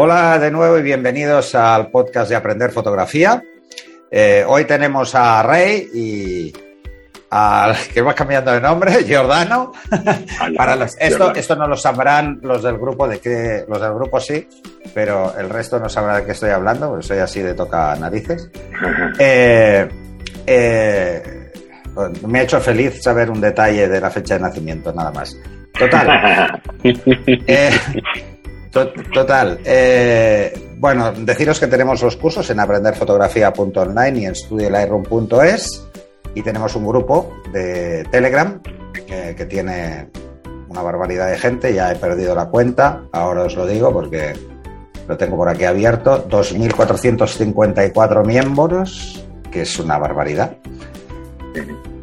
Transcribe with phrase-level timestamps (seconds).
[0.00, 3.42] Hola de nuevo y bienvenidos al podcast de Aprender Fotografía.
[4.08, 6.52] Eh, hoy tenemos a Rey y
[7.30, 9.72] al que va cambiando de nombre, Giordano.
[10.56, 14.20] Para los, esto, esto no lo sabrán los del grupo de que los del grupo
[14.20, 14.46] sí,
[14.94, 18.48] pero el resto no sabrá de qué estoy hablando, porque soy así de toca narices.
[19.18, 19.88] Eh,
[20.46, 21.50] eh,
[22.24, 25.36] me ha hecho feliz saber un detalle de la fecha de nacimiento, nada más.
[25.76, 26.62] Total.
[28.70, 29.60] Total.
[29.64, 35.86] Eh, bueno, deciros que tenemos los cursos en aprenderfotografía.online y en studiolightroom.es
[36.34, 38.60] y tenemos un grupo de Telegram
[39.06, 40.10] que tiene
[40.68, 44.34] una barbaridad de gente, ya he perdido la cuenta, ahora os lo digo porque
[45.08, 50.58] lo tengo por aquí abierto, 2.454 miembros, que es una barbaridad.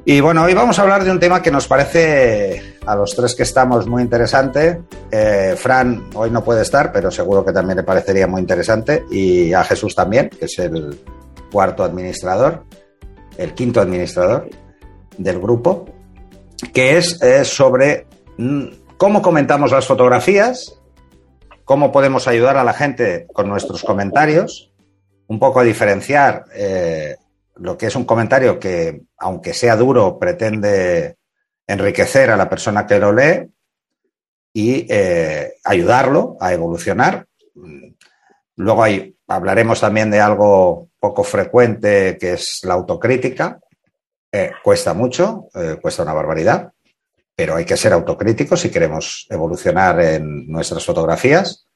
[0.07, 3.33] Y bueno, hoy vamos a hablar de un tema que nos parece a los tres
[3.33, 4.83] que estamos muy interesante.
[5.09, 9.03] Eh, Fran hoy no puede estar, pero seguro que también le parecería muy interesante.
[9.09, 10.99] Y a Jesús también, que es el
[11.51, 12.65] cuarto administrador,
[13.35, 14.47] el quinto administrador
[15.17, 15.85] del grupo,
[16.71, 18.05] que es sobre
[18.37, 18.65] mm,
[18.97, 20.79] cómo comentamos las fotografías,
[21.63, 24.71] cómo podemos ayudar a la gente con nuestros comentarios,
[25.25, 27.15] un poco diferenciar eh,
[27.55, 31.17] lo que es un comentario que, aunque sea duro, pretende
[31.67, 33.49] enriquecer a la persona que lo lee
[34.53, 37.27] y eh, ayudarlo a evolucionar.
[38.55, 38.83] Luego
[39.27, 43.59] hablaremos también de algo poco frecuente que es la autocrítica.
[44.31, 46.71] Eh, cuesta mucho, eh, cuesta una barbaridad,
[47.35, 51.67] pero hay que ser autocríticos si queremos evolucionar en nuestras fotografías.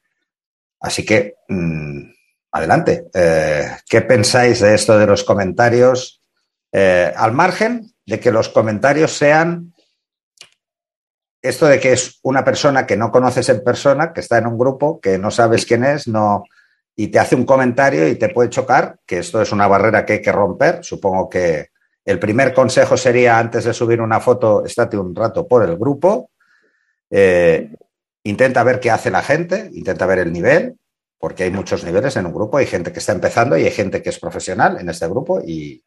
[0.79, 2.11] Así que mm,
[2.51, 3.09] Adelante.
[3.13, 6.21] Eh, ¿Qué pensáis de esto de los comentarios?
[6.71, 9.73] Eh, al margen de que los comentarios sean
[11.41, 14.57] esto de que es una persona que no conoces en persona, que está en un
[14.57, 16.43] grupo, que no sabes quién es, no,
[16.95, 20.13] y te hace un comentario y te puede chocar, que esto es una barrera que
[20.13, 20.83] hay que romper.
[20.83, 21.69] Supongo que
[22.03, 26.31] el primer consejo sería antes de subir una foto, estate un rato por el grupo,
[27.09, 27.73] eh,
[28.23, 30.78] intenta ver qué hace la gente, intenta ver el nivel,
[31.19, 34.01] porque hay muchos niveles en un grupo, hay gente que está empezando y hay gente
[34.01, 35.83] que es profesional en este grupo y,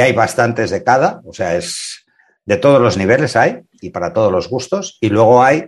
[0.00, 2.06] hay bastantes de cada, o sea, es
[2.46, 4.96] de todos los niveles hay y para todos los gustos.
[5.02, 5.66] Y luego hay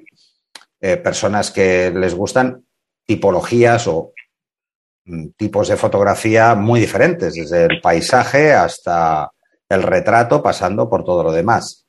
[0.81, 2.64] eh, personas que les gustan
[3.04, 4.14] tipologías o
[5.04, 9.31] mm, tipos de fotografía muy diferentes, desde el paisaje hasta
[9.69, 11.84] el retrato, pasando por todo lo demás.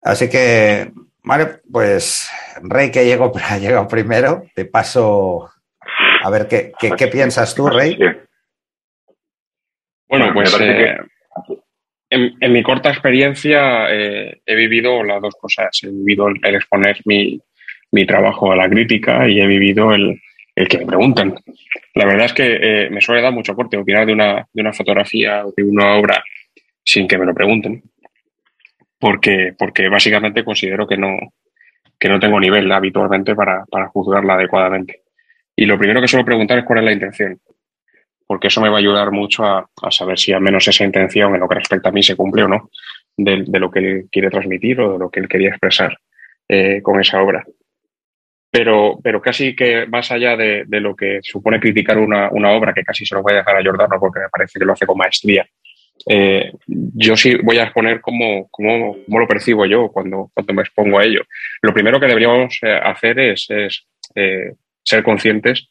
[0.00, 0.92] Así que,
[1.24, 2.28] vale, pues
[2.62, 5.50] Rey que llegó, llegado primero, te paso
[6.24, 7.98] a ver, ¿qué, qué, piensas tú, Rey?
[10.08, 10.96] Bueno, pues eh,
[12.08, 15.68] en, mi corta experiencia eh, he vivido las dos cosas.
[15.82, 17.38] He vivido el, exponer mi,
[18.06, 20.18] trabajo a la crítica y he vivido el,
[20.54, 21.34] que me pregunten.
[21.94, 24.72] La verdad es que eh, me suele dar mucho corte opinar de una, de una
[24.72, 26.24] fotografía o de una obra
[26.82, 27.82] sin que me lo pregunten.
[28.98, 31.18] Porque, porque básicamente considero que no,
[31.98, 35.03] que no tengo nivel habitualmente para, para juzgarla adecuadamente.
[35.56, 37.40] Y lo primero que suelo preguntar es cuál es la intención,
[38.26, 41.40] porque eso me va a ayudar mucho a, saber si al menos esa intención en
[41.40, 42.70] lo que respecta a mí se cumple o no
[43.16, 45.96] de, lo que él quiere transmitir o de lo que él quería expresar
[46.48, 47.44] eh, con esa obra.
[48.50, 53.04] Pero, pero casi que más allá de, lo que supone criticar una, obra, que casi
[53.04, 55.46] se lo voy a dejar a Jordano porque me parece que lo hace con maestría,
[56.08, 60.98] eh, yo sí voy a exponer cómo, cómo, lo percibo yo cuando, cuando me expongo
[60.98, 61.22] a ello.
[61.62, 63.48] Lo primero que deberíamos eh, hacer es
[64.84, 65.68] ser conscientes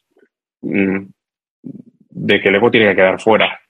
[0.62, 1.06] mm,
[1.62, 3.60] de que el ego tiene que quedar fuera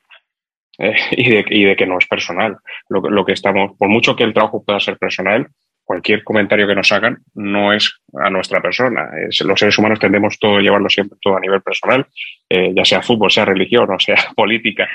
[0.79, 2.59] eh, y, de, y, de, que no es personal.
[2.89, 5.49] Lo, lo, que estamos, por mucho que el trabajo pueda ser personal,
[5.85, 9.11] cualquier comentario que nos hagan no es a nuestra persona.
[9.45, 12.07] los seres humanos tendemos todo a llevarlo siempre todo a nivel personal,
[12.49, 14.89] eh, ya sea fútbol, sea religión o sea política,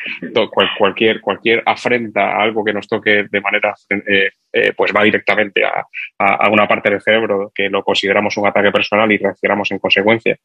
[0.77, 5.63] cualquier, cualquier afrenta a algo que nos toque de manera, eh, eh, pues va directamente
[5.63, 5.85] a,
[6.17, 10.37] a, una parte del cerebro que lo consideramos un ataque personal y reaccionamos en consecuencia.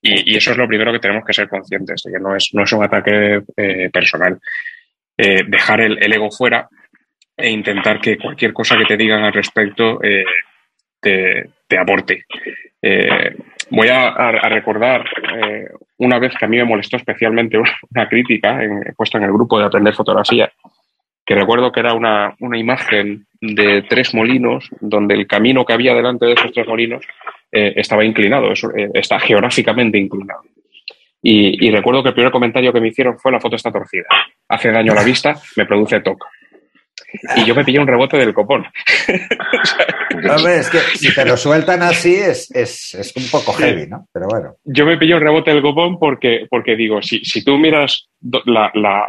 [0.00, 2.64] Y, eso es lo primero que tenemos que ser conscientes, de que no es, no
[2.64, 3.40] es un ataque
[3.92, 4.40] personal.
[5.16, 6.68] dejar el ego fuera
[7.36, 10.24] e intentar que cualquier cosa que te digan al respecto eh,
[11.00, 12.26] te, aporte.
[12.80, 13.34] Eh,
[13.70, 15.68] voy a, recordar eh,
[15.98, 17.58] una vez que a mí me molestó especialmente
[17.90, 20.52] una, crítica en, puesta en el grupo de Aprender Fotografía,
[21.24, 26.26] que recuerdo que era una, imagen de tres molinos donde el camino que había delante
[26.26, 27.04] de esos tres molinos
[27.50, 28.52] estaba inclinado,
[28.94, 30.40] está geográficamente inclinado.
[31.20, 34.06] Y, y, recuerdo que el primer comentario que me hicieron fue la foto está torcida.
[34.48, 36.24] Hace daño a la vista, me produce toque.
[37.36, 38.66] Y yo me pillé un rebote del copón.
[40.48, 44.06] es que si te lo sueltan así es, es, un poco heavy, ¿no?
[44.12, 44.56] Pero bueno.
[44.64, 48.08] Yo me pillé un rebote del copón porque, porque digo, si, si tú miras
[48.44, 49.08] la, la,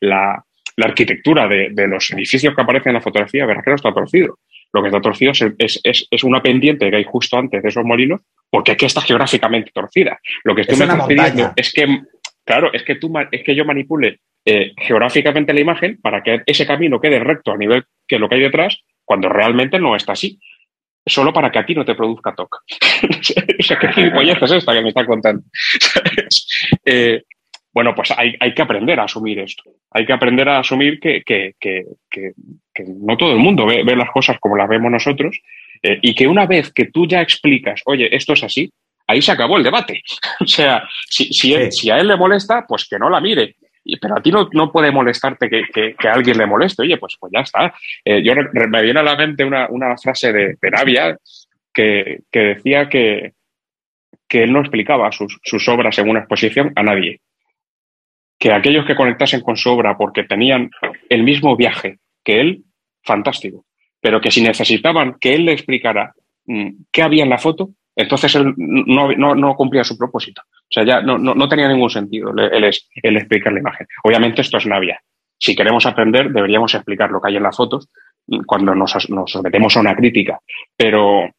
[0.00, 0.44] la,
[0.84, 4.38] arquitectura de, de, los edificios que aparecen en la fotografía, verás que no está torcido.
[4.72, 7.84] Lo que está torcido es, es, es, una pendiente que hay justo antes de esos
[7.84, 8.20] molinos,
[8.50, 10.18] porque aquí está geográficamente torcida.
[10.44, 11.86] Lo que estoy me es que,
[12.44, 16.66] claro, es que, tú, es que yo manipule eh, geográficamente la imagen para que ese
[16.66, 20.38] camino quede recto a nivel que lo que hay detrás, cuando realmente no está así.
[21.04, 22.54] Solo para que a ti no te produzca TOC.
[23.60, 25.42] o sea, ¿qué gilipollez es esta que me está contando?
[26.84, 27.22] eh,
[27.76, 29.64] bueno, pues hay, que aprender a asumir esto.
[29.90, 31.22] Hay que aprender a asumir que,
[32.86, 35.38] no todo el mundo ve, las cosas como las vemos nosotros
[35.82, 38.72] eh, y que una vez que tú ya explicas, oye, esto es así,
[39.06, 40.02] ahí se acabó el debate.
[40.40, 41.54] o sea, si,
[41.90, 43.56] a él le molesta, pues que no la mire.
[44.00, 46.82] Pero a ti no, puede molestarte que, a alguien le moleste.
[46.82, 47.74] Oye, pues, pues ya está.
[48.04, 51.16] Eh, yo me viene a la mente una, frase de, de
[51.72, 53.32] que, decía que,
[54.30, 57.20] él no explicaba sus, sus obras en una exposición a nadie
[58.38, 60.70] que aquellos que conectasen con su obra porque tenían
[61.08, 62.64] el mismo viaje que él,
[63.02, 63.64] fantástico.
[64.00, 66.12] Pero que si necesitaban que él le explicara
[66.44, 70.42] mm, qué había en la foto, entonces él no, cumplía su propósito.
[70.46, 73.86] O sea, ya no, tenía ningún sentido el, explicar la imagen.
[74.04, 75.00] Obviamente esto es Navia.
[75.38, 77.88] Si queremos aprender, deberíamos explicar lo que hay en las fotos
[78.46, 78.92] cuando nos,
[79.26, 80.38] sometemos a una crítica.
[80.76, 81.30] Pero,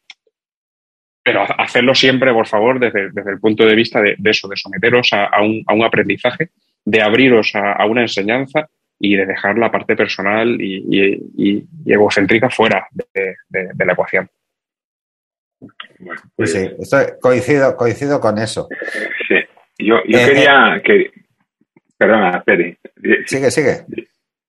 [1.22, 5.40] pero hacerlo siempre, por favor, desde, el punto de vista de, eso, de someteros a,
[5.40, 6.50] un, a un aprendizaje
[6.84, 8.68] de abriros a, una enseñanza
[8.98, 14.28] y de dejar la parte personal y, egocéntrica fuera de, la ecuación.
[16.36, 16.70] Pues, sí,
[17.20, 18.68] coincido, coincido con eso.
[19.26, 19.36] Sí,
[19.78, 21.10] yo, yo eh, quería eh, que...
[21.96, 22.76] Perdona, Peri.
[23.26, 23.84] Sigue, sigue.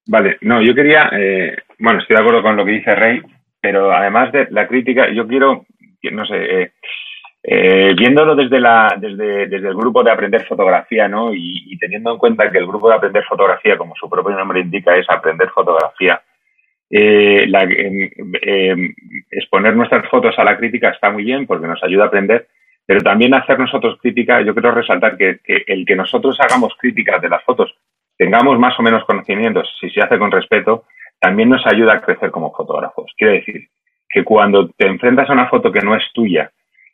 [0.08, 1.10] Vale, no, yo quería...
[1.14, 3.22] Eh, bueno, estoy de acuerdo con lo que dice Rey,
[3.62, 5.66] pero además de la crítica, yo quiero,
[6.12, 6.72] no sé,
[7.42, 11.34] eh, viéndolo desde, la, desde, desde, el grupo de aprender fotografía, ¿no?
[11.34, 14.96] Y, teniendo en cuenta que el grupo de aprender fotografía, como su propio nombre indica,
[14.96, 16.22] es aprender fotografía,
[16.90, 17.46] eh,
[19.32, 22.48] exponer nuestras fotos a la crítica está muy bien porque nos ayuda a aprender,
[22.86, 27.22] pero también hacer nosotros crítica, yo quiero resaltar que, que el que nosotros hagamos críticas
[27.22, 27.74] de las fotos,
[28.18, 30.86] tengamos más o menos conocimientos, si se hace con respeto,
[31.20, 33.14] también nos ayuda a crecer como fotógrafos.
[33.18, 33.68] Quiere decir
[34.10, 36.52] que cuando te enfrentas a una foto que no es tuya,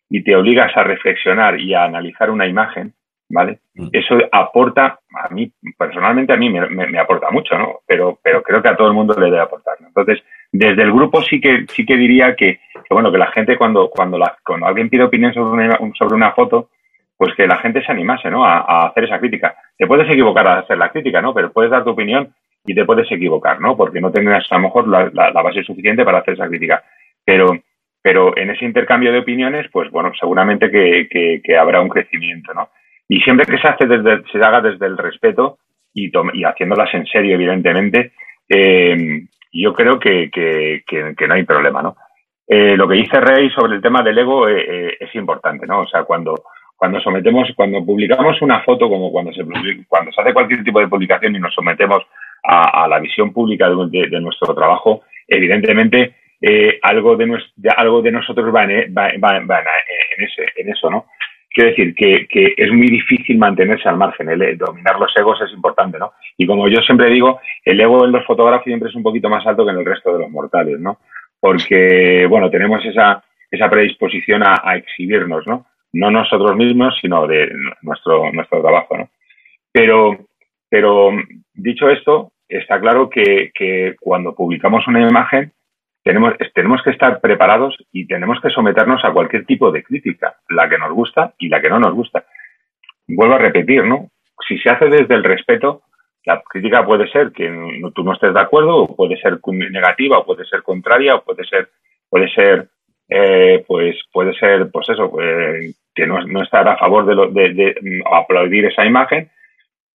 [0.10, 2.94] y te obligas a reflexionar y a analizar una imagen,
[3.30, 3.60] ¿vale?
[3.76, 3.88] Mm.
[3.92, 7.80] Eso aporta, a mí, personalmente a mí me, aporta mucho, ¿no?
[7.86, 9.78] Pero, pero creo que a todo el mundo le debe aportar.
[9.80, 13.90] Entonces, desde el grupo sí que, sí que diría que, bueno, que la gente cuando,
[13.90, 16.70] cuando, la, cuando alguien pide opinión sobre una, sobre una foto,
[17.18, 18.46] pues que la gente se animase, ¿no?
[18.46, 19.56] A, hacer esa crítica.
[19.78, 21.34] Te puedes equivocar a hacer la crítica, ¿no?
[21.34, 22.34] Pero puedes dar tu opinión
[22.66, 23.78] y te puedes equivocar, ¿no?
[23.78, 26.84] Porque no tendrás a lo mejor la, la base suficiente para hacer esa crítica.
[27.24, 27.58] Pero,
[28.06, 32.70] pero en ese intercambio de opiniones, pues bueno, seguramente que, habrá un crecimiento, ¿no?
[33.08, 35.60] Y siempre que se hace desde, se haga desde el respeto
[35.94, 38.14] y, y haciéndolas en serio, evidentemente,
[38.50, 40.84] eh, yo creo que,
[41.28, 41.96] no hay problema, ¿no?
[42.48, 45.82] Eh, lo que dice Rey sobre el tema del ego eh, es importante, ¿no?
[45.82, 46.44] O sea, cuando,
[46.76, 49.44] cuando sometemos, cuando publicamos una foto, como cuando se,
[49.88, 52.04] cuando se hace cualquier tipo de publicación y nos sometemos
[52.44, 57.40] a, la visión pública de nuestro trabajo, evidentemente eh, algo, de,
[57.76, 61.06] algo de nosotros va, en, va, en, ese, en eso, ¿no?
[61.56, 66.12] Quiero decir que, es muy difícil mantenerse al margen, dominar los egos es importante, ¿no?
[66.38, 69.48] Y como yo siempre digo, el ego en los fotógrafos siempre es un poquito más
[69.48, 71.00] alto que en el resto de los mortales, ¿no?
[71.40, 75.66] Porque, bueno, tenemos esa, esa predisposición a, exhibirnos, ¿no?
[75.94, 77.50] No nosotros mismos, sino de
[77.84, 78.30] nuestro,
[78.62, 79.10] trabajo, ¿no?
[79.72, 80.28] Pero,
[80.68, 81.12] pero
[81.54, 85.54] dicho esto, está claro que cuando publicamos una imagen,
[86.06, 90.70] tenemos, tenemos que estar preparados y tenemos que someternos a cualquier tipo de crítica, la
[90.70, 92.26] que nos gusta y la que no nos gusta.
[93.08, 94.12] Vuelvo a repetir, ¿no?
[94.48, 95.82] Si se hace desde el respeto,
[96.24, 97.50] la crítica puede ser que
[97.96, 101.44] tú no estés de acuerdo, o puede ser negativa, o puede ser contraria, o puede
[101.44, 101.70] ser,
[102.08, 102.68] puede ser,
[103.10, 107.32] eh, pues, puede ser, pues eso, pues, que no, no, estar a favor de, lo,
[107.32, 109.32] de, aplaudir esa imagen,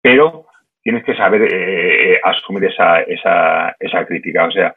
[0.02, 0.46] pero
[0.82, 4.46] tienes que saber eh, eh, asumir esa, esa, esa crítica.
[4.46, 4.74] O sea,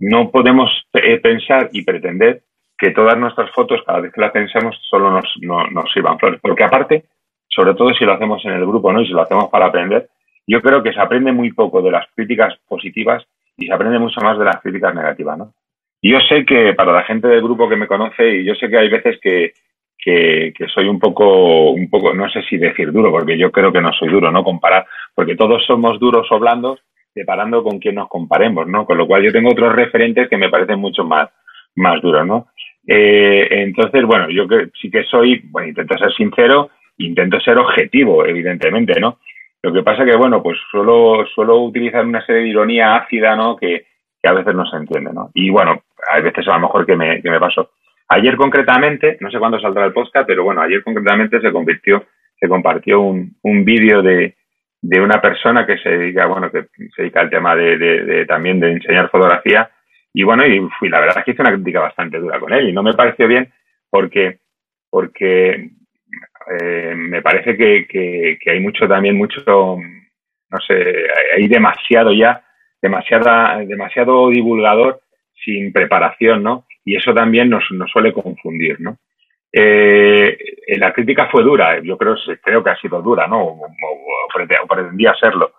[0.00, 2.42] no podemos eh, pensar y pretender
[2.76, 6.40] que todas nuestras fotos, cada vez que las pensemos, solo nos, nos sirvan flores.
[6.40, 7.04] Porque aparte,
[7.48, 9.02] sobre todo si lo hacemos en el grupo, ¿no?
[9.02, 10.08] Y si lo hacemos para aprender,
[10.46, 13.22] yo creo que se aprende muy poco de las críticas positivas
[13.58, 15.52] y se aprende mucho más de las críticas negativas, ¿no?
[16.02, 18.78] Yo sé que para la gente del grupo que me conoce, y yo sé que
[18.78, 19.52] hay veces que,
[19.98, 23.70] que, que, soy un poco, un poco, no sé si decir duro, porque yo creo
[23.70, 24.42] que no soy duro, ¿no?
[24.42, 26.80] Comparar, porque todos somos duros o blandos,
[27.14, 28.86] deparando con quien nos comparemos, ¿no?
[28.86, 31.28] Con lo cual yo tengo otros referentes que me parecen mucho más,
[31.76, 32.48] más duros, ¿no?
[32.86, 38.24] Eh, entonces, bueno, yo que, sí que soy, bueno, intento ser sincero, intento ser objetivo,
[38.24, 39.18] evidentemente, ¿no?
[39.62, 43.56] Lo que pasa que, bueno, pues suelo, suelo utilizar una serie de ironía ácida, ¿no?
[43.56, 43.86] Que,
[44.22, 45.30] que a veces no se entiende, ¿no?
[45.34, 47.70] Y bueno, a veces a lo mejor que me, que me pasó.
[48.08, 52.04] Ayer concretamente, no sé cuándo saldrá el podcast, pero bueno, ayer concretamente se convirtió,
[52.38, 54.34] se compartió un, un vídeo de,
[54.82, 58.60] de una persona que se dedica, bueno, que se dedica al tema de, de, también
[58.60, 59.70] de enseñar fotografía.
[60.12, 62.68] Y bueno, y fui, la verdad es que hice una crítica bastante dura con él
[62.68, 63.52] y no me pareció bien
[63.90, 64.38] porque,
[64.88, 65.70] porque
[66.60, 71.06] eh, me parece que, que, que, hay mucho también, mucho, no sé,
[71.36, 72.42] hay demasiado ya,
[72.80, 75.00] demasiada, demasiado divulgador
[75.44, 76.66] sin preparación, ¿no?
[76.84, 78.98] Y eso también nos, nos suele confundir, ¿no?
[79.52, 80.38] Eh,
[80.78, 83.42] la crítica fue dura, yo creo, creo que ha sido dura, ¿no?
[83.42, 83.68] O,
[84.68, 85.52] pretendía serlo.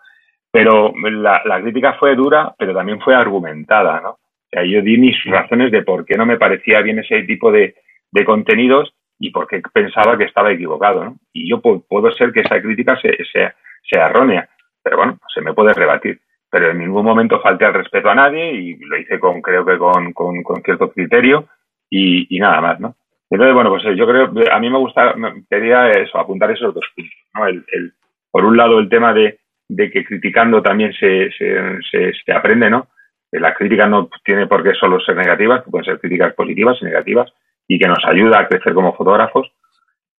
[0.51, 4.09] Pero la, la, crítica fue dura, pero también fue argumentada, ¿no?
[4.11, 7.51] O sea, yo di mis razones de por qué no me parecía bien ese tipo
[7.51, 7.75] de,
[8.11, 11.15] de contenidos y por qué pensaba que estaba equivocado, ¿no?
[11.33, 13.55] Y yo puedo ser que esa crítica sea, sea,
[13.89, 14.49] sea errónea,
[14.83, 16.19] pero bueno, se me puede rebatir
[16.51, 19.77] pero en ningún momento falté al respeto a nadie y lo hice con, creo que
[19.77, 21.47] con, con, con cierto criterio
[21.89, 22.95] y, y, nada más, ¿no?
[23.31, 25.15] Entonces, bueno, pues yo creo, a mí me gusta,
[25.49, 27.47] quería eso, apuntar esos dos puntos, ¿no?
[27.47, 27.93] El,
[28.29, 32.89] por un lado, el tema de, que criticando también se, se, aprende, ¿no?
[33.31, 37.31] La crítica no tiene por qué solo ser negativa, pueden ser críticas positivas y negativas,
[37.69, 39.49] y que nos ayuda a crecer como fotógrafos.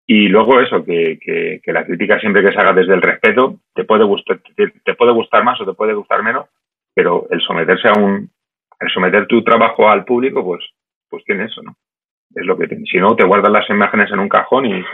[0.06, 3.58] Y luego eso, que, que, que, la crítica siempre que se haga desde el respeto,
[3.74, 6.46] te puede gustar, te, puede gustar más o te puede gustar menos,
[6.94, 8.30] pero el someterse a un,
[8.80, 10.64] el someter tu trabajo al público, pues,
[11.10, 11.76] pues tiene eso, ¿no?
[12.34, 12.66] Es lo que.
[12.90, 14.84] Si no, te guardas las imágenes en un cajón y,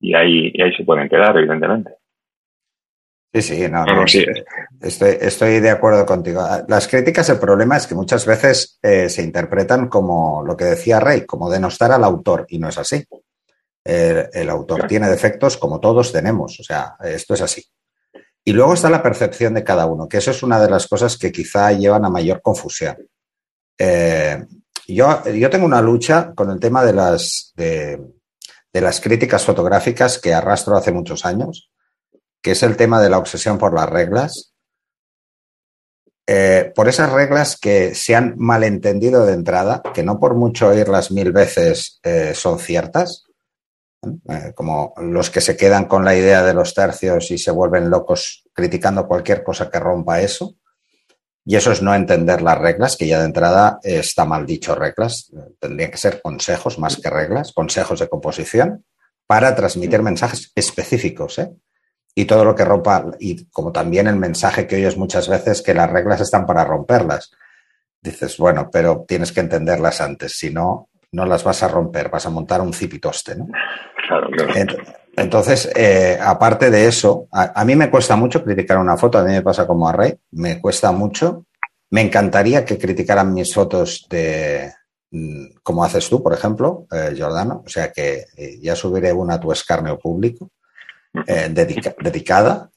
[0.00, 1.92] y ahí, y ahí se pueden quedar, evidentemente.
[3.34, 4.26] Sí, sí, no, no, sí.
[4.80, 6.42] Estoy, estoy de acuerdo contigo.
[6.68, 11.00] Las críticas, el problema es que muchas veces eh, se interpretan como lo que decía
[11.00, 13.06] Rey, como denostar al autor, y no es así.
[13.82, 14.88] El, el autor claro.
[14.88, 17.64] tiene defectos como todos tenemos, o sea, esto es así.
[18.44, 21.16] Y luego está la percepción de cada uno, que eso es una de las cosas
[21.16, 22.96] que quizá llevan a mayor confusión.
[23.78, 24.44] Eh,
[24.86, 28.00] yo, yo, tengo una lucha con el tema de las, de,
[28.72, 31.70] las críticas fotográficas que arrastro hace muchos años,
[32.40, 34.54] que es el tema de la obsesión por las reglas.
[36.26, 41.10] Eh, por esas reglas que se han malentendido de entrada, que no por mucho oírlas
[41.10, 43.24] mil veces eh, son ciertas,
[44.04, 47.88] eh, como los que se quedan con la idea de los tercios y se vuelven
[47.88, 50.56] locos criticando cualquier cosa que rompa eso.
[51.44, 55.32] Y eso es no entender las reglas, que ya de entrada está mal dicho reglas,
[55.58, 58.84] tendrían que ser consejos más que reglas, consejos de composición
[59.26, 61.38] para transmitir mensajes específicos.
[61.38, 61.50] ¿eh?
[62.14, 65.74] Y todo lo que rompa, y como también el mensaje que oyes muchas veces, que
[65.74, 67.32] las reglas están para romperlas.
[68.00, 72.26] Dices, bueno, pero tienes que entenderlas antes, si no, no las vas a romper, vas
[72.26, 73.48] a montar un cipitoste, ¿no?
[74.06, 74.52] Claro, claro.
[74.54, 79.24] Entonces, eh, aparte de eso, a, a, mí me cuesta mucho criticar una foto, a
[79.24, 81.46] mí me pasa como a Rey, me cuesta mucho.
[81.90, 84.72] Me encantaría que criticaran mis fotos de,
[85.10, 89.34] mm, como haces tú, por ejemplo, eh, Jordano, o sea que eh, ya subiré una
[89.34, 90.50] a tu escarnio público,
[91.26, 92.70] eh, dedica, dedicada,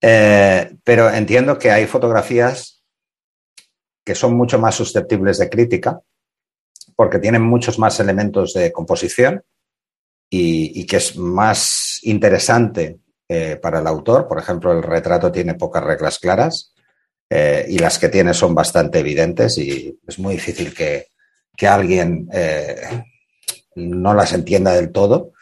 [0.00, 2.82] eh, pero entiendo que hay fotografías
[4.04, 6.00] que son mucho más susceptibles de crítica,
[6.96, 9.44] porque tienen muchos más elementos de composición
[10.34, 14.26] y, que es más interesante eh, para el autor.
[14.26, 16.72] Por ejemplo, el retrato tiene pocas reglas claras
[17.28, 21.08] eh, y las que tiene son bastante evidentes y es muy difícil que,
[21.54, 23.04] que alguien eh,
[23.74, 25.32] no las entienda del todo.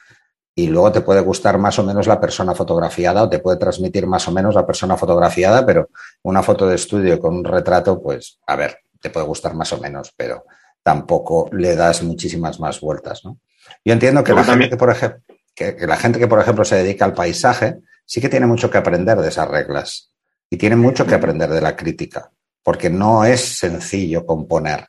[0.56, 4.08] Y luego te puede gustar más o menos la persona fotografiada o te puede transmitir
[4.08, 5.90] más o menos la persona fotografiada, pero
[6.24, 9.78] una foto de estudio con un retrato, pues, a ver, te puede gustar más o
[9.78, 10.44] menos, pero
[10.82, 13.38] tampoco le das muchísimas más vueltas, ¿no?
[13.84, 15.20] Yo entiendo que la, gente que, por ejemplo,
[15.54, 18.70] que, que la gente que, por ejemplo, se dedica al paisaje, sí que tiene mucho
[18.70, 20.12] que aprender de esas reglas
[20.50, 22.30] y tiene mucho que aprender de la crítica,
[22.62, 24.88] porque no es sencillo componer.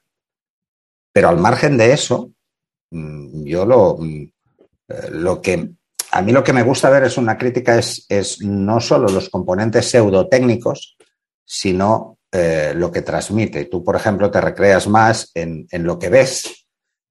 [1.13, 2.31] Pero al margen de eso,
[2.89, 4.23] mm, yo lo, mm,
[4.87, 5.71] eh, lo que
[6.11, 9.29] a mí lo que me gusta ver es una crítica es, es no solo los
[9.29, 10.97] componentes pseudotécnicos,
[11.45, 13.65] sino eh, lo que transmite.
[13.65, 16.65] Tú, por ejemplo, te recreas más en, en, lo que ves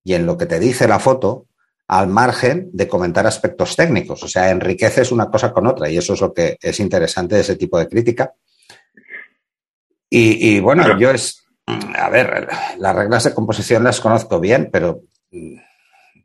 [0.04, 1.46] y en lo que te dice la foto
[1.90, 4.22] al margen de comentar aspectos técnicos.
[4.22, 7.40] O sea, enriqueces una cosa con otra y eso es lo que es interesante de
[7.40, 8.30] ese tipo de crítica.
[10.08, 12.46] Y, y bueno, yo es, a ver,
[12.78, 15.00] las reglas de composición las conozco bien, pero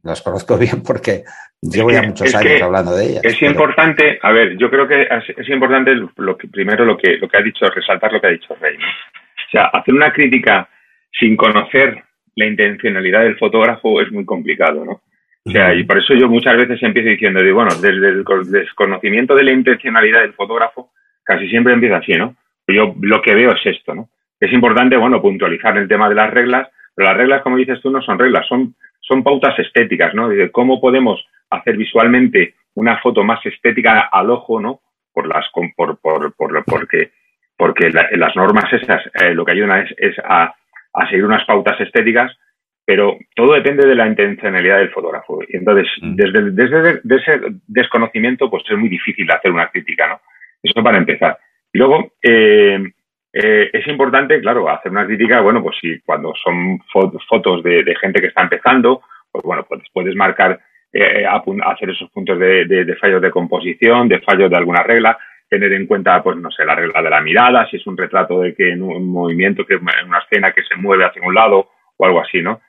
[0.04, 1.24] las conozco bien porque
[1.60, 3.22] llevo ya muchos años hablando de ellas.
[3.24, 7.28] Es importante, a ver, yo creo que es, importante lo que, primero lo que, lo
[7.28, 8.78] que ha dicho, resaltar lo que ha dicho Rey.
[8.78, 10.70] O sea, hacer una crítica
[11.12, 12.04] sin conocer
[12.36, 15.02] la intencionalidad del fotógrafo es muy complicado, ¿no?
[15.48, 19.36] O sea, y por eso yo muchas veces empiezo diciendo, digo, bueno, desde el desconocimiento
[19.36, 20.90] de la intencionalidad del fotógrafo,
[21.24, 22.36] casi siempre empieza así, ¿no?
[22.68, 24.10] Yo lo que veo es esto, ¿no?
[24.40, 27.92] Es importante, bueno, puntualizar el tema de las reglas, pero las reglas, como dices tú,
[27.92, 30.30] no son reglas, son, son pautas estéticas, ¿no?
[30.30, 34.82] De cómo podemos hacer visualmente una foto más estética al ojo, ¿no?
[35.14, 37.12] Por las, por, por, por porque,
[37.56, 40.56] porque las normas esas eh, lo que ayudan es, a,
[40.94, 42.36] a seguir unas pautas estéticas
[42.86, 45.42] pero todo depende de la intencionalidad del fotógrafo.
[45.48, 46.16] Y entonces, mm.
[46.16, 50.22] desde, desde ese desconocimiento, pues es muy difícil hacer una crítica, ¿no?
[50.62, 51.38] Eso para empezar.
[51.74, 52.80] Y luego, eh,
[53.34, 56.80] eh, es importante, claro, hacer una crítica, bueno, pues si cuando son
[57.28, 59.02] fotos de, gente que está empezando,
[59.32, 60.60] pues bueno, pues puedes marcar,
[60.94, 61.26] eh,
[61.66, 65.18] hacer esos puntos de, de, fallos de composición, de fallos de alguna regla,
[65.50, 68.40] tener en cuenta, pues no sé, la regla de la mirada, si es un retrato
[68.40, 71.70] de que en un movimiento, que en una escena que se mueve hacia un lado
[71.98, 72.62] o algo así, ¿no?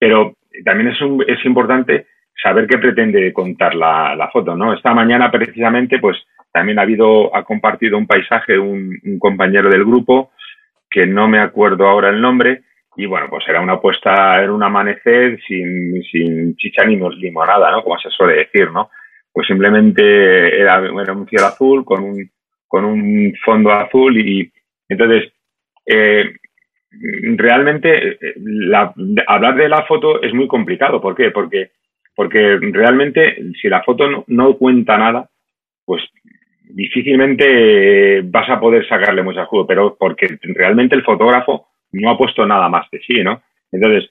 [0.00, 2.06] Pero también es, es importante
[2.42, 4.72] saber qué pretende contar la, foto, ¿no?
[4.72, 6.16] Esta mañana precisamente, pues
[6.52, 10.32] también ha habido, ha compartido un paisaje un, compañero del grupo,
[10.90, 12.62] que no me acuerdo ahora el nombre,
[12.96, 17.82] y bueno, pues era una puesta, era un amanecer sin, sin chicha ni limonada, ¿no?
[17.84, 18.90] Como se suele decir, ¿no?
[19.32, 22.30] Pues simplemente era, era un cielo azul con un,
[22.66, 24.50] con un fondo azul y
[24.88, 25.32] entonces
[25.86, 26.34] eh,
[26.92, 28.34] realmente eh,
[29.26, 31.00] hablar de la foto es muy complicado.
[31.00, 31.30] ¿Por qué?
[31.30, 31.70] Porque,
[32.14, 35.28] porque realmente si la foto no, cuenta nada,
[35.84, 36.02] pues
[36.64, 42.46] difícilmente vas a poder sacarle mucho jugo, pero porque realmente el fotógrafo no ha puesto
[42.46, 43.42] nada más de sí, ¿no?
[43.72, 44.10] Entonces,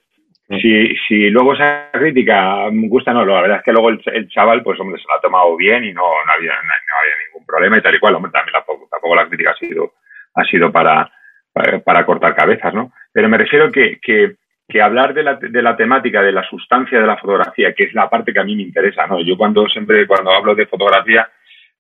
[0.62, 4.64] si, si luego esa crítica me gusta, no, la verdad es que luego el, chaval,
[4.64, 7.78] pues hombre, se la ha tomado bien y no, no, había, no, había ningún problema
[7.78, 9.94] y tal y cual, hombre, también tampoco, tampoco la crítica ha sido,
[10.34, 11.10] ha sido para,
[11.54, 12.92] para, cortar cabezas, ¿no?
[13.12, 17.08] Pero me refiero que, que, hablar de la, de la, temática, de la sustancia de
[17.08, 19.20] la fotografía, que es la parte que a mí me interesa, ¿no?
[19.22, 21.28] Yo cuando siempre, cuando hablo de fotografía,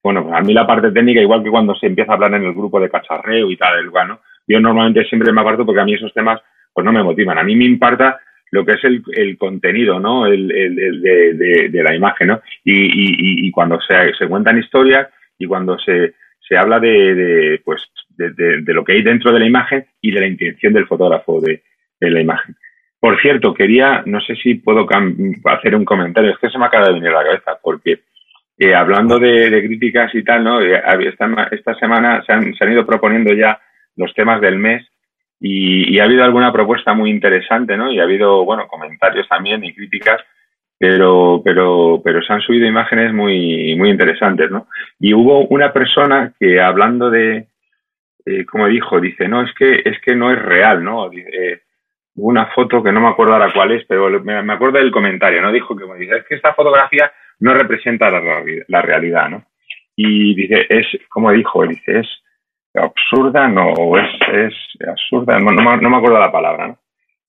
[0.02, 2.46] bueno, pues a mí la parte técnica, igual que cuando se empieza a hablar en
[2.46, 4.20] el grupo de cacharreo y tal, ¿no?
[4.48, 6.42] Yo normalmente siempre me aparto porque a mí esos temas,
[6.74, 7.38] pues no me motivan.
[7.38, 8.20] A mí me importa
[8.51, 10.25] lo que es el, el contenido, ¿no?
[10.25, 12.42] El, el, de, de, la imagen, ¿no?
[12.64, 16.16] Y, y, y cuando se, se cuentan historias y cuando se,
[16.48, 17.84] se habla de, de pues
[18.20, 21.62] de, lo que hay dentro de la imagen y de la intención del fotógrafo de,
[22.00, 22.55] la imagen.
[23.00, 24.86] Por cierto, quería, no sé si puedo
[25.46, 28.01] hacer un comentario, es que se me acaba de venir a la cabeza, porque
[28.58, 30.62] eh, hablando de, críticas y tal, ¿no?
[30.62, 30.82] Eh,
[31.51, 33.60] esta, semana se han, se han, ido proponiendo ya
[33.96, 34.86] los temas del mes
[35.40, 37.92] y, y, ha habido alguna propuesta muy interesante, ¿no?
[37.92, 40.22] Y ha habido, bueno, comentarios también y críticas
[40.79, 44.68] pero, pero, pero se han subido imágenes muy, muy interesantes, ¿no?
[44.98, 47.48] Y hubo una persona que hablando de,
[48.29, 51.09] eh, como dijo, dice, no, es que, es que no es real, ¿no?
[51.09, 51.63] Dice,
[52.15, 55.51] una foto que no me acuerdo ahora cuál es, pero me, acuerdo del comentario, ¿no?
[55.51, 59.46] Dijo que, dice, es que esta fotografía no representa la, realidad, ¿no?
[59.96, 62.07] Y dice, es, como dijo, dice, es
[62.74, 64.53] absurda, no, es, es
[64.87, 66.79] absurda, no, no, no me acuerdo la palabra, ¿no?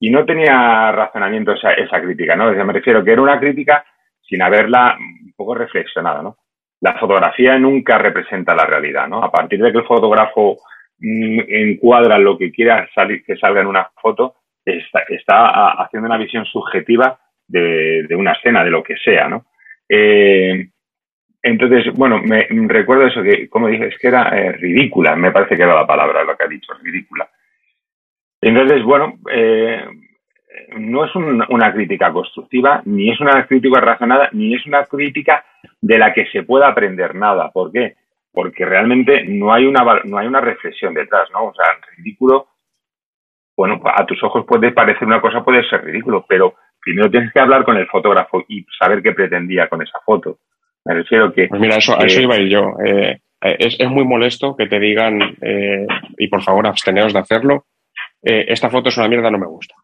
[0.00, 2.50] y no tenía razonamiento esa, crítica, ¿no?
[2.50, 3.84] me refiero que era una crítica
[4.22, 6.36] sin haberla un poco reflexionado, ¿no?
[6.80, 9.22] La fotografía nunca representa la realidad, ¿no?
[9.22, 10.56] A partir de que el fotógrafo
[11.00, 16.44] encuadra lo que quiera salir, que salga en una foto, está, está haciendo una visión
[16.44, 19.46] subjetiva de, una escena, de lo que sea, ¿no?
[19.88, 20.68] Eh,
[21.42, 25.56] entonces, bueno, me, recuerdo eso que, como dije, es que era eh, ridícula, me parece
[25.56, 27.28] que era la palabra lo que ha dicho, ridícula.
[28.42, 29.84] Entonces, bueno, eh,
[30.76, 35.44] no es una crítica constructiva, ni es una crítica razonada, ni es una crítica
[35.80, 37.50] de la que se pueda aprender nada.
[37.50, 37.94] ¿Por qué?
[38.32, 41.46] Porque realmente no hay una, no hay una reflexión detrás, ¿no?
[41.46, 41.66] O sea,
[41.96, 42.48] ridículo,
[43.56, 47.40] bueno, a tus ojos puede parecer una cosa, puede ser ridículo, pero primero tienes que
[47.40, 50.38] hablar con el fotógrafo y saber qué pretendía con esa foto.
[50.84, 51.48] Me refiero que...
[51.48, 52.76] Pues mira, eso, a eso iba yo.
[52.84, 55.86] Eh, es, es, muy molesto que te digan, eh,
[56.18, 57.64] y por favor absteneos de hacerlo,
[58.22, 59.74] eh, esta foto es una mierda, no me gusta.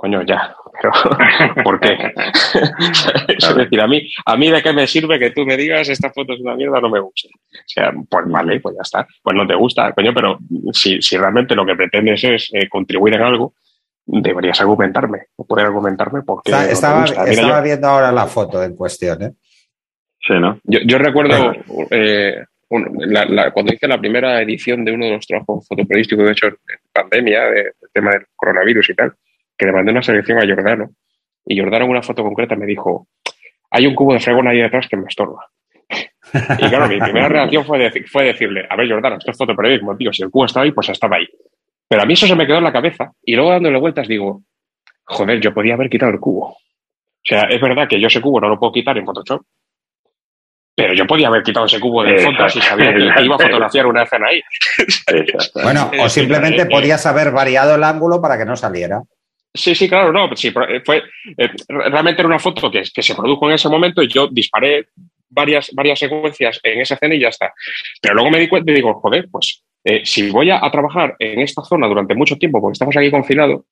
[0.00, 0.92] Coño, ya, pero
[1.62, 1.92] ¿por qué?
[3.28, 6.10] es decir, a mí, a mí de qué me sirve que tú me digas esta
[6.10, 7.28] foto es una mierda, no me gusta.
[7.28, 9.06] O sea, pues vale, pues ya está.
[9.22, 10.38] Pues no te gusta, coño, pero
[10.72, 13.52] si, si realmente lo que pretendes es eh, contribuir en algo,
[14.06, 16.50] deberías argumentarme, o poder argumentarme porque.
[16.50, 19.32] estaba, estaba viendo ahora la foto en cuestión, ¿eh?
[20.26, 20.60] Sí, ¿no?
[20.64, 21.52] Yo, yo recuerdo
[21.90, 26.46] eh, cuando hice la primera edición de uno de los trabajos fotoperiodísticos que he hecho
[26.46, 26.56] en
[26.90, 29.12] pandemia, del tema del coronavirus y tal,
[29.60, 30.88] que le mandé una selección a Jordano
[31.44, 33.08] y Jordano en una foto concreta me dijo,
[33.70, 35.46] hay un cubo de fregón ahí detrás que me estorba.
[36.32, 40.12] Y claro, mi primera reacción fue, fue decirle, a ver, Jordano, esto es fotoperiodismo, tío,
[40.14, 41.28] si el cubo estaba ahí, pues estaba ahí.
[41.86, 44.42] Pero a mí eso se me quedó en la cabeza y luego dándole vueltas digo,
[45.04, 46.46] joder, yo podía haber quitado el cubo.
[46.46, 49.42] O sea, es verdad que yo ese cubo no lo puedo quitar en Photoshop,
[50.74, 53.86] pero yo podía haber quitado ese cubo de fotos si sabía que iba a fotografiar
[53.86, 54.40] una escena ahí.
[55.62, 59.02] bueno, o simplemente podías haber variado el ángulo para que no saliera.
[59.52, 60.34] Sí, sí, claro, no.
[60.36, 61.02] Sí, fue,
[61.36, 64.88] eh, realmente era una foto que, se produjo en ese momento y yo disparé
[65.28, 67.52] varias, varias secuencias en esa escena y ya está.
[68.00, 71.40] Pero luego me di cuenta y digo, joder, pues eh, si voy a, trabajar en
[71.40, 73.64] esta zona durante mucho tiempo, porque estamos aquí confinados,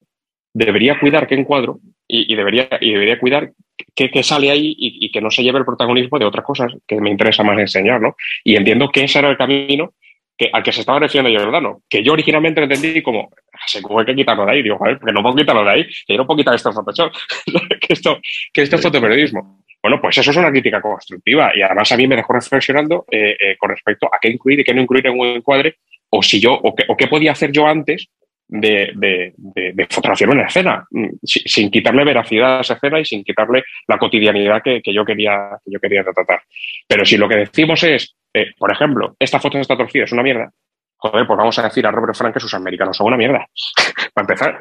[0.52, 3.52] debería cuidar qué encuadro y, debería, y debería cuidar
[3.94, 7.10] qué, sale ahí y, que no se lleve el protagonismo de otras cosas que me
[7.10, 8.16] interesa más enseñar, ¿no?
[8.42, 9.92] Y entiendo que ese era el camino
[10.38, 13.30] que, al que se estaba refiriendo Jordano, que yo originalmente entendí como,
[13.66, 16.14] se tuvo que quitarlo de ahí, digo, joder, porque no puedo quitarlo de ahí, que
[16.14, 17.12] yo no puedo quitar esto Photoshop,
[17.80, 18.18] que esto,
[18.52, 19.64] que esto es fotoperiodismo.
[19.82, 23.36] Bueno, pues eso es una crítica constructiva y además a mí me dejó reflexionando eh,
[23.38, 25.76] eh, con respecto a qué incluir y qué no incluir en un encuadre
[26.10, 28.08] o si yo, o qué, podía hacer yo antes
[28.48, 33.64] de, de, fotografiar una escena, mm, sin, quitarle veracidad a esa escena y sin quitarle
[33.86, 36.42] la cotidianidad que, yo, quería, que yo quería retratar.
[36.86, 40.22] Pero si lo que decimos es, eh, por ejemplo, esta foto está torcida, es una
[40.22, 40.50] mierda,
[40.98, 43.46] joder, pues vamos a decir a Robert Frank que sus americanos son una mierda.
[44.14, 44.58] Para empezar,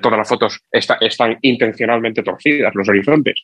[0.00, 3.42] todas las fotos están intencionalmente torcidas, los horizontes.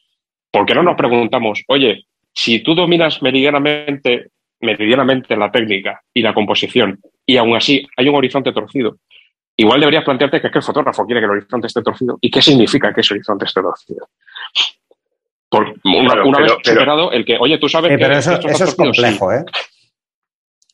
[0.51, 6.35] ¿Por qué no nos preguntamos, oye, si tú dominas meridianamente, meridianamente la técnica y la
[6.35, 8.99] composición y aún así hay un horizonte torcido,
[9.57, 12.31] igual deberías plantearte que es que el fotógrafo quiere que el horizonte esté torcido y
[12.31, 14.09] qué significa que ese horizonte esté torcido.
[15.49, 17.99] Por una, vez superado el que, oye, tú sabes que.
[17.99, 19.45] Pero eso, es complejo, ¿eh?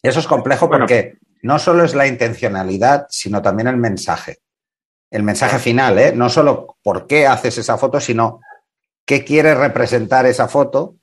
[0.03, 4.39] Eso es complejo porque no solo es la intencionalidad, sino también el mensaje.
[5.11, 6.13] El mensaje final, ¿eh?
[6.15, 8.41] No solo por qué haces esa foto, sino
[9.05, 10.97] qué quiere representar esa foto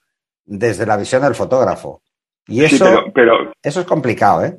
[0.45, 2.01] desde la visión del fotógrafo.
[2.47, 4.57] Y eso, pero, eso es complicado, ¿eh?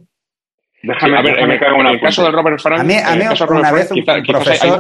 [0.83, 3.91] Déjame, a ver, en, el, caso de Robert Frank, a mí, a mí una vez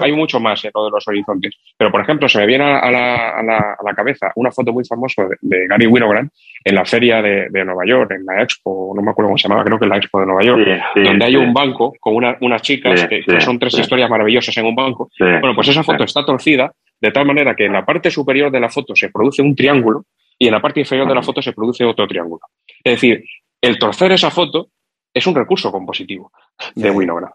[0.01, 1.55] hay, mucho más en lo de los horizontes.
[1.77, 4.73] Pero, por ejemplo, se me viene a la, a la, a la cabeza una foto
[4.73, 6.31] muy famosa de, Gary Winogrand
[6.65, 9.47] en la feria de, de, Nueva York, en la Expo, no me acuerdo cómo se
[9.47, 12.37] llamaba, creo que en la Expo de Nueva York, donde hay un banco con una,
[12.41, 15.11] unas chicas que, son tres historias maravillosas en un banco.
[15.19, 18.61] Bueno, pues esa foto está torcida de tal manera que en la parte superior de
[18.61, 20.05] la foto se produce un triángulo
[20.39, 22.41] y en la parte inferior de la foto se produce otro triángulo.
[22.83, 23.23] Es decir,
[23.61, 24.69] el torcer esa foto
[25.12, 26.33] es un recurso compositivo
[26.75, 27.31] de Winograd.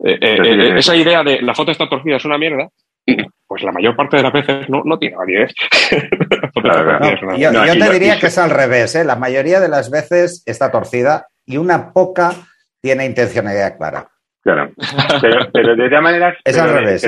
[0.00, 2.68] Eh, eh, eh, esa idea de la foto está torcida es una mierda,
[3.46, 5.52] pues la mayor parte de las veces no, tiene validez.
[7.38, 11.56] yo, te diría que es al revés, la mayoría de las veces está torcida y
[11.56, 12.30] una poca
[12.80, 14.08] tiene intencionalidad clara.
[14.42, 14.70] Claro,
[15.52, 16.38] pero, de todas maneras...
[16.44, 17.06] Es al revés.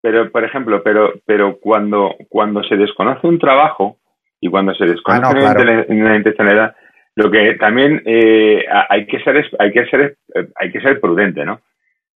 [0.00, 3.98] Pero, por ejemplo, pero, pero cuando, cuando se desconoce un trabajo
[4.40, 6.76] y cuando se desconoce ah, una intencionalidad,
[7.16, 10.16] lo que también eh, hay que ser hay que ser
[10.54, 11.60] hay que ser prudente, ¿no?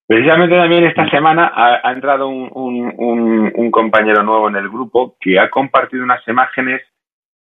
[0.07, 5.39] Precisamente también esta semana ha, entrado un, un, un, compañero nuevo en el grupo que
[5.39, 6.81] ha compartido unas imágenes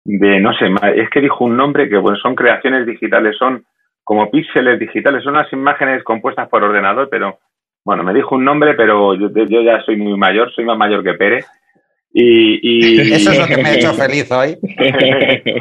[0.05, 3.65] de, no sé, es que dijo un nombre que bueno, son creaciones digitales, son
[4.05, 7.39] como píxeles digitales, son unas imágenes compuestas por ordenador, pero
[7.85, 11.03] bueno, me dijo un nombre, pero yo, yo ya soy muy mayor, soy más mayor
[11.03, 11.45] que Pérez.
[12.13, 13.01] Y, y...
[13.13, 14.57] Eso es lo que me ha hecho feliz hoy.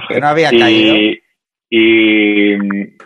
[0.09, 0.94] que no había caído.
[0.94, 1.21] Y,
[1.78, 2.96] en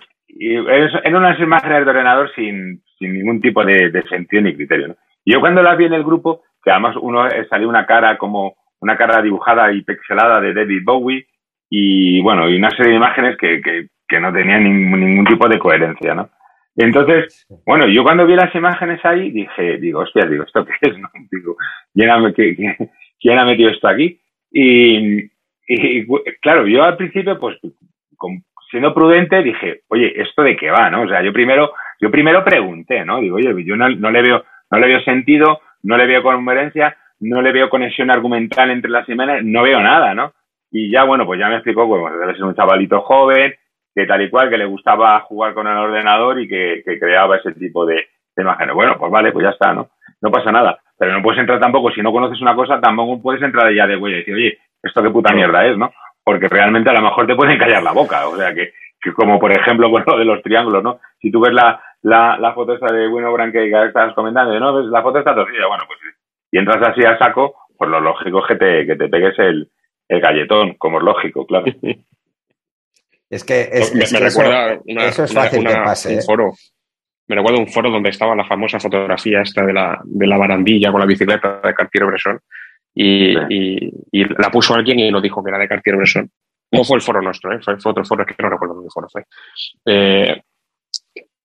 [1.15, 4.89] unas imágenes de ordenador sin, sin ningún tipo de, sentido ni criterio.
[4.89, 4.97] ¿no?
[5.25, 8.19] Y yo cuando las vi en el grupo, que además uno eh, salió una cara
[8.19, 11.27] como una cara dibujada y pixelada de David Bowie
[11.71, 15.59] y bueno, y una serie de imágenes que, que, que no tenían ningún, tipo de
[15.59, 16.29] coherencia, ¿no?
[16.77, 20.99] Entonces, bueno, yo cuando vi las imágenes ahí dije, digo, hostia, digo, ¿esto qué es?
[20.99, 21.09] No?
[21.31, 21.57] Digo,
[21.95, 22.77] ¿quién ha,
[23.19, 24.21] ¿quién ha metido esto aquí?
[24.53, 25.31] Y,
[25.67, 26.07] y,
[26.43, 27.57] claro, yo al principio, pues,
[28.71, 31.03] siendo prudente, dije, oye, ¿esto de qué va, no?
[31.03, 33.21] O sea, yo primero, yo primero pregunté, ¿no?
[33.21, 37.43] Digo, oye, yo no, le veo, no le veo sentido, no le veo conveniencia, no
[37.43, 40.33] le veo conexión argumental entre las imágenes, no veo nada, ¿no?
[40.71, 43.55] Y ya, bueno, pues ya me explicó, pues, debe ser un chavalito joven,
[43.95, 47.53] que tal y cual, que le gustaba jugar con el ordenador y que, creaba ese
[47.53, 48.75] tipo de, imágenes.
[48.75, 49.89] Bueno, pues vale, pues ya está, ¿no?
[50.21, 50.79] No pasa nada.
[50.99, 53.97] Pero no puedes entrar tampoco, si no conoces una cosa, tampoco puedes entrar ya de
[53.97, 55.91] huella y decir, oye, esto qué puta mierda es, ¿no?
[56.27, 58.27] Porque realmente a lo mejor te pueden callar la boca.
[58.27, 58.73] O sea, que,
[59.15, 60.99] como por ejemplo con lo de los triángulos, ¿no?
[61.21, 64.73] Si tú ves la, la, la foto esta de Bueno Brand que estabas comentando, no,
[64.73, 66.01] pues la foto está torcida, bueno, pues
[66.51, 69.71] y entras así a saco, pues lo lógico es que te, que te pegues el,
[70.09, 71.67] el galletón, como es lógico, claro.
[73.31, 76.23] es que, es, me, recuerda una, eso es fácil que pase, un ¿eh?
[76.27, 76.53] foro.
[77.29, 80.91] Me recuerdo un foro donde estaba la famosa fotografía esta de la, de la barandilla
[80.91, 82.41] con la bicicleta de Cartier Bresson
[82.97, 86.31] y, la puso alguien y nos dijo que era de Cartier-Bresson.
[86.73, 87.61] No fue el foro nuestro, ¿eh?
[87.63, 89.25] fue, otro foro, es que no recuerdo qué foro fue.
[89.85, 90.43] Eh,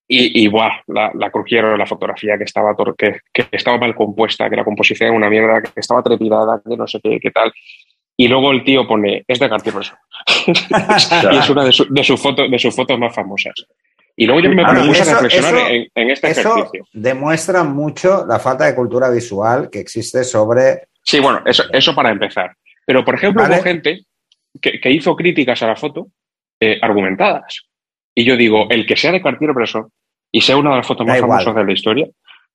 [0.08, 4.50] y, y buah, la, la crujieron, la fotografía que estaba, que, que, estaba mal compuesta,
[4.50, 7.52] que la composición era una mierda, que estaba trepidada, que no sé qué, qué tal.
[8.16, 9.96] Y luego el tío pone, es de Cartier-Bresson.
[11.32, 13.54] y es una de, de, sus fotos, de sus fotos más famosas.
[14.16, 16.84] Y luego yo me puse a reflexionar en, en, este eso ejercicio.
[16.92, 20.88] Demuestra mucho la falta de cultura visual que existe sobre.
[21.02, 22.56] Sí, bueno, eso, eso para empezar.
[22.86, 23.56] Pero, por ejemplo, ¿Vale?
[23.56, 24.04] hubo gente
[24.60, 26.08] que, que, hizo críticas a la foto
[26.60, 27.66] eh, argumentadas.
[28.14, 29.88] Y yo digo, el que sea de Cartier-Bresson
[30.30, 32.06] y sea una de las fotos más famosas de la historia,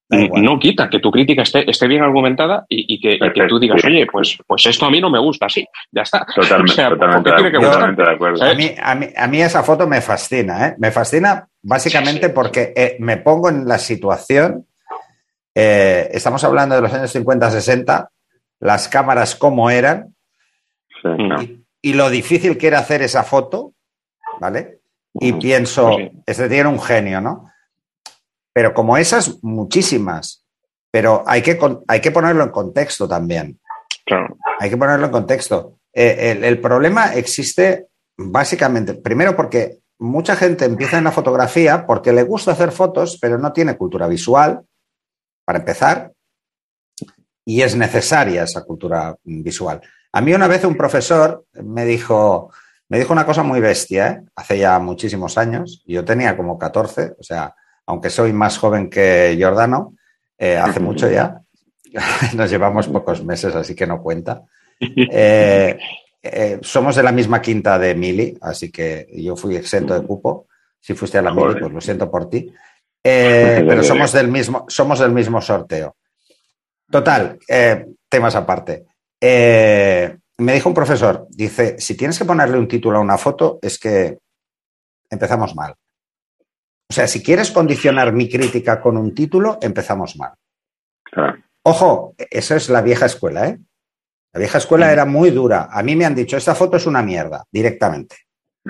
[0.10, 3.60] no quita que tu crítica esté, esté bien argumentada y, y, que, y, que, tú
[3.60, 6.26] digas, oye, pues, pues esto a mí no me gusta, sí, ya está.
[6.36, 8.44] Totalmente, o sea, totalmente, tiene que totalmente de acuerdo.
[8.44, 10.76] A mí, a, mí, a mí, esa foto me fascina, ¿eh?
[10.78, 12.32] Me fascina básicamente sí, sí.
[12.34, 14.66] porque eh, me pongo en la situación,
[15.54, 18.08] eh, estamos hablando de los años 50-60,
[18.60, 20.16] las cámaras como eran
[21.02, 23.74] sí, y, y, lo difícil que era hacer esa foto,
[24.40, 24.80] ¿vale?
[25.14, 27.52] Y uh, pienso, este tiene un genio, ¿no?
[28.54, 30.44] Pero como esas, muchísimas.
[30.92, 33.60] Pero hay que, hay que ponerlo en contexto también.
[34.06, 34.38] Claro.
[34.60, 35.80] Hay que ponerlo en contexto.
[35.94, 42.14] Eh, el, el, problema existe básicamente, primero porque mucha gente empieza en la fotografía porque
[42.14, 44.62] le gusta hacer fotos, pero no tiene cultura visual,
[45.46, 46.12] para empezar,
[47.48, 49.80] y es necesaria esa cultura visual.
[50.12, 52.52] A mí una vez un profesor me dijo,
[52.90, 54.22] me dijo una cosa muy bestia, ¿eh?
[54.36, 57.56] hace ya muchísimos años, yo tenía como 14, o sea,
[57.86, 59.96] aunque soy más joven que Giordano,
[60.38, 61.40] eh, hace mucho ya,
[62.36, 64.44] nos llevamos pocos meses, así que no cuenta.
[64.78, 65.80] Eh,
[66.62, 70.48] somos de la misma quinta de Mili, así que yo fui exento de cupo.
[70.82, 72.52] Si fuiste a la Mili, pues lo siento por ti.
[73.02, 75.96] Eh, pero somos del mismo, somos del mismo sorteo.
[76.90, 77.38] Total,
[78.10, 78.86] temas aparte.
[79.22, 83.78] me dijo un profesor, dice, si tienes que ponerle un título a una foto, es
[83.78, 84.20] que
[85.10, 85.74] empezamos mal.
[86.90, 90.32] O sea, si quieres condicionar mi crítica con un título, empezamos mal.
[91.04, 91.38] Claro.
[91.64, 93.60] Ojo, esa es la vieja escuela, ¿eh?
[94.34, 95.68] La vieja escuela era muy dura.
[95.70, 98.16] A mí me han dicho, esta foto es una mierda, directamente.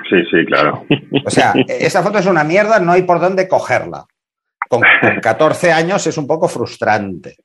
[0.09, 0.85] Sí, sí, claro.
[1.25, 4.05] O sea, esta foto es una mierda, no hay por dónde cogerla.
[4.69, 7.35] Con, con 14 años es un poco frustrante.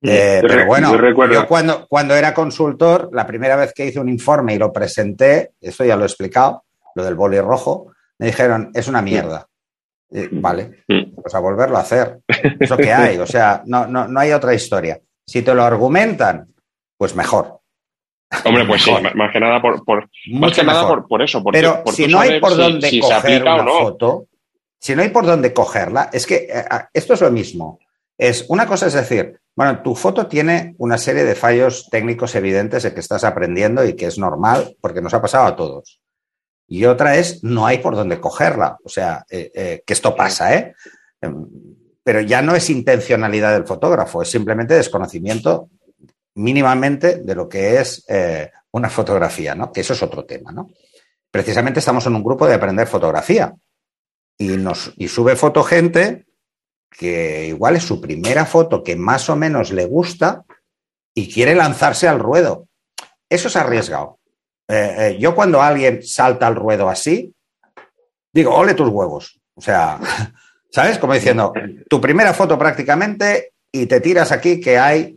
[0.00, 4.08] Eh, pero bueno, yo, yo, cuando, cuando era consultor, la primera vez que hice un
[4.08, 8.70] informe y lo presenté, esto ya lo he explicado, lo del boli rojo, me dijeron,
[8.74, 9.46] es una mierda.
[10.10, 12.20] Eh, vale, pues a volverlo a hacer.
[12.60, 14.98] Eso que hay, o sea, no, no, no hay otra historia.
[15.26, 16.48] Si te lo argumentan,
[16.96, 17.60] pues mejor.
[18.44, 19.02] Hombre, pues mejor.
[19.02, 21.42] sí, más que nada por, por más que nada por, por, eso.
[21.42, 23.78] Porque, Pero si no hay por dónde si, coger una no.
[23.80, 24.26] foto,
[24.78, 27.78] si no hay por dónde cogerla, es que eh, esto es lo mismo.
[28.18, 32.82] Es una cosa es decir, bueno, tu foto tiene una serie de fallos técnicos evidentes
[32.82, 36.00] de que estás aprendiendo y que es normal porque nos ha pasado a todos.
[36.66, 38.76] Y otra es, no hay por dónde cogerla.
[38.84, 40.74] O sea, eh, eh, que esto pasa, ¿eh?
[41.20, 41.46] Em,
[42.02, 45.70] pero ya no es intencionalidad del fotógrafo, es simplemente desconocimiento
[46.34, 49.72] mínimamente de lo que es eh, una fotografía, ¿no?
[49.72, 50.70] Que eso es otro tema, ¿no?
[51.30, 53.54] Precisamente estamos en un grupo de aprender fotografía
[54.38, 56.27] y, nos, y sube foto gente
[56.90, 60.44] que igual es su primera foto que más o menos le gusta
[61.14, 62.66] y quiere lanzarse al ruedo.
[63.28, 64.18] Eso es arriesgado.
[64.68, 67.34] Eh, eh, yo cuando alguien salta al ruedo así,
[68.32, 69.40] digo, ole tus huevos.
[69.54, 69.98] O sea,
[70.70, 70.98] ¿sabes?
[70.98, 71.52] Como diciendo,
[71.88, 75.16] tu primera foto prácticamente y te tiras aquí que hay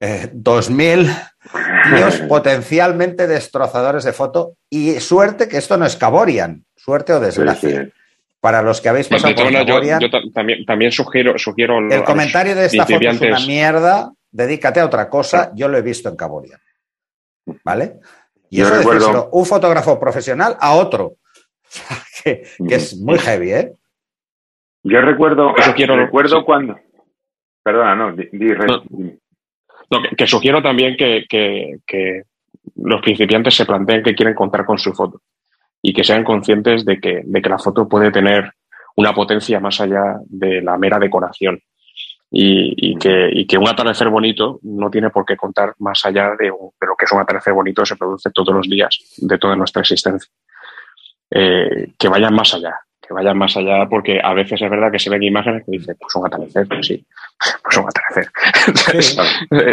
[0.00, 1.10] eh, 2000
[1.94, 7.92] tíos potencialmente destrozadores de foto y suerte que esto no es Caborian, suerte o desgracia.
[8.42, 12.66] Para los que habéis pasado por yo, yo, también, también sugiero, sugiero el comentario de
[12.66, 16.58] esta foto es una mierda, dedícate a otra cosa, yo lo he visto en Caborian.
[17.64, 18.00] ¿Vale?
[18.50, 19.30] Y yo eso recuerdo...
[19.30, 21.18] un fotógrafo profesional a otro,
[22.24, 23.74] que, que, es muy heavy, ¿eh?
[24.82, 26.44] Yo recuerdo, eso quiero, recuerdo sí.
[26.44, 26.76] cuando...
[27.62, 28.82] Perdona, no, di, di, no.
[29.88, 32.24] No, que, que, sugiero también que, que, que,
[32.74, 35.20] los principiantes se planteen que quieren contar con su foto
[35.82, 38.52] y que sean conscientes de que, de que la foto puede tener
[38.96, 41.60] una potencia más allá de la mera decoración
[42.30, 46.30] y, y, que, y, que, un atardecer bonito no tiene por qué contar más allá
[46.38, 49.54] de, de, lo que es un atardecer bonito se produce todos los días de toda
[49.54, 50.30] nuestra existencia.
[51.30, 52.74] Eh, que vayan más allá,
[53.06, 55.96] que vayan más allá, porque a veces es verdad que se ven imágenes que dicen,
[56.00, 57.06] pues un atardecer, pues sí,
[57.62, 58.32] pues un atardecer.
[59.02, 59.16] Sí.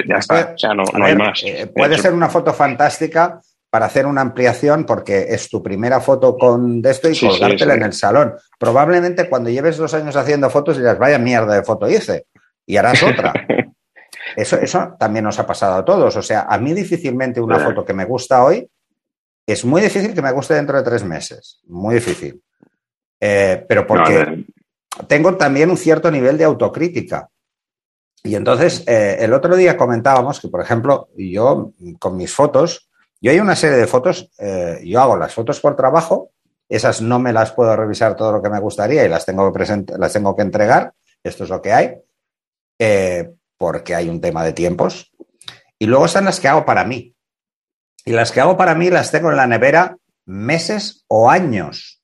[0.07, 1.41] ya está, o sea, no, no hay más.
[1.43, 6.37] Eh, puede ser una foto fantástica para hacer una ampliación porque es tu primera foto
[6.37, 8.35] con de esto y sí, colgártela sí, en el salón.
[8.57, 12.25] Probablemente cuando lleves dos años haciendo fotos dirás, vaya mierda de foto hice
[12.65, 13.33] y harás otra.
[14.35, 16.15] eso, eso también nos ha pasado a todos.
[16.15, 18.67] O sea, a mí difícilmente una foto que me gusta hoy
[19.45, 21.61] es muy difícil que me guste dentro de tres meses.
[21.67, 22.41] Muy difícil.
[23.19, 24.45] Eh, pero porque
[25.07, 27.29] tengo también un cierto nivel de autocrítica.
[28.23, 32.88] Y entonces, eh, el otro día comentábamos que, por ejemplo, yo con mis fotos,
[33.21, 36.31] yo hay una serie de fotos, eh, yo hago las fotos por trabajo,
[36.69, 39.85] esas no me las puedo revisar todo lo que me gustaría y las tengo que,
[39.97, 41.97] las tengo que entregar, esto es lo que hay,
[42.77, 45.11] eh, porque hay un tema de tiempos.
[45.77, 47.15] Y luego están las que hago para mí.
[48.05, 52.01] Y las que hago para mí las tengo en la nevera meses o años.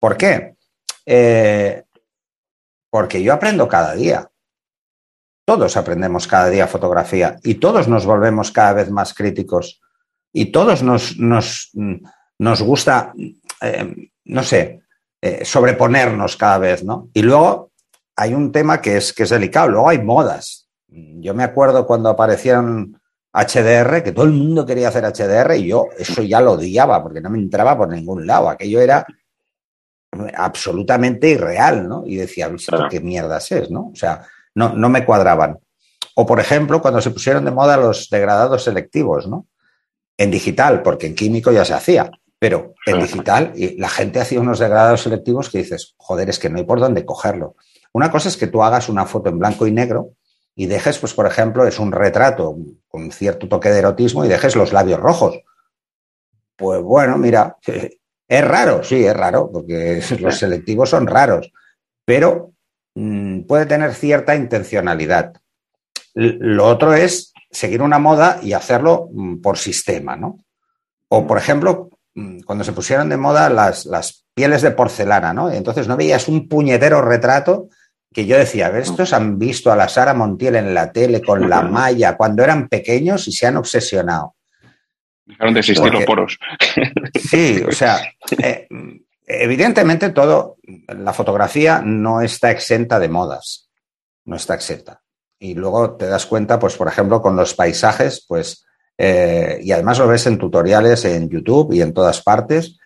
[0.00, 0.56] ¿Por qué?
[1.06, 1.84] Eh,
[2.90, 4.31] porque yo aprendo cada día.
[5.44, 9.80] Todos aprendemos cada día fotografía y todos nos volvemos cada vez más críticos
[10.32, 11.70] y todos nos, nos,
[12.38, 13.12] nos gusta,
[13.60, 14.82] eh, no sé,
[15.20, 17.08] eh, sobreponernos cada vez, ¿no?
[17.12, 17.72] Y luego
[18.16, 20.68] hay un tema que es, que es delicado, luego hay modas.
[20.88, 23.00] Yo me acuerdo cuando aparecieron
[23.32, 27.20] HDR, que todo el mundo quería hacer HDR y yo eso ya lo odiaba porque
[27.20, 28.48] no me entraba por ningún lado.
[28.48, 29.06] Aquello era
[30.36, 32.04] absolutamente irreal, ¿no?
[32.06, 33.90] Y decía, ¿esto qué mierdas es, no?
[33.92, 35.58] O sea, no, no me cuadraban.
[36.14, 39.46] O, por ejemplo, cuando se pusieron de moda los degradados selectivos, ¿no?
[40.18, 44.40] En digital, porque en químico ya se hacía, pero en digital y la gente hacía
[44.40, 47.56] unos degradados selectivos que dices, joder, es que no hay por dónde cogerlo.
[47.92, 50.10] Una cosa es que tú hagas una foto en blanco y negro
[50.54, 52.56] y dejes, pues, por ejemplo, es un retrato
[52.88, 55.40] con cierto toque de erotismo y dejes los labios rojos.
[56.56, 57.56] Pues bueno, mira,
[58.28, 61.50] es raro, sí, es raro, porque los selectivos son raros,
[62.04, 62.51] pero
[62.94, 65.34] puede tener cierta intencionalidad.
[66.14, 70.38] Lo otro es seguir una moda y hacerlo mm, por sistema, ¿no?
[71.08, 75.50] O, por ejemplo, mm, cuando se pusieron de moda las, las pieles de porcelana, ¿no?
[75.50, 77.68] Entonces no veías un puñetero retrato
[78.12, 81.22] que yo decía, a ver, estos han visto a la Sara Montiel en la tele
[81.22, 84.34] con la malla cuando eran pequeños y se han obsesionado.
[85.24, 86.38] Dejaron de existir los poros.
[87.14, 88.02] Sí, o sea,
[88.42, 88.66] eh,
[89.26, 90.56] evidentemente todo,
[90.88, 93.70] la fotografía no está exenta de modas,
[94.24, 95.02] no está exenta.
[95.38, 98.64] Y luego te das cuenta, pues, por ejemplo, con los paisajes, pues,
[98.96, 102.78] eh, y además lo ves en tutoriales en YouTube y en todas partes,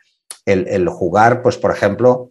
[0.44, 2.31] el, jugar, pues, por ejemplo,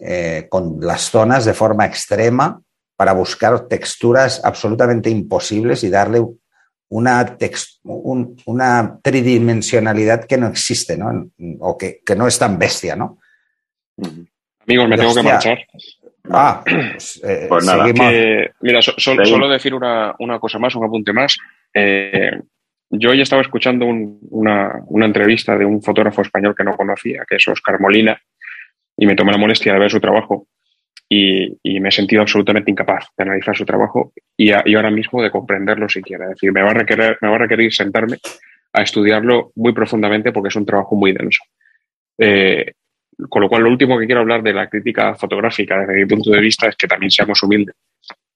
[0.00, 2.62] eh, con las zonas de forma extrema
[2.96, 6.24] para buscar texturas absolutamente imposibles y darle
[6.88, 7.36] una,
[8.46, 11.30] una tridimensionalidad que no existe, ¿no?
[11.60, 13.18] O que, no es tan bestia, ¿no?
[13.98, 15.58] Amigos, me tengo que marchar.
[16.30, 17.84] Ah, pues, eh, pues nada.
[18.60, 21.36] mira, solo decir una, cosa más, un apunte más.
[21.72, 22.32] Eh,
[22.90, 27.36] yo hoy estaba escuchando una, una, entrevista de un fotógrafo español que no conocía, que
[27.36, 28.20] es Oscar Molina,
[28.96, 30.46] y me tomé la molestia de ver su trabajo
[31.08, 35.88] y, me he sentido absolutamente incapaz de analizar su trabajo y, ahora mismo de comprenderlo
[35.88, 36.24] siquiera.
[36.24, 38.18] Es decir, me va, a requerir, me va a requerir sentarme
[38.72, 41.42] a estudiarlo muy profundamente porque es un trabajo muy denso.
[42.18, 42.72] Eh,
[43.28, 46.30] con lo cual, lo último que quiero hablar de la crítica fotográfica desde mi punto
[46.30, 47.74] de vista es que también seamos humildes.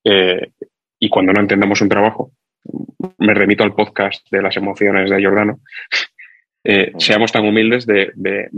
[0.04, 0.52] Eh,
[0.98, 2.32] y cuando no entendemos un trabajo,
[3.18, 5.60] me remito al podcast de las emociones de Giordano,
[6.64, 8.12] eh, seamos tan humildes de,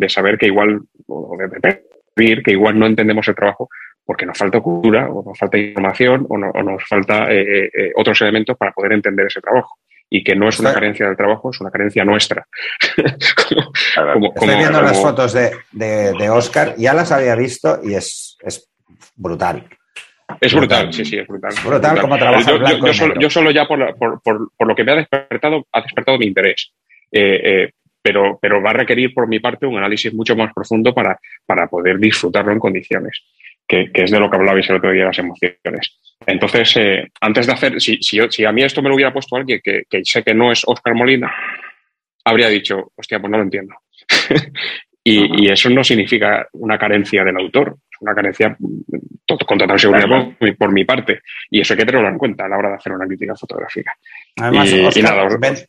[0.08, 1.80] saber que igual, o de
[2.14, 3.68] pedir que igual no entendemos el trabajo,
[4.04, 8.56] porque nos falta cultura o nos falta información o, nos falta eh, eh, otros elementos
[8.56, 9.78] para poder entender ese trabajo.
[10.14, 12.46] Y que no es una carencia del trabajo, es una carencia nuestra.
[12.96, 18.70] Estoy viendo las fotos de, de, Oscar, ya las había visto y es, es
[19.16, 19.66] brutal.
[20.38, 21.54] Es brutal, sí, sí, es brutal.
[21.64, 22.52] Brutal, como trabaja
[23.18, 26.72] yo, solo, ya por, por, por, lo que me ha despertado, ha despertado mi interés.
[27.10, 27.70] Eh,
[28.02, 31.68] pero, pero va a requerir por mi parte un análisis mucho más profundo para, para
[31.68, 33.24] poder disfrutarlo en condiciones
[33.66, 35.98] que, es de lo que hablabais el otro día las emociones.
[36.26, 39.60] Entonces, eh, antes de hacer, si, si, a mí esto me lo hubiera puesto alguien
[39.62, 41.32] que, sé que no es Oscar Molina,
[42.24, 43.74] habría dicho, hostia, pues no lo entiendo.
[45.04, 48.56] y, eso no significa una carencia del autor, una carencia
[49.46, 50.08] con total seguridad
[50.58, 51.20] por, mi parte.
[51.50, 53.96] Y eso hay que tenerlo en cuenta a la hora de hacer una crítica fotográfica.
[54.36, 55.66] Además,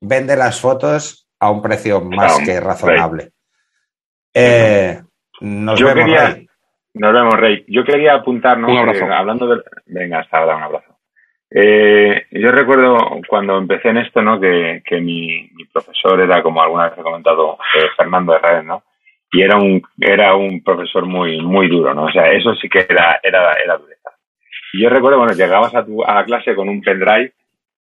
[0.00, 3.30] vende las fotos a un precio más que razonable.
[4.32, 5.00] Eh,
[5.40, 6.43] nos vemos, ahí.
[6.94, 7.64] Nos vemos, Rey.
[7.68, 9.12] Yo quería apuntarnos, un abrazo.
[9.12, 9.64] hablando del...
[9.86, 10.94] Venga, hasta ahora, un abrazo.
[11.50, 12.96] Eh, yo recuerdo
[13.28, 14.40] cuando empecé en esto, ¿no?
[14.40, 18.84] Que, que mi, mi, profesor era, como alguna vez he comentado, eh, Fernando Herrera, ¿no?
[19.32, 22.04] Y era un, era un profesor muy, muy duro, ¿no?
[22.04, 24.10] O sea, eso sí que era, era, era dureza.
[24.72, 27.32] Y yo recuerdo, bueno, llegabas a, tu, a la clase con un pendrive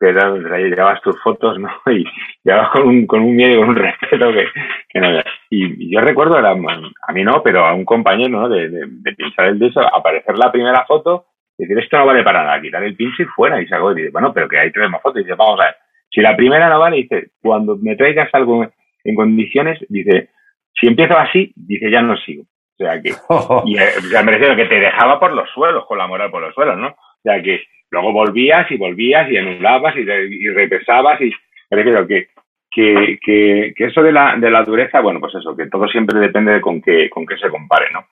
[0.00, 1.68] que llevabas tus fotos, ¿no?
[1.92, 2.04] Y
[2.42, 4.46] llegabas con un, con un miedo y con un respeto que,
[4.88, 5.20] que no
[5.50, 8.48] y, yo recuerdo, a, a mí no, pero a un compañero, ¿no?
[8.48, 11.26] De, de, de el de eso, aparecer la primera foto
[11.60, 13.60] decir, esto no vale para nada, quitar el pinche y fuera.
[13.60, 15.20] Y salgo y dice, bueno, pero que hay tres más fotos.
[15.20, 15.76] Y dice, vamos a ver,
[16.10, 18.66] si la primera no vale, dice, cuando me traigas algo
[19.04, 20.30] en condiciones, dice,
[20.78, 22.42] si empiezo así, dice, ya no sigo.
[22.42, 23.10] O sea que,
[23.66, 26.54] y eh, me refiero que te dejaba por los suelos, con la moral por los
[26.54, 26.88] suelos, ¿no?
[26.88, 31.32] O sea que luego volvías y volvías y anulabas y, y repesabas y
[31.70, 32.28] refiero que,
[32.70, 36.18] que, que, que, eso de la, de la dureza, bueno, pues eso, que todo siempre
[36.20, 38.06] depende de con qué, con qué se compare, ¿no?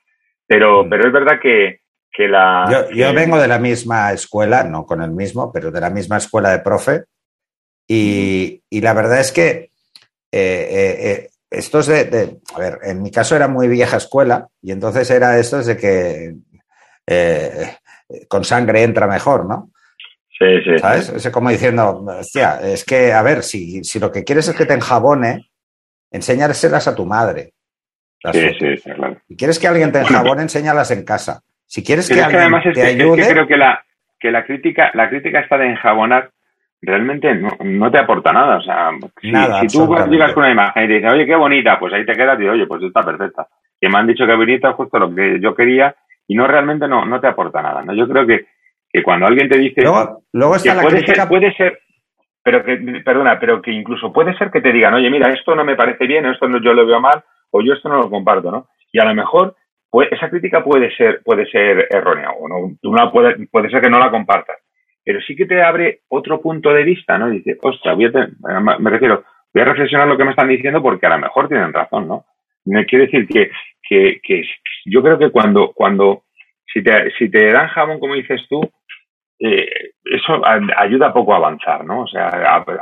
[0.46, 0.88] Pero, mm.
[0.88, 2.66] pero es verdad que, que la...
[2.70, 6.16] Yo, yo vengo de la misma escuela, no con el mismo, pero de la misma
[6.16, 7.04] escuela de profe
[7.86, 9.70] y, y la verdad es que
[10.30, 14.48] eh, eh, eh esto es de, a ver, en mi caso era muy vieja escuela
[14.60, 16.34] y entonces era esto de que
[17.06, 17.76] eh,
[18.28, 19.70] con sangre entra mejor, ¿no?
[20.38, 20.78] Sí, sí.
[20.78, 21.08] ¿Sabes?
[21.10, 24.66] Es como diciendo, hostia, es que, a ver, si, si lo que quieres es que
[24.66, 25.50] te enjabone,
[26.10, 27.52] enséñaselas a tu madre.
[28.32, 29.16] Sí, sí, sí, claro.
[29.26, 31.42] Si quieres que alguien te enjabone, enséñalas en casa.
[31.66, 33.22] Si quieres que alguien te ayude...
[33.22, 33.84] Es que creo que la,
[34.18, 36.30] que la crítica, la crítica está de enjabonar
[36.80, 38.58] realmente no, no, te aporta nada.
[38.58, 38.90] O sea,
[39.20, 42.06] si, si tú llegas con una imagen y te dices, oye, qué bonita, pues ahí
[42.06, 43.48] te quedas y oye, pues está perfecta.
[43.80, 45.94] Que me han dicho que bonita es justo lo que yo quería
[46.28, 47.82] y no realmente no, no te aporta nada.
[47.82, 47.92] ¿no?
[47.94, 48.46] Yo creo que,
[48.88, 51.80] que cuando alguien te dice luego, está la puede, ser, puede ser,
[52.42, 55.64] pero que, perdona, pero que incluso puede ser que te digan, oye, mira, esto no
[55.64, 58.52] me parece bien, esto no, yo lo veo mal, o yo esto no lo comparto,
[58.52, 58.68] ¿no?
[58.92, 59.56] Y a lo mejor
[59.90, 63.80] pues, esa crítica puede ser, puede ser errónea, o no, tú no puede, puede ser
[63.80, 64.58] que no la compartas
[65.08, 67.30] pero sí que te abre otro punto de vista, ¿no?
[67.30, 69.24] Dice, ostras, voy a me refiero,
[69.54, 72.26] voy a reflexionar lo que me están diciendo porque a lo mejor tienen razón, ¿no?
[72.66, 73.50] Me quiere decir que,
[73.88, 74.42] que, que
[74.84, 76.24] yo creo que cuando, cuando,
[76.72, 78.60] si te, si te dan jabón, como dices tú,
[79.40, 80.42] eh, eso
[80.76, 82.02] ayuda poco a avanzar, ¿no?
[82.02, 82.28] O sea,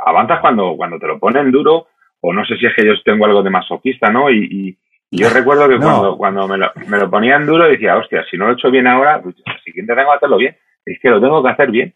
[0.05, 1.87] avanzas cuando, cuando te lo ponen duro,
[2.21, 4.29] o no sé si es que yo tengo algo de masoquista, ¿no?
[4.29, 4.77] Y,
[5.09, 8.43] yo recuerdo que cuando, cuando me, lo, me lo ponían duro decía, hostia, si no
[8.43, 11.21] lo he hecho bien ahora, pues el siguiente tengo que hacerlo bien es que lo
[11.21, 11.93] tengo que hacer bien.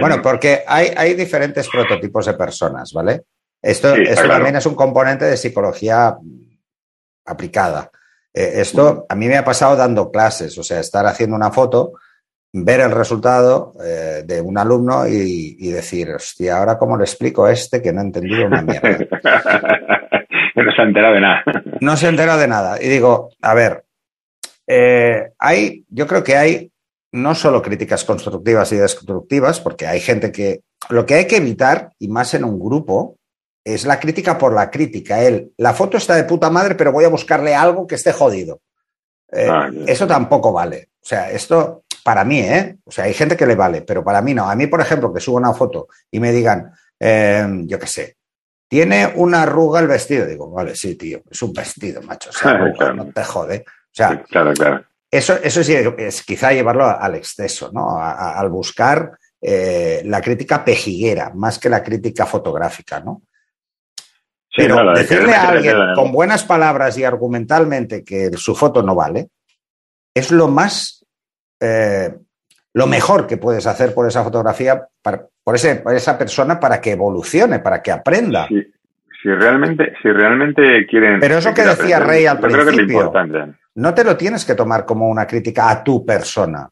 [0.00, 3.22] bueno, porque hay, hay, diferentes prototipos de personas, ¿vale?
[3.62, 3.94] Esto,
[4.28, 6.14] también es un componente de psicología
[7.24, 7.90] aplicada.
[8.36, 11.94] Eh, esto a mí me ha pasado dando clases, o sea, estar haciendo una foto,
[12.52, 17.52] ver el resultado eh, de un alumno y, decir, hostia, ahora cómo le explico a
[17.52, 18.98] este que no ha entendido una mierda.
[20.54, 21.44] no se ha enterado de nada.
[21.80, 22.82] no se ha enterado de nada.
[22.82, 23.84] Y digo, a ver,
[24.66, 26.70] eh, hay, yo creo que hay
[27.12, 30.60] no solo críticas constructivas y destructivas, porque hay gente que
[30.90, 33.16] lo que hay que evitar, y más en un grupo,
[33.66, 35.20] es la crítica por la crítica.
[35.20, 38.60] El, la foto está de puta madre, pero voy a buscarle algo que esté jodido.
[39.32, 40.90] Eh, ah, eso tampoco vale.
[41.02, 42.76] O sea, esto para mí, ¿eh?
[42.84, 44.48] O sea, hay gente que le vale, pero para mí no.
[44.48, 48.16] A mí, por ejemplo, que subo una foto y me digan, em, yo qué sé,
[48.68, 50.26] tiene una arruga el vestido.
[50.26, 52.30] Digo, vale, sí, tío, es un vestido, macho.
[52.30, 52.52] O sea,
[52.94, 53.64] no te jode.
[53.66, 54.84] O sea, claro, claro.
[55.10, 57.98] Eso, eso sí es quizá llevarlo al exceso, ¿no?
[57.98, 63.22] al buscar eh, la crítica pejiguera, más que la crítica fotográfica, ¿no?
[64.56, 69.28] Pero decirle a alguien con buenas palabras y argumentalmente que su foto no vale,
[70.14, 71.04] es lo más,
[71.60, 72.14] eh,
[72.72, 77.58] lo mejor que puedes hacer por esa fotografía, por, ese, esa persona para que evolucione,
[77.58, 78.48] para que aprenda.
[78.48, 81.20] Si realmente, si realmente quieren.
[81.20, 83.12] Pero eso que decía Rey al principio
[83.76, 86.68] no te lo tienes que tomar como una crítica a tu persona.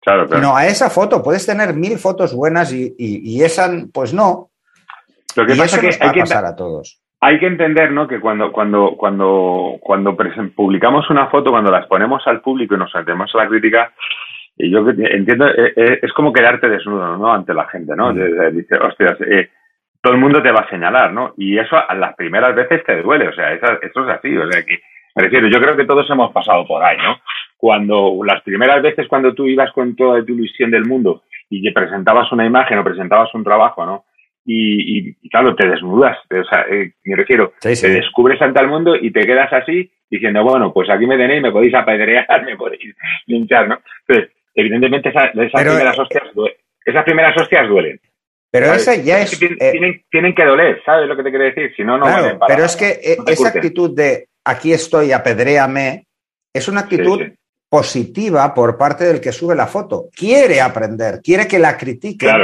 [0.00, 0.42] Claro, claro.
[0.42, 1.22] Sino a esa foto.
[1.22, 4.50] Puedes tener mil fotos buenas y, esa, pues no.
[5.36, 7.00] Lo que pasa es que hay que pasar a todos.
[7.20, 8.06] Hay que entender, ¿no?
[8.06, 10.16] Que cuando, cuando, cuando, cuando
[10.54, 13.92] publicamos una foto, cuando las ponemos al público y nos metemos a la crítica,
[14.56, 17.32] y yo entiendo, eh, eh, es como quedarte desnudo, ¿no?
[17.32, 18.12] Ante la gente, ¿no?
[18.12, 18.56] Mm.
[18.56, 19.50] Dice, hostias, eh,
[20.00, 21.34] todo el mundo te va a señalar, ¿no?
[21.36, 24.50] Y eso a las primeras veces te duele, o sea, eso, eso es así, o
[24.50, 24.80] sea, que
[25.16, 27.18] me refiero, yo creo que todos hemos pasado por ahí, ¿no?
[27.56, 31.72] Cuando las primeras veces cuando tú ibas con toda tu ilusión del mundo y te
[31.72, 34.04] presentabas una imagen o presentabas un trabajo, ¿no?
[34.50, 39.10] Y, claro, te desnudas, o sea, eh, me refiero, te descubres ante el mundo y
[39.10, 42.94] te quedas así diciendo, bueno, pues aquí me tenéis, me podéis apedrear, me podéis
[43.26, 43.78] linchar, ¿no?
[44.06, 46.24] Entonces, evidentemente esas primeras hostias
[46.84, 48.00] esas primeras hostias duelen.
[48.50, 49.40] Pero esa ya es.
[49.42, 51.74] Eh, tienen, que doler, ¿sabes lo que te quiero decir?
[51.76, 56.06] Si no, no claro, Pero es que eh, esa actitud de aquí estoy, apedréame,
[56.54, 57.20] es una actitud
[57.68, 60.08] positiva por parte del que sube la foto.
[60.14, 62.36] Quiere aprender, quiere que la critiquen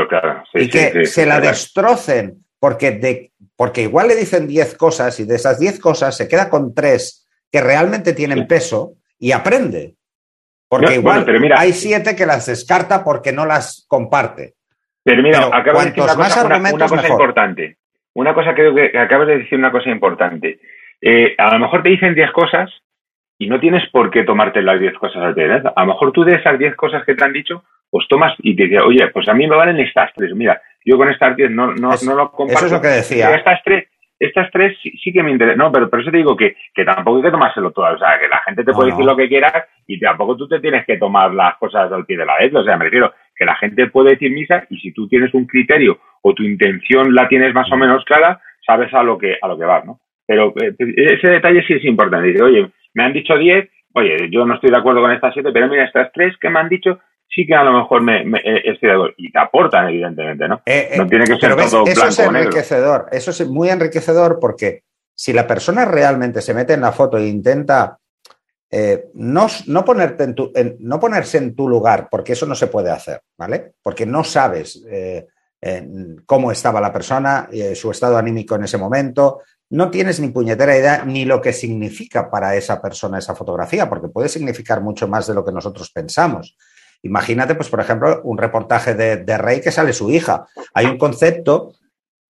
[0.54, 5.36] y que se la destrocen, porque, de, porque igual le dicen 10 cosas y de
[5.36, 9.94] esas 10 cosas se queda con tres que realmente tienen peso y aprende.
[10.68, 11.24] Porque igual
[11.56, 14.54] hay siete que las descarta porque no las comparte.
[15.04, 17.76] Pero mira, acabas de decir una cosa, cosa importante.
[18.14, 20.58] Una cosa creo que acabas de decir una cosa importante.
[21.00, 22.70] Eh, a lo mejor te dicen 10 cosas
[23.38, 26.24] y no tienes por qué tomarte las 10 cosas al pie A lo mejor tú
[26.24, 29.28] de esas 10 cosas que te han dicho, pues tomas y te dice, oye, pues
[29.28, 30.34] a mí me valen estas tres.
[30.34, 32.66] Mira, yo con estas tres no, no, no lo comparto.
[32.66, 33.34] Eso es lo que decía.
[33.34, 35.58] Estas tres, estas tres sí, que me interesan.
[35.58, 37.94] No, pero, pero eso te digo que, que tampoco hay que tomárselo todo.
[37.94, 40.60] O sea, que la gente te puede decir lo que quieras y tampoco tú te
[40.60, 42.60] tienes que tomar las cosas al pie de la letra.
[42.60, 45.46] O sea, me refiero que la gente puede decir misa y si tú tienes un
[45.46, 49.48] criterio o tu intención la tienes más o menos clara, sabes a lo que, a
[49.48, 50.00] lo que vas, ¿no?
[50.26, 52.28] Pero eh, ese detalle sí es importante.
[52.28, 55.50] Dice, oye, me han dicho 10, oye, yo no estoy de acuerdo con estas siete,
[55.52, 58.62] pero mira, estas tres que me han dicho, sí que a lo mejor me, eh,
[58.64, 59.14] estoy de acuerdo.
[59.16, 60.62] Y te aportan, evidentemente, ¿no?
[60.66, 63.06] Eh, no tiene que ser todo eso blanco es enriquecedor.
[63.10, 64.82] Eso es muy enriquecedor porque
[65.14, 67.98] si la persona realmente se mete en la foto e intenta
[69.14, 72.90] no, no, ponerte en tu, no ponerse en tu lugar, porque eso no se puede
[72.90, 73.74] hacer, ¿vale?
[73.80, 74.84] Porque no sabes
[76.26, 79.42] cómo estaba la persona, su estado anímico en ese momento,
[79.74, 84.06] no tienes ni puñetera idea ni lo que significa para esa persona esa fotografía, porque
[84.06, 86.56] puede significar mucho más de lo que nosotros pensamos.
[87.02, 90.46] Imagínate, pues, por ejemplo, un reportaje de, Rey que sale su hija.
[90.74, 91.72] Hay un concepto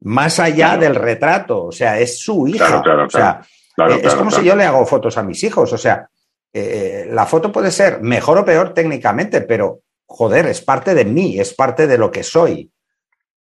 [0.01, 2.83] más allá del retrato, o sea, es su hija.
[2.83, 3.43] o sea,
[3.77, 6.09] eh, es como si yo le hago fotos a mis hijos, o sea,
[6.51, 11.39] eh, la foto puede ser mejor o peor técnicamente, pero joder, es parte de mí,
[11.39, 12.73] es parte de lo que soy.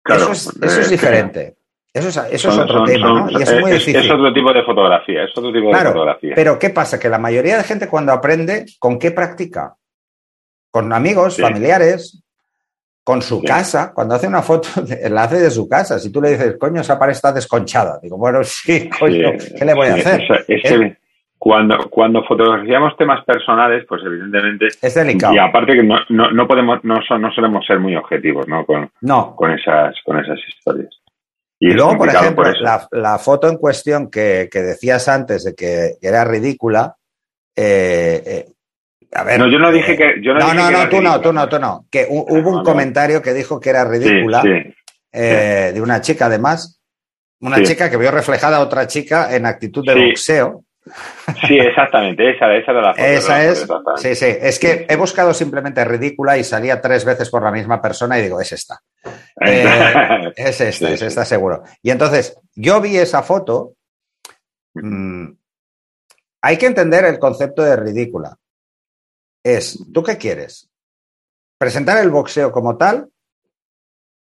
[0.04, 1.56] eso es, eso es diferente.
[1.96, 3.32] Eso es, otro tema, ¿no?
[3.32, 3.96] Y es muy difícil.
[3.96, 6.34] Es otro tipo de fotografía, es otro tipo de fotografía.
[6.36, 7.00] Pero ¿qué pasa?
[7.00, 9.76] Que la mayoría de gente cuando aprende, ¿con qué practica?
[10.70, 12.22] Con amigos, familiares,
[13.02, 13.93] con su casa.
[13.96, 14.68] Cuando hace una foto,
[15.10, 15.98] la hace de su casa.
[15.98, 17.98] Si tú le dices, coño, esa pared está desconchada.
[18.04, 20.22] Digo, bueno, sí, coño, ¿qué le voy a hacer?
[20.50, 20.98] Es, que
[21.38, 24.68] cuando, cuando fotografiamos temas personales, pues evidentemente...
[24.82, 25.34] Es delicado.
[25.34, 28.66] Y aparte que no, no, podemos, no, no solemos ser muy objetivos, ¿no?
[28.66, 29.34] Con, no.
[29.34, 30.89] con, esas, con esas historias.
[31.66, 32.43] Y, luego, por ejemplo,
[32.91, 36.95] la, foto en cuestión que, decías antes de que era ridícula,
[37.55, 38.45] eh, eh,
[39.11, 40.22] a ver, no, yo no dije que.
[40.22, 41.86] Yo no, no, no, tú no, tú no, tú no.
[41.89, 44.43] Que hubo un comentario que dijo que era ridícula
[45.11, 46.80] eh, de una chica, además.
[47.39, 50.63] Una chica que vio reflejada a otra chica en actitud de boxeo.
[51.47, 53.05] Sí, exactamente, esa, esa era la foto.
[53.05, 57.43] Esa es, sí, sí, es que he buscado simplemente ridícula y salía tres veces por
[57.43, 58.80] la misma persona y digo, es esta.
[59.45, 61.64] Eh, es esta, es esta seguro.
[61.82, 63.74] Y entonces, yo vi esa foto,
[64.74, 65.28] mm,
[66.41, 68.38] hay que entender el concepto de ridícula.
[69.43, 70.70] Es, ¿tú qué quieres?
[71.58, 73.10] ¿Presentar el boxeo como tal?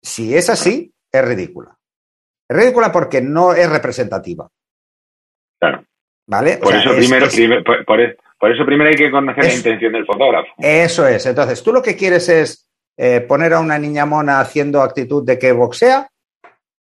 [0.02, 1.76] Si es así, es ridícula.
[2.48, 4.48] Es ridícula porque no es representativa.
[5.58, 5.84] Claro.
[6.26, 6.58] ¿Vale?
[6.58, 7.26] Por, eso, primero,
[8.38, 10.48] por, eso primero hay que conocer la intención del fotógrafo.
[10.58, 11.24] Eso es.
[11.26, 12.65] Entonces, tú lo que quieres es
[12.96, 16.08] eh, poner a una niña mona haciendo actitud de que boxea.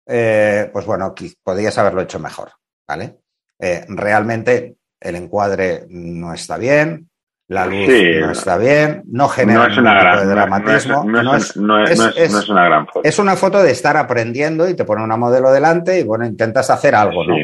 [0.06, 2.52] Eh, pues bueno, podrías haberlo hecho mejor.
[2.86, 3.18] ¿Vale?
[3.58, 7.08] Eh, realmente el encuadre no está bien,
[7.48, 7.88] la luz
[8.20, 11.04] no está bien, no genera no una gran, dramatismo.
[11.04, 13.00] No es, una gran foto.
[13.04, 16.70] Es una foto de estar aprendiendo y te pone una modelo delante y bueno, intentas
[16.70, 17.34] hacer algo, ¿no?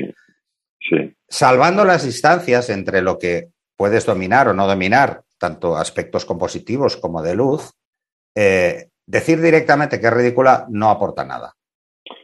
[1.29, 7.23] Salvando las distancias entre lo que puedes dominar o no dominar, tanto aspectos compositivos como
[7.23, 7.73] de luz,
[8.35, 11.53] eh, decir directamente que es ridícula no aporta nada.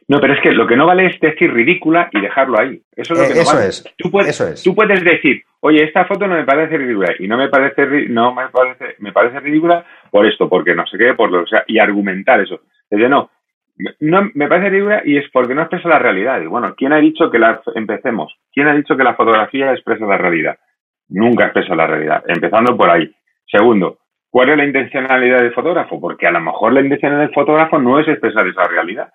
[0.09, 2.81] No, pero es que lo que no vale es decir ridícula y dejarlo ahí.
[2.97, 3.69] Eso es lo que no vale.
[3.69, 4.63] Es, tú puedes, eso es.
[4.63, 8.35] Tú puedes decir, oye, esta foto no me parece ridícula y no me parece, no
[8.35, 11.63] me parece, me parece ridícula por esto, porque no sé qué, por lo, o sea,
[11.67, 12.61] y argumentar eso.
[12.91, 13.31] Desde no,
[14.01, 16.41] no, me parece ridícula y es porque no expresa la realidad.
[16.41, 18.35] Y bueno, ¿quién ha dicho que la empecemos?
[18.53, 20.59] ¿Quién ha dicho que la fotografía expresa la realidad?
[21.09, 22.25] Nunca expresa la realidad.
[22.27, 23.15] Empezando por ahí.
[23.47, 23.99] Segundo,
[24.31, 26.01] ¿cuál es la intencionalidad del fotógrafo?
[26.01, 29.09] Porque a lo mejor la intención del fotógrafo no es expresar esa realidad.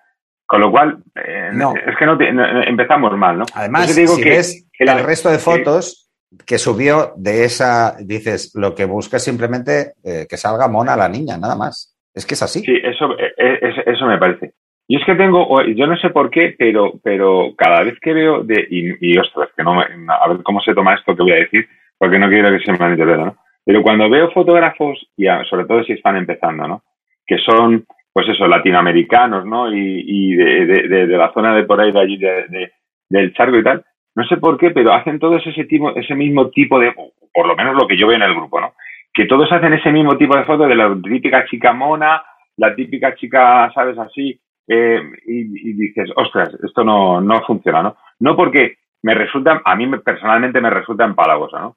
[0.46, 1.50] Con lo cual, eh,
[1.86, 3.44] es que no, empezamos mal, ¿no?
[3.54, 6.04] Además, digo si que, ves el resto de fotos
[6.46, 11.08] que subió de esa, dices, lo que busca es simplemente eh, que salga mona la
[11.08, 11.96] niña, nada más.
[12.12, 12.60] Es que es así.
[12.60, 14.52] Sí, eso, eh, eh, eso me parece.
[14.86, 18.42] Y es que tengo, yo no sé por qué, pero, pero cada vez que veo
[18.42, 21.66] de, y, ostras, que no a ver cómo se toma esto que voy a decir,
[21.96, 23.36] porque no quiero que se me malinterprete, ¿no?
[23.64, 26.82] Pero cuando veo fotógrafos, y sobre todo si están empezando, ¿no?
[27.26, 29.72] Que son, pues eso, latinoamericanos, ¿no?
[29.72, 32.72] Y, de, de, de, la zona de por ahí, de allí, de,
[33.08, 33.84] del charco y tal,
[34.14, 36.94] no sé por qué, pero hacen todos ese tipo, ese mismo tipo de,
[37.32, 38.74] por lo menos lo que yo veo en el grupo, ¿no?
[39.14, 42.22] que todos hacen ese mismo tipo de foto de la típica chica mona,
[42.56, 43.96] la típica chica, ¿sabes?
[43.96, 47.96] Así, eh, y, dices, ostras, esto no, no funciona, ¿no?
[48.18, 51.76] No porque me resulta, a mí personalmente me resulta empalagosa, ¿no?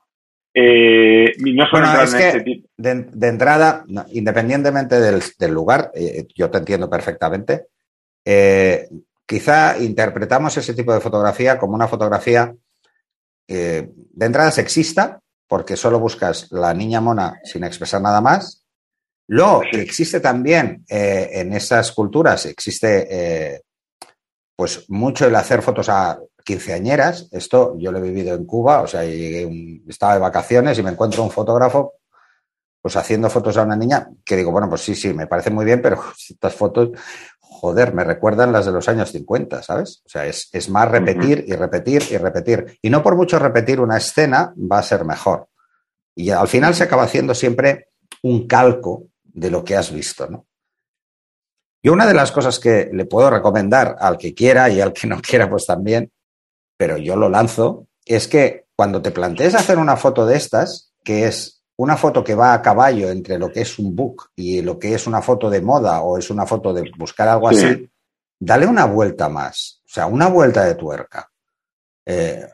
[0.59, 7.67] Eh, no es que de, entrada, independientemente del, lugar, eh, yo te entiendo perfectamente,
[9.25, 12.53] quizá interpretamos ese tipo de fotografía como una fotografía
[13.47, 18.67] de entrada sexista, porque solo buscas la niña mona sin expresar nada más.
[19.27, 23.61] Luego, que existe también eh, en esas culturas, existe eh,
[24.55, 26.17] pues mucho el hacer fotos a
[26.47, 27.27] quinceañeras.
[27.31, 31.21] Esto yo lo he vivido en Cuba, o sea, estaba de vacaciones y me encuentro
[31.21, 31.95] un fotógrafo
[32.81, 35.65] pues haciendo fotos a una niña que digo, bueno, pues sí, sí, me parece muy
[35.65, 36.91] bien, pero estas fotos,
[37.41, 40.03] joder, me recuerdan las de los años 50, ¿sabes?
[40.05, 42.79] O sea, es, es más repetir y repetir y repetir.
[42.81, 45.49] Y no por mucho repetir una escena va a ser mejor.
[46.15, 47.89] Y al final se acaba haciendo siempre
[48.23, 50.45] un calco de lo que has visto, ¿no?
[51.81, 55.07] Y una de las cosas que le puedo recomendar al que quiera y al que
[55.07, 56.09] no quiera, pues también,
[56.77, 61.25] pero yo lo lanzo, es que cuando te plantees hacer una foto de estas, que
[61.25, 64.79] es una foto que va a caballo entre lo que es un book y lo
[64.79, 67.89] que es una foto de moda o es una foto de buscar algo así,
[68.39, 71.29] dale una vuelta más, o sea, una vuelta de tuerca.
[72.05, 72.47] Eh,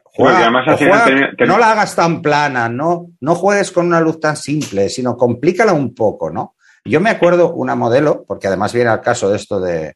[1.48, 5.74] no la hagas tan plana, no, no juegues con una luz tan simple, sino complícala
[5.74, 6.56] un poco, ¿no?
[6.86, 9.96] Yo me acuerdo una modelo, porque además viene al caso de esto de,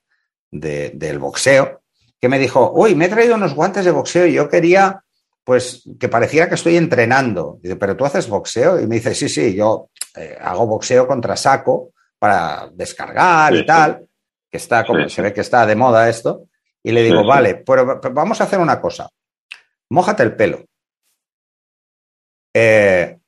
[0.52, 1.82] del boxeo,
[2.20, 5.04] que me dijo, uy, me he traído unos guantes de boxeo y yo quería,
[5.44, 7.60] pues, que pareciera que estoy entrenando.
[7.62, 8.80] Dice, pero tú haces boxeo?
[8.80, 14.08] Y me dice, sí, sí, yo eh, hago boxeo contra saco para descargar y tal,
[14.50, 16.48] que está como, se ve que está de moda esto.
[16.84, 19.10] Y le digo, vale, pero vamos a hacer una cosa.
[19.90, 20.66] Mójate el pelo.
[22.54, 23.20] Eh,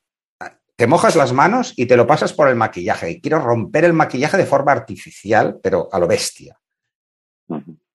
[0.76, 3.10] te mojas las manos y te lo pasas por el maquillaje.
[3.10, 6.59] Y quiero romper el maquillaje de forma artificial, pero a lo bestia.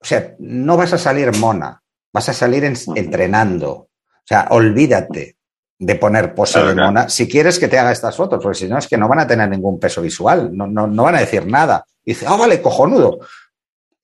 [0.05, 1.81] O sea, no vas a salir mona,
[2.13, 3.71] vas a salir entrenando.
[3.71, 5.37] O sea, olvídate
[5.79, 8.77] de poner pose de mona si quieres que te haga estas fotos, porque si no
[8.77, 11.85] es que no van a tener ningún peso visual, no, no, van a decir nada.
[12.03, 13.17] Y dice, ah, vale, cojonudo.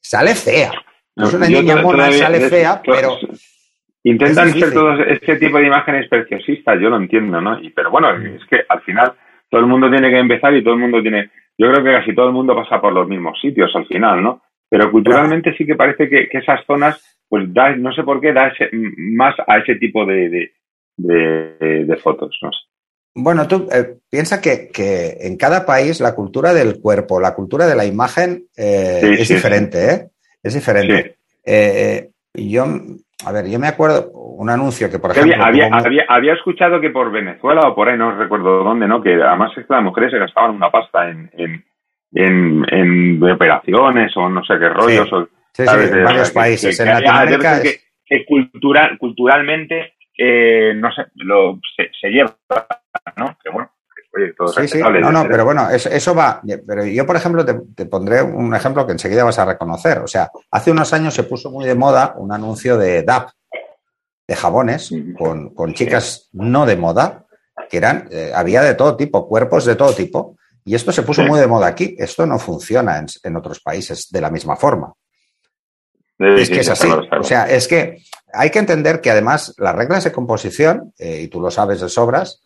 [0.01, 0.71] Sale fea.
[1.15, 3.19] No, es una niña mona, sale fea, pero
[4.03, 7.61] Intentan hacer todo este tipo de imágenes preciosistas, yo lo entiendo, ¿no?
[7.61, 8.25] Y, pero bueno, mm.
[8.37, 9.13] es que al final
[9.51, 11.29] todo el mundo tiene que empezar y todo el mundo tiene.
[11.59, 14.41] Yo creo que casi todo el mundo pasa por los mismos sitios al final, ¿no?
[14.71, 18.53] Pero culturalmente sí que parece que, esas zonas, pues da, no sé por qué, da
[18.71, 20.53] más a ese tipo de,
[20.95, 22.57] de, fotos, no sé.
[23.13, 27.67] Bueno, tú eh, piensa que, que, en cada país la cultura del cuerpo, la cultura
[27.67, 30.07] de la imagen eh, es, diferente, ¿eh?
[30.41, 32.63] es diferente, eh, yo
[33.25, 35.35] a ver, yo me acuerdo un anuncio que, por ejemplo.
[35.43, 35.69] Había,
[36.07, 39.01] había, escuchado que por Venezuela o por ahí, no recuerdo dónde, ¿no?
[39.01, 41.63] Que además es que las mujeres se gastaban una pasta en, en,
[42.13, 45.09] en, operaciones o no sé qué rollos.
[45.53, 46.79] Sí, sí, en varios países.
[46.79, 47.61] en Latinoamérica.
[48.05, 52.35] Que, cultural, culturalmente, eh, no sé, lo, se, se lleva,
[53.15, 53.37] ¿no?
[53.41, 53.71] Que bueno,
[54.55, 54.79] sí, sí.
[54.79, 56.41] No, no, pero bueno, eso, va.
[56.67, 59.99] Pero yo, por ejemplo, te, pondré un ejemplo que enseguida vas a reconocer.
[59.99, 63.29] O sea, hace unos años se puso muy de moda un anuncio de DAP,
[64.27, 67.25] de jabones, con, chicas no de moda,
[67.69, 70.37] que eran, eh, había de todo tipo, cuerpos de todo tipo.
[70.63, 71.95] Y esto se puso muy de moda aquí.
[71.97, 74.93] Esto no funciona en, otros países de la misma forma.
[76.19, 76.87] es que es así.
[76.87, 78.03] O sea, es que
[78.33, 81.89] hay que entender que además las reglas de composición, eh, y tú lo sabes de
[81.89, 82.41] sobras,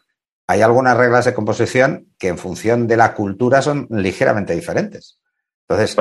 [0.47, 5.20] hay algunas reglas de composición que en función de la cultura son ligeramente diferentes.
[5.68, 5.97] Entonces,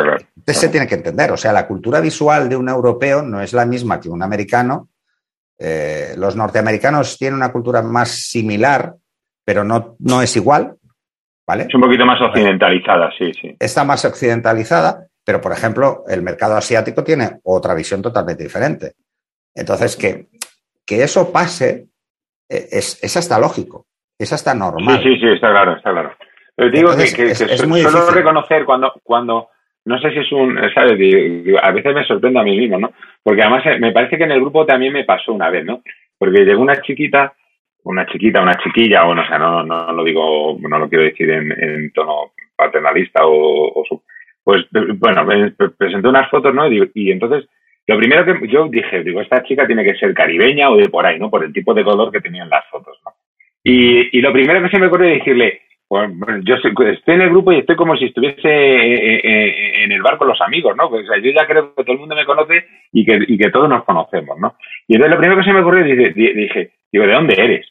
[0.58, 1.32] se tiene que entender.
[1.32, 4.90] O sea, la cultura visual de un europeo no es la misma que un americano.
[5.58, 8.94] Eh, los norteamericanos tienen una cultura más similar,
[9.42, 10.76] pero no, no es igual.
[11.46, 11.64] ¿Vale?
[11.64, 13.56] Es un poquito más occidentalizada, sí, sí.
[13.58, 18.92] Está más occidentalizada, pero por ejemplo, el mercado asiático tiene otra visión totalmente diferente.
[19.54, 20.26] Entonces, que,
[20.86, 21.86] que eso pase
[22.48, 23.86] eh, es, es hasta lógico.
[24.18, 25.02] Es hasta normal.
[25.02, 26.14] Sí, sí, sí, está claro, está claro.
[26.56, 29.48] Pero te digo que, es, solo reconocer cuando, cuando,
[29.86, 30.92] no sé si es un, ¿sabes?
[31.60, 32.92] a veces me sorprende a mí mismo, ¿no?
[33.22, 35.82] Porque además eh, me parece que en el grupo también me pasó una vez, ¿no?
[36.16, 37.34] Porque llegó una chiquita,
[37.84, 41.30] una chiquita, una chiquilla, o no sé, no, no, lo digo, no lo quiero decir
[41.30, 43.84] en, tono paternalista o,
[44.42, 46.70] pues bueno, me presentó unas fotos, ¿no?
[46.70, 47.48] Y, y, entonces,
[47.86, 51.04] lo primero que yo dije, digo, esta chica tiene que ser caribeña o de por
[51.04, 51.30] ahí, ¿no?
[51.30, 53.12] Por el tipo de color que tenían las fotos, ¿no?
[53.62, 56.10] Y, lo primero que se me ocurrió es decirle, pues,
[56.42, 60.02] yo estoy en el grupo y estoy como si estuviese eh, eh, eh, en el
[60.02, 60.88] bar con los amigos, ¿no?
[60.88, 63.68] Pues, yo ya creo que todo el mundo me conoce y que, y que todos
[63.68, 64.54] nos conocemos, ¿no?
[64.86, 67.66] Y entonces lo primero que se me ocurrió dije, dije digo, ¿de dónde eres?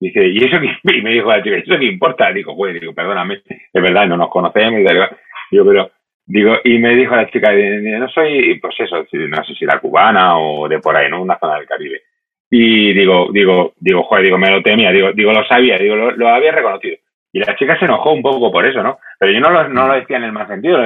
[0.00, 0.70] Dice, ¿y eso qué?
[0.98, 2.32] Y me dijo la chica, ¿eso qué importa?
[2.32, 5.10] Digo, pues, digo, perdóname, es verdad, no nos conocemos y tal.
[5.50, 5.90] Digo, pero,
[6.24, 10.38] digo, y me dijo la chica, no soy, pues eso, no sé si la cubana
[10.38, 11.20] o de por ahí, ¿no?
[11.22, 12.02] Una zona del Caribe.
[12.50, 16.28] Y digo, digo, digo, joder, digo, me lo temía, digo, digo, lo sabía, digo, lo,
[16.28, 16.96] había reconocido.
[17.32, 18.98] Y la chica se enojó un poco por eso, ¿no?
[19.18, 20.78] Pero yo no lo, no lo decía en el más sentido.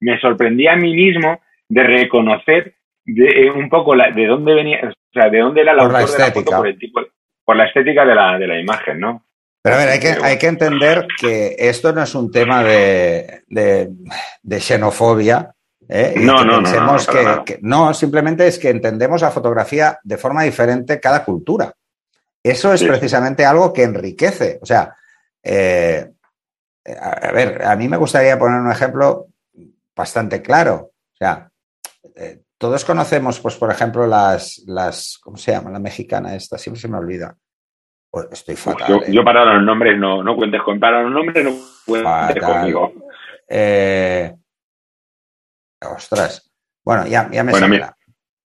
[0.00, 2.74] Me sorprendía a mí mismo de reconocer
[3.04, 5.92] de, eh, un poco la, de dónde venía, o sea, de dónde era la, por
[5.92, 6.56] la estética.
[6.56, 7.00] por el tipo,
[7.44, 9.24] por la estética de la, de la imagen, ¿no?
[9.62, 13.44] Pero a ver, hay que, hay que entender que esto no es un tema de,
[13.48, 15.54] de, xenofobia.
[15.88, 16.14] ¿eh?
[16.18, 21.24] no, no, no, que, no, simplemente es que entendemos la fotografía de forma diferente cada
[21.24, 21.72] cultura.
[22.42, 24.58] Eso es precisamente algo que enriquece.
[24.60, 24.94] O sea,
[25.42, 26.10] eh,
[27.00, 29.28] a, ver, a mí me gustaría poner un ejemplo
[29.96, 30.90] bastante claro.
[31.14, 31.48] O sea,
[32.16, 35.70] eh, todos conocemos, pues, por ejemplo, las, las, ¿cómo se llama?
[35.70, 37.36] La mexicana esta, siempre se me olvida.
[38.10, 39.04] Pues, estoy fatal.
[39.06, 39.24] Yo, ¿eh?
[39.24, 41.52] para los nombres no, no cuentes con para los nombres, no
[41.84, 42.94] cuentes conmigo.
[45.82, 46.50] ostras.
[46.82, 47.94] Bueno, ya, ya me bueno,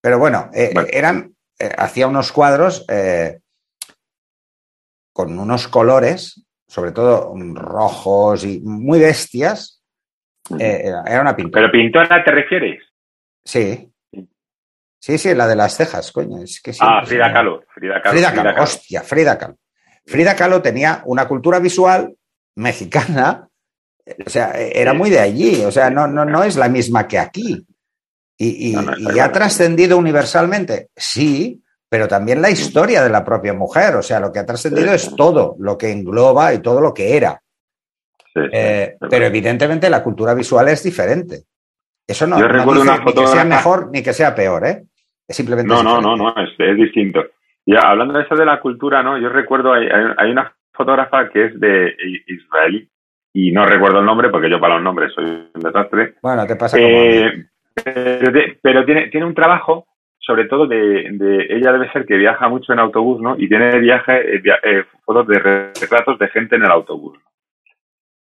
[0.02, 1.34] Pero bueno, eran,
[1.78, 2.86] hacía unos cuadros
[5.14, 9.82] con unos colores, sobre todo rojos y muy bestias.
[10.60, 11.62] Eh, era una pintura.
[11.62, 12.84] ¿Pero pintora te refieres?
[13.46, 13.90] Sí.
[15.00, 16.44] Sí, sí, la de las cejas, coño.
[16.44, 17.64] Es que ah, Frida Kahlo.
[17.74, 18.18] Frida Kahlo.
[18.18, 19.58] Frida Kahlo, hostia, Frida Kahlo.
[20.06, 22.16] Frida Kahlo tenía una cultura visual
[22.56, 23.48] mexicana,
[24.26, 27.20] o sea, era muy de allí, o sea, no, no, no es la misma que
[27.20, 27.66] aquí.
[28.38, 34.04] Y, y ha trascendido universalmente, sí, pero también la historia de la propia mujer, o
[34.04, 37.42] sea, lo que ha trascendido es todo, lo que engloba y todo lo que era.
[38.36, 41.44] Eh, pero evidentemente la cultura visual es diferente.
[42.08, 42.48] Eso no, dice
[43.06, 44.86] ni que sea mejor ni que sea peor, ¿eh?
[45.30, 45.74] Es simplemente.
[45.74, 47.24] No, no, no, no, es, distinto.
[47.66, 49.18] Y hablando de eso de la cultura, ¿no?
[49.18, 51.96] Yo recuerdo, hay, hay una fotógrafa que es de
[52.28, 52.90] Israel
[53.34, 56.16] y no recuerdo el nombre porque yo para los nombres soy un desastre.
[56.22, 56.90] Bueno, te pasa como.
[56.90, 57.46] Eh,
[58.62, 59.86] pero, tiene, tiene un trabajo
[60.30, 63.36] sobre todo de, ella debe ser que viaja mucho en autobús, ¿no?
[63.36, 67.18] Y tiene viaje, eh, eh, fotos de retratos de gente en el autobús.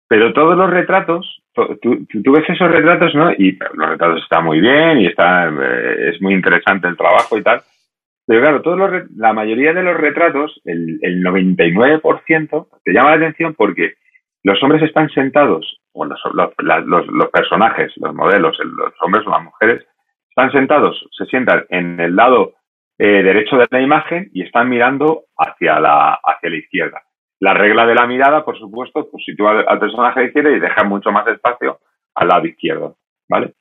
[0.07, 1.43] Pero todos los retratos,
[1.82, 3.32] tú, ves esos retratos, ¿no?
[3.32, 7.43] Y los retratos están muy bien y está, eh, es muy interesante el trabajo y
[7.43, 7.62] tal.
[8.26, 13.16] Pero claro, todos los, la mayoría de los retratos, el, el 99%, te llama la
[13.16, 13.95] atención porque
[14.43, 19.43] los hombres están sentados, o los, los, los personajes, los modelos, los hombres o las
[19.43, 19.86] mujeres,
[20.30, 22.53] están sentados, se sientan en el lado
[22.97, 27.01] eh, derecho de la imagen y están mirando hacia la, hacia la izquierda.
[27.40, 30.84] La regla de la mirada, por supuesto, pues sitúa al personaje de izquierda y deja
[30.84, 31.80] mucho más espacio
[32.16, 32.98] al lado izquierdo,
[33.30, 33.54] ¿vale?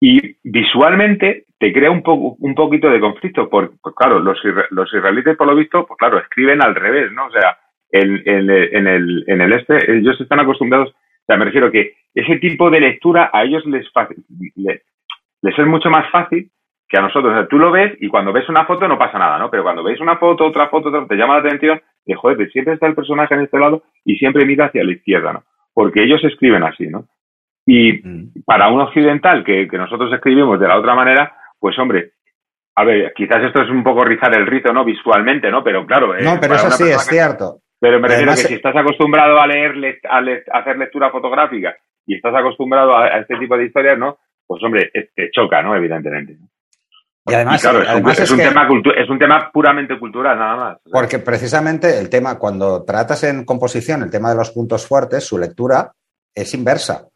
[0.00, 4.38] Y visualmente te crea un, poco, un poquito de conflicto, porque, pues claro, los,
[4.70, 7.26] los israelitas, por lo visto, pues claro, escriben al revés, ¿no?
[7.26, 7.56] O sea,
[7.90, 12.68] en, el, en el este, ellos están acostumbrados, o sea, me refiero que ese tipo
[12.70, 13.86] de lectura a ellos les,
[14.56, 14.82] les,
[15.42, 16.50] les es mucho más fácil
[16.94, 17.48] que a nosotros.
[17.48, 19.50] tú lo ves y cuando ves una foto no pasa nada, ¿no?
[19.50, 22.74] Pero cuando ves una foto, otra foto, otra, te llama la atención y, joder, siempre
[22.74, 25.42] está el personaje en este lado y siempre mira hacia la izquierda, ¿no?
[25.72, 27.06] Porque ellos escriben así, ¿no?
[27.66, 28.44] Y mm.
[28.46, 32.12] para un occidental que, nosotros escribimos de la otra manera, pues hombre,
[32.76, 34.84] a ver, quizás esto es un poco rizar el rizo, ¿no?
[34.84, 35.64] Visualmente, ¿no?
[35.64, 36.16] Pero claro.
[36.16, 37.58] Eh, no, pero eso sí, es cierto.
[37.80, 40.22] Pero me refiero que si estás acostumbrado a leer, a,
[40.58, 41.74] hacer lectura fotográfica
[42.06, 44.18] y estás acostumbrado a, este tipo de historias, ¿no?
[44.46, 45.74] pues hombre, te choca, ¿no?
[45.74, 46.36] Evidentemente.
[47.26, 50.78] Y además, es, un, tema es un tema puramente cultural, nada más.
[50.92, 55.38] Porque precisamente el tema, cuando tratas en composición el tema de los puntos fuertes, su
[55.38, 55.92] lectura
[56.34, 57.08] es inversa.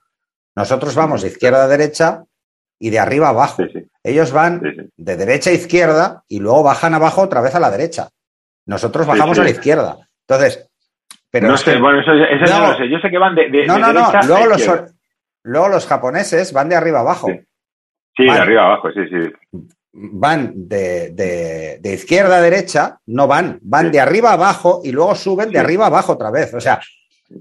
[0.57, 2.23] Nosotros vamos de izquierda a derecha
[2.79, 3.65] y de arriba a abajo.
[4.03, 4.63] Ellos van
[4.97, 8.09] de derecha a izquierda y luego bajan abajo otra vez a la derecha.
[8.65, 10.09] Nosotros bajamos a la izquierda.
[10.27, 10.71] Entonces,
[11.31, 11.49] pero.
[11.49, 12.89] No sé, bueno, eso, no, sé.
[12.89, 14.11] Yo sé que van de, de, no, no, no.
[14.27, 14.67] Luego los,
[15.49, 17.29] Luego los japoneses van de arriba abajo.
[18.17, 19.69] Sí, de arriba abajo, sí, sí.
[20.01, 25.51] Van de, izquierda a derecha, no van, van de arriba a abajo y luego suben
[25.51, 26.55] de arriba a abajo otra vez.
[26.55, 26.81] O sea,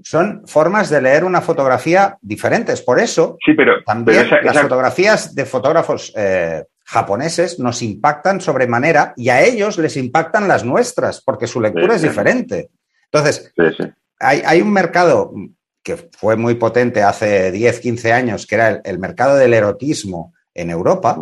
[0.02, 2.82] son formas de leer una fotografía diferentes.
[2.82, 9.28] Por eso, sí, pero, también las fotografías de fotógrafos eh, japoneses nos impactan sobremanera y
[9.28, 12.70] a ellos les impactan las nuestras, porque su lectura es diferente.
[13.10, 13.52] Entonces,
[14.18, 15.32] hay, hay, un mercado
[15.82, 20.70] que fue muy potente hace 10, 15 años, que era el, mercado del erotismo en
[20.70, 21.16] Europa,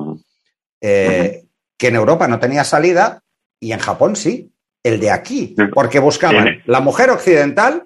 [0.87, 1.43] eh,
[1.79, 3.21] que en Europa no tenía salida
[3.61, 7.83] y en Japón sí, el de aquí, porque buscaban la mujer occidental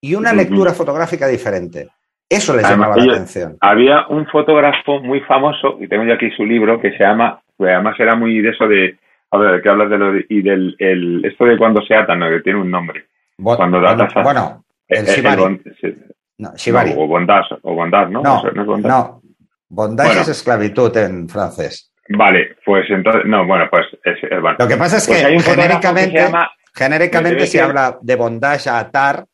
[0.00, 1.88] y una lectura fotográfica diferente.
[2.28, 3.56] Eso les llamaba la atención.
[3.60, 7.98] Había un fotógrafo muy famoso, y tengo yo aquí su libro, que se llama, además
[7.98, 8.98] era muy de eso de,
[9.30, 10.76] a ver, que hablas de lo y del
[11.24, 13.06] esto de cuando se atan, que tiene un nombre.
[13.42, 16.04] cuando bueno, bueno, el, el,
[16.36, 16.92] no, Shibari.
[16.96, 18.22] o bondage, o bondage, ¿no?
[18.22, 18.42] No,
[18.76, 19.22] no,
[19.68, 20.20] bondage.
[20.20, 21.93] es esclavitud en francés.
[22.08, 24.56] Vale, pues entonces, no, bueno, pues es, bueno.
[24.58, 26.26] Lo que pasa es pues que genéricamente,
[26.74, 29.24] genéricamente se, habla de bondage a atar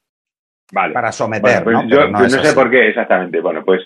[0.72, 1.88] para someter, pues ¿no?
[1.88, 3.40] Yo, no, sé por qué exactamente.
[3.40, 3.82] Bueno, pues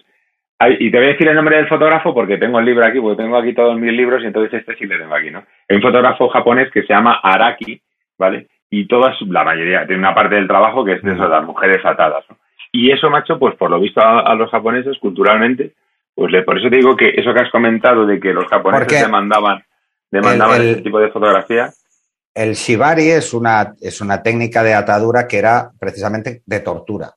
[0.78, 3.22] y te voy a decir el nombre del fotógrafo porque tengo el libro aquí, porque
[3.22, 5.44] tengo aquí todos mis libros y entonces este sí le tengo aquí, ¿no?
[5.68, 7.80] Hay un fotógrafo japonés que se llama Araki,
[8.18, 8.48] ¿vale?
[8.74, 11.84] y todas, la mayoría, tiene una parte del trabajo que es de eso, las mujeres
[11.84, 12.24] atadas.
[12.72, 15.72] Y eso, macho, pues por lo visto a, los japoneses, culturalmente,
[16.14, 19.02] pues le, por eso te digo que eso que has comentado de que los japoneses
[19.02, 19.64] demandaban,
[20.10, 21.70] demandaban ese tipo de fotografía.
[22.34, 27.10] El shibari es una, es una técnica de atadura que era precisamente de tortura.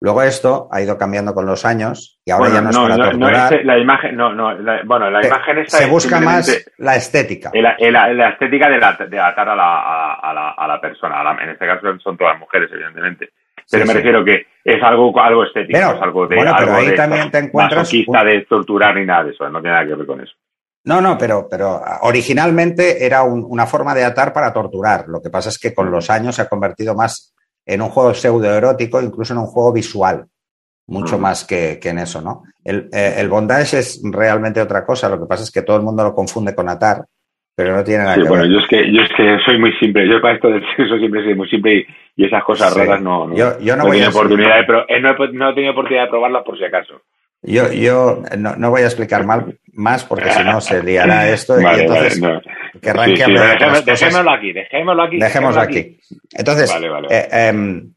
[0.00, 3.04] Luego esto ha ido cambiando con los años y ahora ya no, es para no,
[3.04, 3.52] torturar.
[3.52, 7.52] No, la imagen, no, no, bueno, la imagen está Se busca más la estética.
[7.54, 7.76] La,
[8.12, 11.22] la, estética de, de atar a la, a, la, a la persona.
[11.40, 13.30] en este caso son todas mujeres, evidentemente.
[13.72, 17.30] Pero me refiero que es algo, algo estético, es algo de, bueno, pero ahí también
[17.30, 20.34] te encuentras de torturar ni nada de eso, no tiene nada que ver con eso.
[20.84, 25.06] No, no, pero, pero originalmente era una forma de atar para torturar.
[25.08, 28.12] Lo que pasa es que con los años se ha convertido más en un juego
[28.12, 30.26] pseudoerótico, incluso en un juego visual,
[30.88, 32.42] mucho más que, en eso, ¿no?
[32.64, 35.82] El, eh, el, bondage es realmente otra cosa, lo que pasa es que todo el
[35.82, 37.04] mundo lo confunde con atar,
[37.54, 38.52] pero no tiene nada que bueno, ver.
[38.52, 41.22] Yo es que, yo es que soy muy simple, yo para esto del sexo siempre
[41.22, 41.86] soy muy simple
[42.16, 45.32] y, esas cosas raras no, no, yo, yo no, voy oportunidad de eh, no, he,
[45.32, 47.02] no he tenido oportunidad de probarlas por si acaso.
[47.42, 51.60] Yo, yo no, no, voy a explicar mal, más porque si no se liará esto
[51.60, 52.20] y entonces
[53.84, 55.18] Dejémoslo aquí, dejémoslo aquí.
[55.18, 55.98] Dejémoslo aquí.
[56.32, 56.74] Entonces,
[57.10, 57.92] eh, em,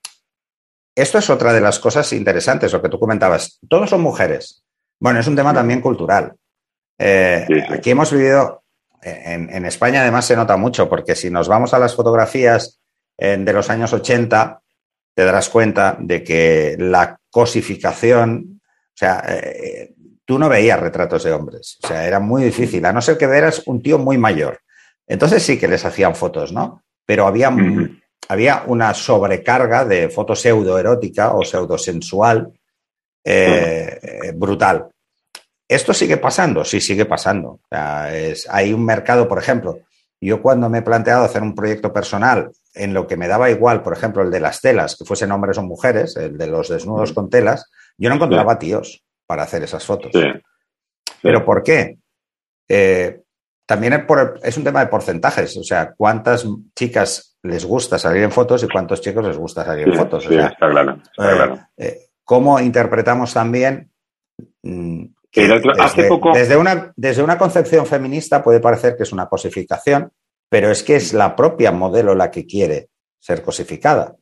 [0.95, 3.59] esto es otra de las cosas interesantes, lo que tú comentabas.
[3.69, 4.65] Todos son mujeres.
[4.99, 6.33] Bueno, es un tema también cultural.
[6.97, 8.63] Eh, aquí hemos vivido,
[9.05, 12.81] en, en, España además se nota mucho, porque si nos vamos a las fotografías
[13.17, 14.61] de los años 80,
[15.13, 18.55] te darás cuenta de que la cosificación
[18.95, 19.93] o sea, eh,
[20.23, 21.77] tú no veías retratos de hombres.
[21.83, 24.61] O sea, era muy difícil, a no ser que veras un tío muy mayor.
[25.05, 26.81] Entonces sí que les hacían fotos, ¿no?
[27.05, 27.53] Pero había,
[28.29, 32.53] había una sobrecarga de foto pseudoerótica o pseudosensual
[33.23, 34.87] eh, eh, brutal.
[35.67, 36.63] ¿Esto sigue pasando?
[36.63, 37.49] Sí, sigue pasando.
[37.49, 39.79] O sea, es, hay un mercado, por ejemplo,
[40.21, 43.83] yo cuando me he planteado hacer un proyecto personal en lo que me daba igual,
[43.83, 47.13] por ejemplo, el de las telas, que fuesen hombres o mujeres, el de los desnudos
[47.13, 50.11] con telas, yo no encontraba tíos para hacer esas fotos.
[51.21, 51.97] ¿Pero por qué?
[52.67, 53.21] Eh,
[53.65, 54.05] también
[54.43, 56.45] es, un tema de porcentajes, o sea, cuántas
[56.75, 60.25] chicas les gusta salir en fotos y cuántos chicos les gusta salir en fotos.
[60.25, 60.99] está claro.
[61.17, 63.91] Eh, eh, ¿Cómo interpretamos también
[64.63, 65.05] mm,
[65.35, 66.33] desde, poco...
[66.33, 70.11] desde, una, desde una concepción feminista puede parecer que es una cosificación,
[70.49, 72.87] pero es que es la propia modelo la que quiere
[73.19, 74.15] ser cosificada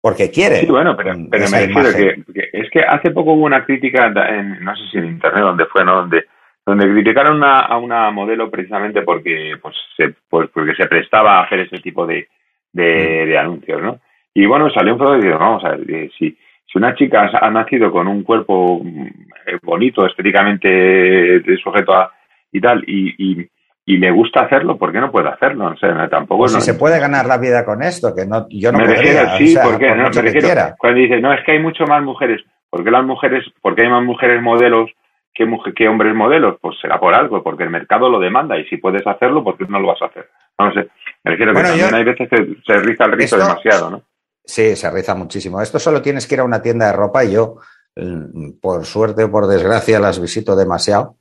[0.00, 0.56] porque quiere.
[0.56, 4.74] Sí, bueno, pero, me refiero que, es que hace poco hubo una crítica, en, no
[4.74, 5.96] sé si en internet, donde fue, ¿no?
[5.96, 6.24] Donde,
[6.64, 11.60] donde criticaron a una modelo precisamente porque, pues, se, pues, porque se prestaba a hacer
[11.60, 12.28] ese tipo de,
[12.72, 13.38] de, mm.
[13.38, 14.00] anuncios, ¿no?
[14.32, 16.36] Y bueno, salió un foto y digo, vamos a ver, eh, si,
[16.70, 22.12] si una chica ha nacido con un cuerpo eh, bonito, estéticamente sujeto a
[22.52, 23.48] y tal, y, y
[23.90, 25.66] y le gusta hacerlo, ¿por qué no puede hacerlo?
[25.66, 28.70] O sea, tampoco pues si se puede ganar la vida con esto, que no, yo
[28.70, 31.84] no me podría, sí, porque no, me refiero, cuando dice, no, es que hay mucho
[31.86, 34.90] más mujeres, ¿por qué las mujeres, porque hay más mujeres modelos
[35.34, 35.44] que,
[35.74, 36.58] que hombres modelos?
[36.60, 39.64] Pues será por algo, porque el mercado lo demanda y si puedes hacerlo, ¿por qué
[39.68, 40.28] no lo vas a hacer?
[40.56, 40.88] No sé,
[41.24, 44.02] me refiero que también hay veces que se riza el rizo demasiado, ¿no?
[44.44, 45.60] Sí, se riza muchísimo.
[45.60, 47.56] Esto solo tienes que ir a una tienda de ropa y yo,
[47.96, 51.18] mm, por suerte o por desgracia, las visito demasiado.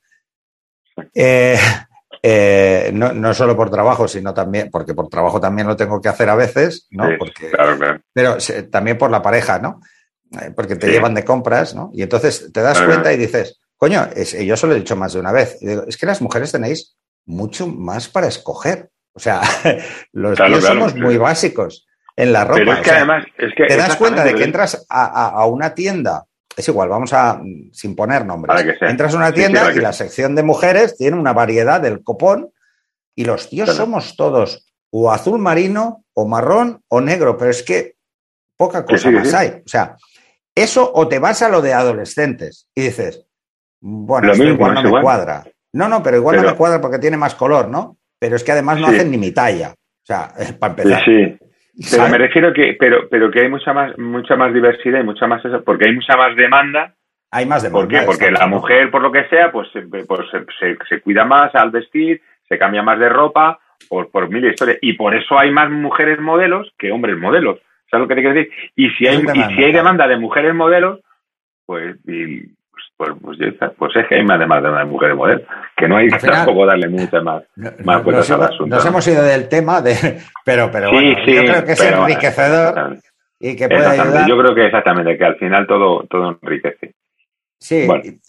[1.14, 1.58] Eh,
[2.24, 6.10] eh, no, no, solo por trabajo, sino también, porque por trabajo también lo tengo que
[6.10, 7.08] hacer a veces, ¿no?
[7.18, 7.52] porque,
[8.14, 8.38] Pero
[8.70, 9.80] también por la pareja, ¿no?
[10.42, 11.92] Eh, porque te llevan de compras, ¿no?
[11.94, 15.14] Y entonces te das cuenta y dices, coño, es, yo se lo he dicho más
[15.14, 18.90] de una vez, es que las mujeres tenéis mucho más para escoger.
[19.14, 19.42] O sea,
[20.12, 21.86] los tíos somos muy básicos
[22.20, 22.60] en la ropa.
[22.60, 26.26] Pero es que además, es que te das cuenta de que entras a una tienda
[26.60, 27.42] es igual, vamos a,
[27.72, 28.76] sin poner nombres.
[28.82, 32.52] Entras a una tienda y la sección de mujeres tiene una variedad del copón
[33.16, 37.96] y los tíos somos todos o azul marino o marrón o negro, pero es que
[38.58, 39.62] poca cosa más hay.
[39.66, 39.96] O sea,
[40.54, 43.26] eso o te vas a lo de adolescentes y dices,
[43.80, 45.46] bueno, igual no me cuadra.
[45.72, 47.98] No, no, pero igual no me cuadra porque tiene más color, ¿no?
[48.20, 49.70] Pero es que además no hacen ni mi talla.
[49.72, 51.06] O sea, para empezar.
[51.06, 51.39] Sí,
[51.92, 55.28] pero me refiero que, pero, pero que hay mucha más, mucha más diversidad y mucha
[55.28, 56.94] más eso, porque hay mucha más demanda.
[57.32, 57.80] Hay más demanda.
[57.80, 58.06] ¿Por qué?
[58.06, 59.70] Porque la mujer, por lo que sea, pues,
[60.08, 60.22] pues
[60.60, 64.80] se, se, cuida más al vestir, se cambia más de ropa, por, por mil historias.
[64.82, 67.60] Y por eso hay más mujeres modelos que hombres modelos.
[67.90, 68.52] ¿Sabes lo que te quiero decir?
[68.76, 71.00] Y si hay, y si hay demanda de mujeres modelos,
[71.66, 71.96] pues,
[72.98, 73.38] pues, pues,
[73.78, 75.44] pues, es que hay más demanda de mujeres modelos,
[75.76, 77.44] que no hay tampoco darle mucha más,
[77.84, 78.76] más vueltas al asunto.
[78.76, 82.98] Nos hemos ido del tema, de, pero, pero bueno, yo creo que es enriquecedor
[83.40, 84.28] y que puede ayudar.
[84.28, 86.96] Yo creo que exactamente, que al final todo, todo enriquece.
[87.58, 87.88] Sí,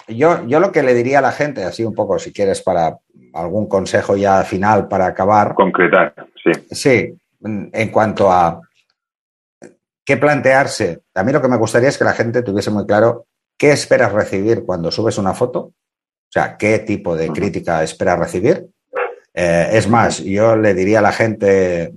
[0.09, 2.97] yo, yo lo que le diría a la gente, así un poco, si quieres, para
[3.33, 5.55] algún consejo ya final para acabar.
[5.55, 6.51] Concretar, sí.
[6.71, 8.61] Sí, en cuanto a
[10.05, 11.03] qué plantearse.
[11.15, 13.27] A mí lo que me gustaría es que la gente tuviese muy claro
[13.61, 18.71] qué esperas recibir cuando subes una foto, o sea, qué tipo de crítica esperas recibir.
[19.35, 21.93] Eh, es más, yo le diría a la gente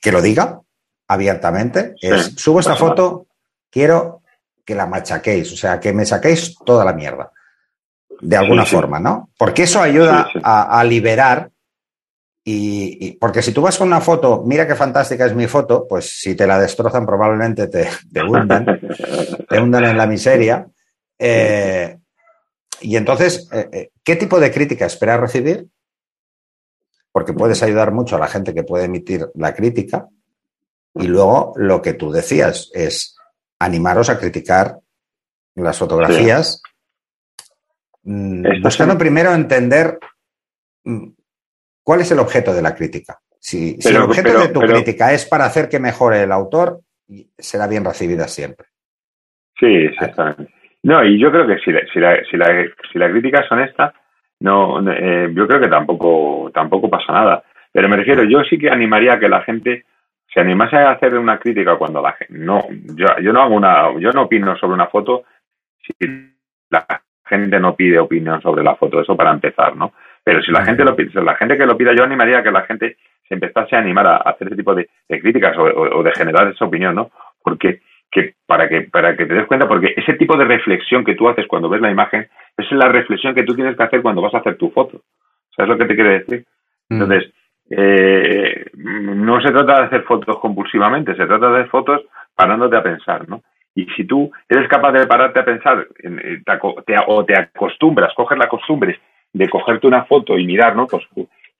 [0.00, 0.60] que lo diga
[1.08, 1.96] abiertamente.
[2.00, 3.26] Es, subo esta foto,
[3.68, 4.22] quiero
[4.64, 7.32] que la machaquéis, o sea, que me saquéis toda la mierda,
[8.20, 9.30] de alguna forma, ¿no?
[9.36, 11.50] Porque eso ayuda a, liberar
[12.44, 16.20] y, porque si tú vas con una foto, mira qué fantástica es mi foto, pues
[16.20, 18.80] si te la destrozan probablemente te, te hundan,
[19.48, 20.68] te hundan en la miseria.
[21.26, 21.98] Eh,
[22.80, 25.66] y entonces, eh, eh, ¿qué tipo de crítica esperas recibir?
[27.12, 30.08] Porque puedes ayudar mucho a la gente que puede emitir la crítica.
[30.94, 33.16] Y luego lo que tú decías es
[33.58, 34.78] animaros a criticar
[35.54, 36.60] las fotografías,
[38.02, 39.98] mm, buscando primero entender
[40.84, 41.08] mm,
[41.84, 43.20] ¿Cuál es el objeto de la crítica?
[43.38, 46.80] Si, el objeto de tu crítica es para hacer que mejore el autor,
[47.38, 48.68] será bien recibida siempre.
[49.60, 50.50] Sí, exactamente.
[50.84, 53.50] No, y yo creo que si la, si la, si la, si la crítica es
[53.50, 53.94] honesta,
[54.40, 57.42] no, eh, yo creo que tampoco, tampoco pasa nada.
[57.72, 59.84] Pero me refiero, yo sí que animaría a que la gente
[60.32, 62.66] se animase a hacer una crítica cuando la gente no,
[62.96, 65.24] yo, yo no hago una, yo no opino sobre una foto
[65.80, 65.94] si
[66.70, 66.86] la
[67.24, 69.92] gente no pide opinión sobre la foto, eso para empezar, ¿no?
[70.22, 72.50] Pero si la gente lo pide, la gente que lo pida, yo animaría a que
[72.50, 76.48] la gente se empezase a animar a, hacer ese tipo de, críticas o, de generar
[76.48, 77.10] esa opinión, ¿no?
[77.42, 77.80] Porque
[78.14, 81.28] que para que para que te des cuenta, porque ese tipo de reflexión que tú
[81.28, 84.32] haces cuando ves la imagen es la reflexión que tú tienes que hacer cuando vas
[84.34, 85.00] a hacer tu foto.
[85.54, 86.44] ¿Sabes lo que te quiere decir?
[86.88, 86.94] Mm.
[86.94, 87.32] Entonces,
[87.70, 92.02] eh, no se trata de hacer fotos compulsivamente, se trata de hacer fotos
[92.36, 93.42] parándote a pensar, ¿no?
[93.74, 96.40] Y si tú eres capaz de pararte a pensar eh,
[97.08, 99.00] o te acostumbras, coges la costumbre
[99.32, 100.86] de cogerte una foto y mirar, ¿no?
[100.86, 101.04] Pues,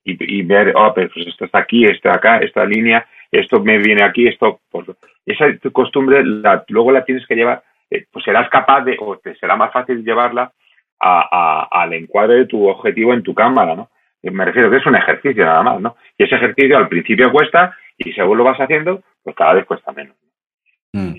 [0.05, 4.27] y, ver, oh, pues esto está aquí, esto acá, esta línea, esto me viene aquí,
[4.27, 4.85] esto, pues
[5.25, 9.55] esa costumbre luego la tienes que llevar, eh, pues serás capaz de, o te será
[9.55, 10.51] más fácil llevarla
[10.99, 13.89] al encuadre de tu objetivo en tu cámara, ¿no?
[14.23, 15.97] Me refiero que es un ejercicio nada más, ¿no?
[16.17, 19.91] Y ese ejercicio al principio cuesta y según lo vas haciendo, pues cada vez cuesta
[19.91, 20.15] menos.
[20.93, 21.13] Mm.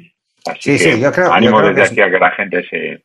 [0.59, 1.32] sí, sí, yo creo.
[1.32, 3.04] Ánimo desde aquí a que la gente se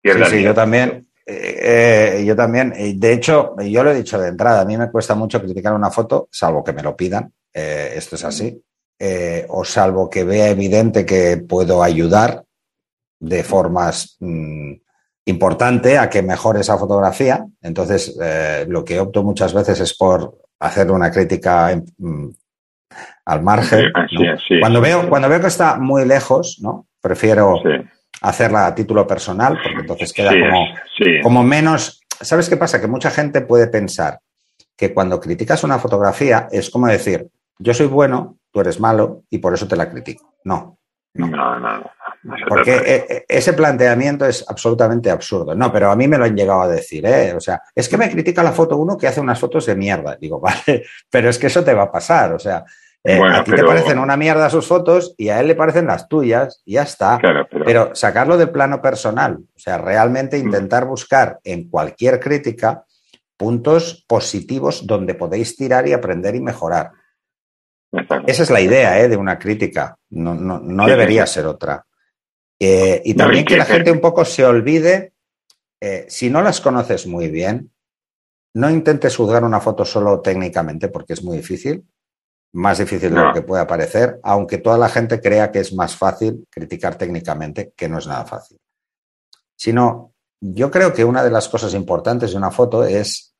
[0.00, 0.26] pierda.
[0.26, 1.08] Sí, sí, yo también.
[1.30, 5.14] Eh, yo también, de hecho, yo lo he dicho de entrada, a mí me cuesta
[5.14, 8.62] mucho criticar una foto, salvo que me lo pidan, eh, esto es así,
[8.98, 12.44] eh, o salvo que vea evidente que puedo ayudar
[13.20, 14.72] de formas mm,
[15.26, 17.46] importante a que mejore esa fotografía.
[17.62, 18.16] Entonces,
[18.66, 22.28] lo que opto muchas veces es por hacer una crítica mm,
[23.26, 23.92] al margen.
[24.60, 26.86] Cuando, veo, cuando veo que está muy lejos, ¿no?
[27.00, 27.60] Prefiero
[28.22, 32.00] hacerla a título personal, porque entonces queda como, como menos.
[32.20, 32.80] ¿Sabes qué pasa?
[32.80, 34.18] Que mucha gente puede pensar
[34.76, 37.28] que cuando criticas una fotografía es como decir,
[37.58, 40.34] yo soy bueno, tú eres malo y por eso te la critico.
[40.44, 40.78] No.
[41.14, 41.90] No, no, no.
[42.48, 45.54] Porque e, e, ese planteamiento es absolutamente absurdo.
[45.54, 47.34] No, pero a mí me lo han llegado a decir, ¿eh?
[47.34, 50.16] O sea, es que me critica la foto uno que hace unas fotos de mierda.
[50.20, 52.34] Digo, vale, pero es que eso te va a pasar.
[52.34, 52.64] O sea,
[53.04, 56.08] eh, a ti te parecen una mierda sus fotos y a él le parecen las
[56.08, 57.18] tuyas y ya está.
[57.50, 57.94] pero...
[57.94, 60.44] sacarlo de plano personal, o sea, realmente mm.
[60.44, 62.84] intentar buscar en cualquier crítica
[63.36, 66.90] puntos positivos donde podéis tirar y aprender y mejorar.
[68.26, 69.08] Esa es la idea ¿eh?
[69.08, 71.84] de una crítica, no, no, debería ser otra.
[72.58, 75.12] Eh, y también que la gente un poco se olvide,
[76.08, 77.70] si no las conoces muy bien,
[78.54, 81.84] no intentes juzgar una foto solo técnicamente porque es muy difícil
[82.52, 85.96] más difícil de lo que pueda parecer, aunque toda la gente crea que es más
[85.96, 88.58] fácil criticar técnicamente, que no es nada fácil.
[89.56, 93.34] Sino, yo creo que una de las cosas importantes de una foto es,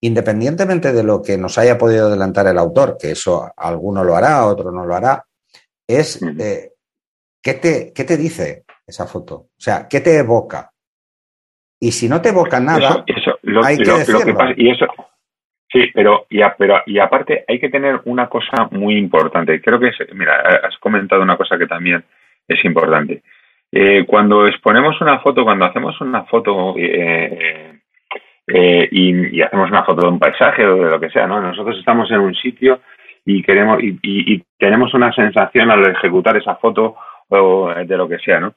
[0.00, 4.46] independientemente de lo que nos haya podido adelantar el autor, que eso alguno lo hará,
[4.46, 5.24] otro no lo hará,
[5.86, 6.72] es eh,
[7.42, 9.34] ¿qué, te, ¿qué te dice esa foto?
[9.34, 10.70] O sea, ¿qué te evoca?
[11.80, 13.04] Y si no te evoca nada,
[13.64, 14.34] hay que decirlo.
[14.56, 14.86] y eso,
[15.74, 19.60] Sí, pero y, pero y aparte hay que tener una cosa muy importante.
[19.60, 22.04] Creo que, mira, has comentado una cosa que también
[22.46, 23.24] es importante.
[23.72, 27.80] Eh, cuando exponemos una foto, cuando hacemos una foto eh,
[28.46, 31.40] eh, y, hacemos una foto de un paisaje o de lo que sea, ¿no?
[31.40, 32.80] Nosotros estamos en un sitio
[33.24, 36.96] y queremos y, tenemos una sensación al ejecutar esa foto
[37.28, 38.54] o de lo que sea, ¿no?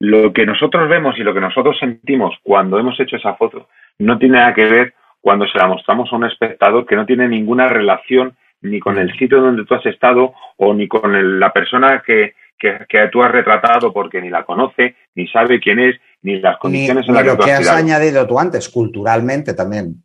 [0.00, 3.68] Lo que nosotros vemos y lo que nosotros sentimos cuando hemos hecho esa foto
[3.98, 7.28] no tiene nada que ver cuando se la mostramos a un espectador que no tiene
[7.28, 12.02] ninguna relación ni con el sitio donde tú has estado o ni con la persona
[12.04, 16.58] que, que, tú has retratado porque ni la conoce, ni sabe quién es, ni las
[16.58, 20.02] condiciones en las que, lo que has, añadido tú antes, culturalmente también.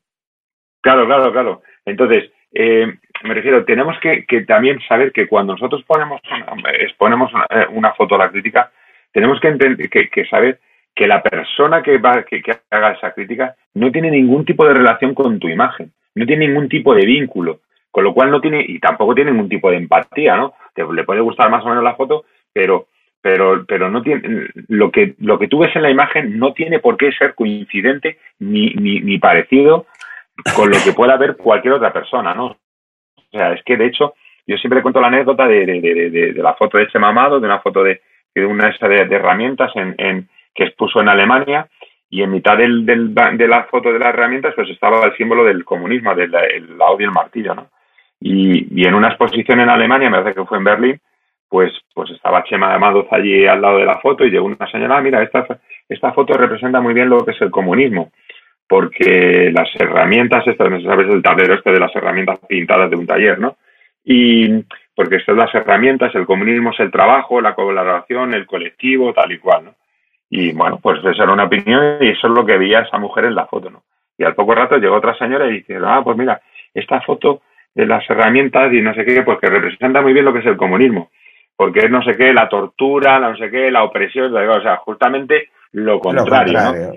[0.81, 1.61] Claro, claro, claro.
[1.85, 2.87] Entonces, eh,
[3.23, 6.21] me refiero, tenemos que, también saber que cuando nosotros ponemos
[6.79, 7.31] exponemos
[7.71, 8.71] una, foto a la crítica,
[9.11, 10.59] tenemos que, entender, que, saber
[10.93, 15.15] que la persona que, va, que, haga esa crítica no tiene ningún tipo de relación
[15.15, 18.79] con tu imagen, no tiene ningún tipo de vínculo, con lo cual no tiene, y
[18.79, 20.53] tampoco tiene ningún tipo de empatía, ¿no?
[20.73, 22.87] Te, le puede gustar más o menos la foto, pero
[23.23, 26.79] pero, pero no tiene, lo que, lo que tú ves en la imagen no tiene
[26.79, 29.85] por qué ser coincidente ni, ni, ni parecido
[30.53, 32.47] con lo que pueda ver cualquier otra persona, ¿no?
[32.47, 32.57] O
[33.31, 34.15] sea, es que de hecho,
[34.45, 37.61] yo siempre cuento la anécdota de, de, de, la foto de ese mamado, de una
[37.61, 38.01] foto de,
[38.35, 41.69] de una de, de herramientas en, en, que expuso en Alemania,
[42.09, 45.45] y en mitad del, del, de la foto de las herramientas, pues estaba el símbolo
[45.45, 47.69] del comunismo, del el, la y el martillo, ¿no?
[48.19, 51.01] Y, y en una exposición en Alemania, me parece que fue en Berlín,
[51.53, 54.97] pues, pues estaba Chema Amadoz allí al lado de la foto y llegó una señora,
[54.97, 55.45] ah, mira, esta,
[55.87, 58.11] esta foto representa muy bien lo que es el comunismo,
[58.67, 63.05] porque las herramientas, estas, no sabes el tablero este de las herramientas pintadas de un
[63.05, 63.57] taller, ¿no?
[64.03, 64.63] Y
[64.95, 69.37] porque estas las herramientas, el comunismo es el trabajo, la colaboración, el colectivo, tal y
[69.37, 69.75] cual, ¿no?
[70.31, 73.25] Y bueno, pues esa era una opinión y eso es lo que veía esa mujer
[73.25, 73.83] en la foto, ¿no?
[74.17, 76.41] Y al poco rato llegó otra señora y dice, ah, pues mira,
[76.73, 77.43] esta foto
[77.75, 80.47] de las herramientas y no sé qué, pues que representa muy bien lo que es
[80.47, 81.11] el comunismo
[81.63, 84.75] porque es no sé qué, la tortura, la no sé qué, la opresión, o sea,
[84.77, 86.93] justamente lo contrario, ¿no?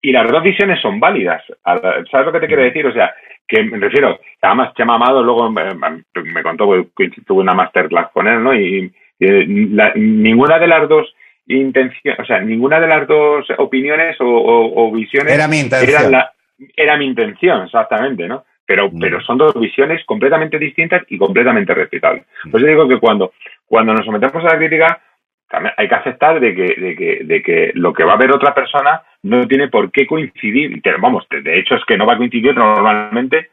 [0.00, 1.42] Y las dos visiones son válidas.
[1.62, 2.86] ¿Sabes lo que te quiero decir?
[2.86, 3.12] O sea,
[3.46, 8.42] que me refiero, además Chema Amado luego me, contó que tuve una masterclass con él,
[8.42, 8.54] ¿no?
[8.54, 8.90] Y,
[9.20, 11.14] ninguna de las dos
[11.46, 16.14] intenciones, o sea, ninguna de las dos opiniones o, visiones era mi intención.
[16.14, 16.32] Era,
[16.74, 18.44] era mi intención, exactamente, ¿no?
[18.68, 18.98] Pero, mm.
[19.00, 22.24] pero son dos visiones completamente distintas y completamente respetables.
[22.50, 23.32] Pues yo digo que cuando,
[23.66, 25.00] cuando nos sometemos a la crítica,
[25.48, 28.30] también hay que aceptar de que, de que, de que lo que va a ver
[28.30, 30.82] otra persona no tiene por qué coincidir.
[31.00, 33.48] Vamos, de hecho es que no va a coincidir normalmente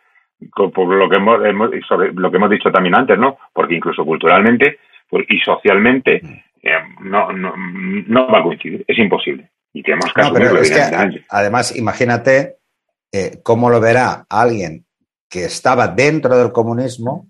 [0.51, 1.39] por lo que hemos,
[1.87, 3.37] sobre lo que hemos dicho también antes, ¿no?
[3.53, 6.33] Porque incluso culturalmente pues, y socialmente mm.
[6.61, 9.49] eh, no, no, no va a coincidir, es imposible.
[9.71, 10.31] Y tenemos que no,
[11.29, 12.55] además, imagínate
[13.11, 14.85] eh, cómo lo verá alguien
[15.29, 17.27] que estaba dentro del comunismo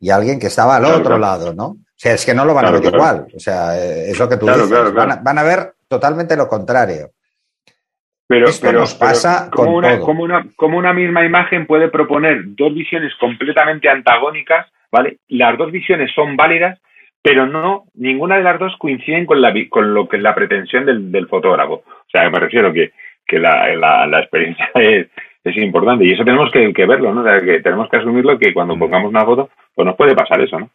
[0.00, 1.66] y alguien que estaba al otro lado, ¿no?
[1.66, 3.26] O sea, es que no lo van a ver igual.
[3.34, 4.70] O sea, eh, es lo que tú dices.
[4.94, 7.10] Van a, ver totalmente lo contrario.
[8.26, 12.74] Pero, Esto nos pasa como, una, Como, una, como una misma imagen puede proponer dos
[12.74, 15.18] visiones completamente antagónicas, ¿vale?
[15.28, 16.80] Las dos visiones son válidas,
[17.22, 20.86] pero no, ninguna de las dos coinciden con, la, con lo que es la pretensión
[20.86, 21.84] del, fotógrafo.
[21.86, 22.92] O sea, me refiero que,
[23.26, 25.08] que la, la experiencia es,
[25.44, 26.04] es importante.
[26.04, 27.22] Y eso tenemos que, verlo, ¿no?
[27.22, 28.78] O sea, que tenemos que asumirlo que cuando mm.
[28.78, 30.70] pongamos una foto, pues nos puede pasar eso, ¿no?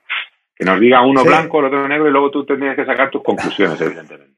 [0.55, 3.23] Que nos diga uno blanco, el otro negro y luego tú tendrías que sacar tus
[3.23, 4.35] conclusiones, evidentemente.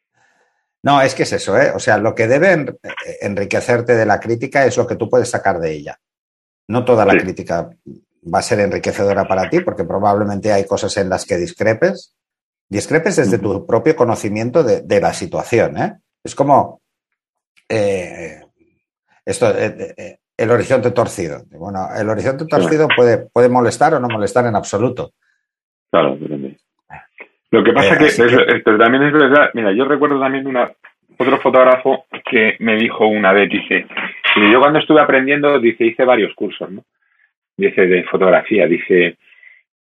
[0.83, 1.71] No, es que es eso, ¿eh?
[1.75, 2.77] O sea, lo que debe
[3.21, 5.99] enriquecerte de la crítica es lo que tú puedes sacar de ella.
[6.67, 7.69] No toda la crítica
[8.33, 12.15] va a ser enriquecedora para ti, porque probablemente hay cosas en las que discrepes.
[12.69, 15.99] Discrepes desde tu propio conocimiento de, la situación, ¿eh?
[16.23, 16.81] Es como,
[17.67, 18.41] eh,
[19.29, 21.43] esto, eh, eh, el horizonte torcido.
[21.51, 25.11] Bueno, el horizonte torcido puede, puede molestar o no molestar en absoluto.
[25.91, 26.17] Claro,
[27.51, 30.71] Lo que pasa es que, también es verdad, mira, yo recuerdo también una,
[31.17, 33.85] otro fotógrafo que me dijo una vez, dice,
[34.51, 36.83] yo cuando estuve aprendiendo, dice, hice varios cursos, ¿no?
[37.57, 39.17] Dice, de fotografía, dice,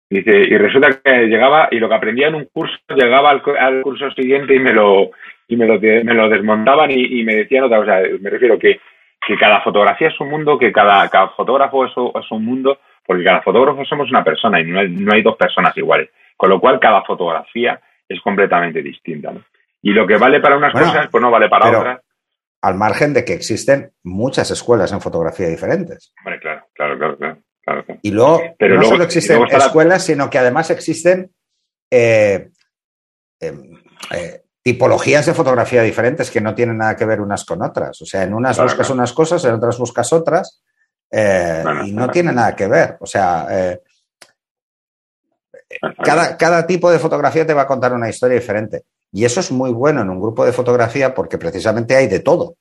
[0.09, 4.11] dice, y resulta que llegaba, y lo que aprendía en un curso, llegaba al, curso
[4.13, 5.11] siguiente y me lo,
[5.49, 8.79] y me lo, me lo desmontaban y, y me decían otra cosa, me refiero que
[9.27, 13.25] que cada fotografía es un mundo, que cada, cada fotógrafo es, es, un mundo, porque
[13.25, 16.11] cada fotógrafo somos una persona y no hay, no hay, dos personas iguales.
[16.37, 19.33] Con lo cual, cada fotografía es completamente distinta.
[19.83, 22.01] Y lo que vale para unas cosas, pues no vale para otras.
[22.63, 26.15] Al margen de que existen muchas escuelas en fotografía diferentes.
[26.25, 27.39] Vale, claro, claro, claro.
[27.63, 31.31] claro, Y luego, no solo existen escuelas, sino que además existen
[31.91, 32.49] eh,
[33.41, 33.75] em,
[34.11, 38.01] eh, tipologías de fotografía diferentes que no tienen nada que ver unas con otras.
[38.01, 40.63] O sea, en unas buscas unas cosas, en otras buscas otras,
[41.11, 42.97] eh, y no tiene nada que ver.
[43.01, 43.83] O sea, eh,
[46.03, 48.85] cada, cada tipo de fotografía te va a contar una historia diferente.
[49.13, 52.57] Y eso es muy bueno en un grupo de fotografía porque precisamente hay de todo.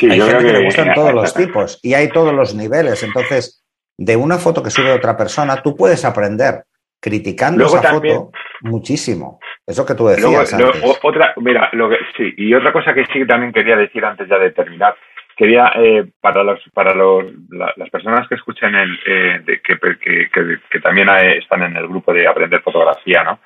[0.00, 3.02] hay gente que, le gustan todos los tipos y hay todos los niveles.
[3.02, 3.62] Entonces,
[3.98, 6.64] de una foto que sube otra persona, tú puedes aprender
[7.00, 8.32] criticando esa foto
[8.64, 9.38] muchísimo.
[9.66, 10.56] Eso que tú decías.
[11.02, 14.38] otra, mira, lo que, sí, y otra cosa que sí también quería decir antes ya
[14.38, 14.96] de terminar,
[15.36, 20.80] quería eh, para los para los, las personas que escuchen el eh, que, que, que,
[20.80, 23.38] también están en el grupo de aprender fotografía, ¿no?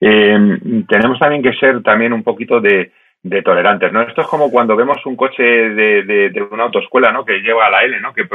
[0.00, 0.38] Eh,
[0.88, 2.92] tenemos también que ser también un poquito de,
[3.22, 4.02] de tolerantes, ¿no?
[4.02, 7.24] Esto es como cuando vemos un coche de, de, de una autoescuela, ¿no?
[7.24, 8.12] Que lleva a la L, ¿no?
[8.12, 8.26] Que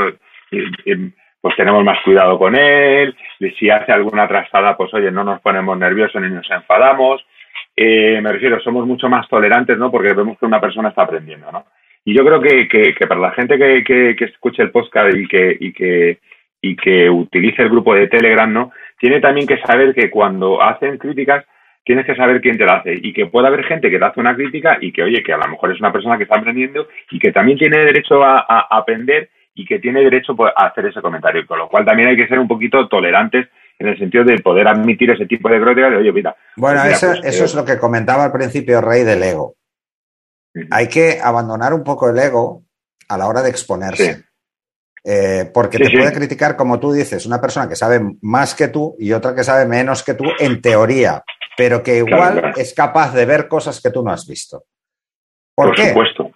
[1.41, 3.15] pues tenemos más cuidado con él,
[3.57, 7.25] si hace alguna trastada, pues oye, no nos ponemos nerviosos ni nos enfadamos.
[7.75, 9.89] Eh, me refiero, somos mucho más tolerantes, ¿no?
[9.89, 11.65] Porque vemos que una persona está aprendiendo, ¿no?
[12.03, 15.57] Y yo creo que, que, para la gente que, que, escuche el podcast y que,
[15.59, 16.19] y que
[16.61, 18.71] y que utilice el grupo de Telegram, ¿no?
[18.99, 21.45] Tiene también que saber que cuando hacen críticas
[21.85, 24.19] tienes que saber quién te la hace y que puede haber gente que te hace
[24.19, 26.87] una crítica y que, oye, que a lo mejor es una persona que está aprendiendo
[27.09, 31.01] y que también tiene derecho a, aprender y que tiene derecho pues, a hacer ese
[31.01, 31.45] comentario.
[31.45, 33.47] Con lo cual también hay que ser un poquito tolerantes
[33.77, 36.35] en el sentido de poder admitir ese tipo de críticas de, oye, mira.
[36.57, 39.55] Bueno, eso, pues, eso es lo que comentaba al principio Rey del ego.
[40.71, 42.63] Hay que abandonar un poco el ego
[43.07, 44.25] a la hora de exponerse.
[45.03, 48.95] Eh, porque te puede criticar, como tú dices, una persona que sabe más que tú
[48.99, 51.23] y otra que sabe menos que tú en teoría,
[51.55, 54.65] pero que igual es capaz de ver cosas que tú no has visto.
[55.55, 56.28] ¿Por, supuesto,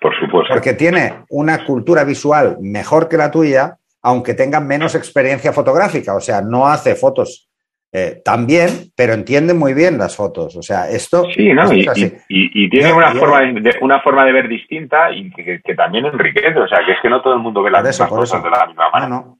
[0.47, 6.15] Porque tiene una cultura visual mejor que la tuya, aunque tenga menos experiencia fotográfica.
[6.15, 7.49] O sea, no hace fotos
[7.95, 10.55] eh, también, pero entiende muy bien las fotos.
[10.55, 11.25] O sea, esto.
[11.31, 11.71] Sí, ¿no?
[11.71, 16.57] Y, tiene una, forma de, una forma de ver distinta y que, también enriquece.
[16.57, 18.65] O sea, que es que no todo el mundo ve las mismas cosas de la
[18.65, 19.09] misma manera.
[19.09, 19.39] No,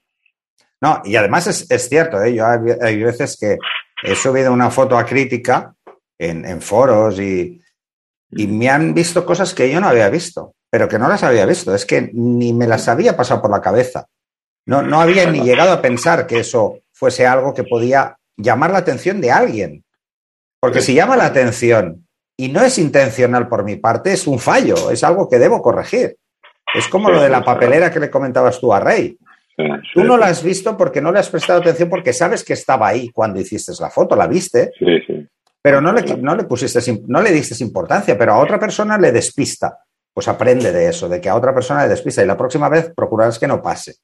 [0.80, 1.02] no.
[1.04, 2.36] y además es, cierto, ¿eh?
[2.36, 3.58] Yo hay, veces que
[4.04, 5.74] he subido una foto a crítica
[6.20, 7.60] en, foros y,
[8.30, 11.46] y me han visto cosas que yo no había visto, pero que no las había
[11.46, 11.76] visto.
[11.76, 14.08] Es que ni me las había pasado por la cabeza.
[14.66, 18.80] No, no había ni llegado a pensar que eso fuese algo que podía llamar la
[18.80, 19.84] atención de alguien.
[20.60, 24.90] Porque si llama la atención y no es intencional por mi parte, es un fallo,
[24.90, 26.18] es algo que debo corregir.
[26.74, 29.16] Es como lo de la papelera que le comentabas tú a Rey.
[29.94, 32.88] Tú no la has visto porque no le has prestado atención porque sabes que estaba
[32.88, 34.72] ahí cuando hiciste la foto, la viste,
[35.62, 39.12] pero no le, no le pusiste, no le diste importancia, pero a otra persona le
[39.12, 39.78] despista.
[40.14, 42.92] Pues aprende de eso, de que a otra persona le despista y la próxima vez
[42.96, 43.96] procurarás que no pase.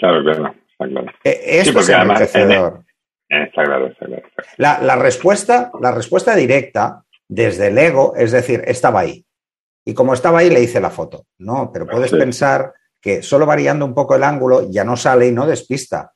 [0.00, 0.54] Claro, claro.
[0.78, 1.12] claro.
[1.22, 2.84] E, esto es enriquecedor.
[3.28, 4.22] Está claro, está claro.
[4.56, 9.24] La, la, respuesta, la respuesta directa desde el ego es decir, estaba ahí.
[9.84, 11.26] Y como estaba ahí, le hice la foto.
[11.38, 15.32] No, pero puedes pensar que solo variando un poco el ángulo ya no sale y
[15.32, 16.12] no despista.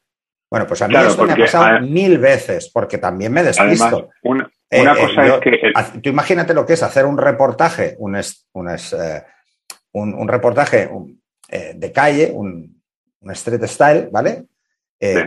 [0.50, 4.08] Bueno, pues a mí esto me ha pasado mil veces, porque también me despisto.
[4.22, 6.00] una, eh, eh, cosa es que.
[6.00, 8.16] Tú imagínate lo que es hacer un reportaje, un,
[8.52, 9.24] un, eh,
[9.92, 10.90] un, reportaje
[11.48, 12.82] de calle, un,
[13.30, 14.44] street style, ¿vale?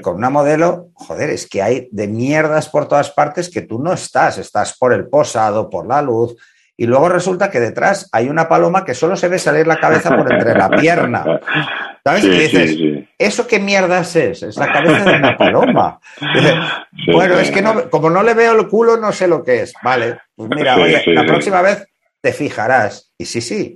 [0.01, 3.93] Con una modelo, joder, es que hay de mierdas por todas partes que tú no
[3.93, 6.35] estás, estás por el posado, por la luz,
[6.75, 10.15] y luego resulta que detrás hay una paloma que solo se ve salir la cabeza
[10.15, 11.25] por entre la pierna.
[12.03, 12.23] ¿Sabes?
[12.23, 12.77] y dices,
[13.17, 14.41] ¿eso qué mierdas es?
[14.41, 15.99] Es la cabeza de una paloma.
[17.11, 19.73] bueno, es que no, como no le veo el culo, no sé lo que es.
[19.83, 21.85] Vale, pues mira, oye, la próxima vez
[22.21, 23.11] te fijarás.
[23.17, 23.75] Y sí, sí,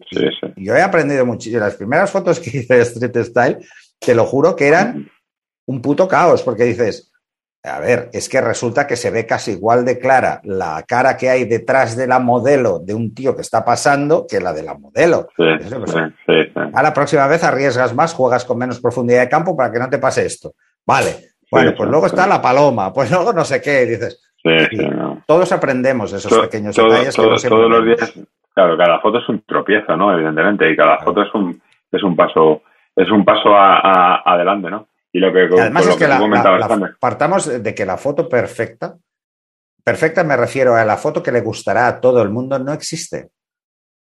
[0.56, 1.61] yo he aprendido muchísimo.
[1.61, 3.57] Las primeras fotos que hice de Street Style,
[3.99, 5.10] te lo juro que eran
[5.68, 7.11] un puto caos, porque dices,
[7.65, 11.29] a ver, es que resulta que se ve casi igual de clara la cara que
[11.29, 14.75] hay detrás de la modelo de un tío que está pasando que la de la
[14.75, 15.27] modelo.
[16.73, 19.89] a la próxima vez arriesgas más, juegas con menos profundidad de campo para que no
[19.89, 20.53] te pase esto.
[20.85, 21.35] Vale.
[21.51, 24.21] Bueno, pues luego está la paloma, pues luego no sé qué, dices.
[25.25, 27.15] Todos aprendemos esos pequeños detalles.
[27.15, 28.13] todos los días,
[28.53, 30.13] claro, cada foto es un tropiezo, ¿no?
[30.13, 31.59] Evidentemente, y cada foto es un,
[31.91, 32.61] es un paso,
[32.95, 34.87] es un paso adelante, ¿no?
[35.15, 36.09] Y lo que, Además es que,
[36.99, 38.97] partamos de que la foto perfecta,
[39.81, 43.29] perfecta me refiero a la foto que le gustará a todo el mundo, no existe.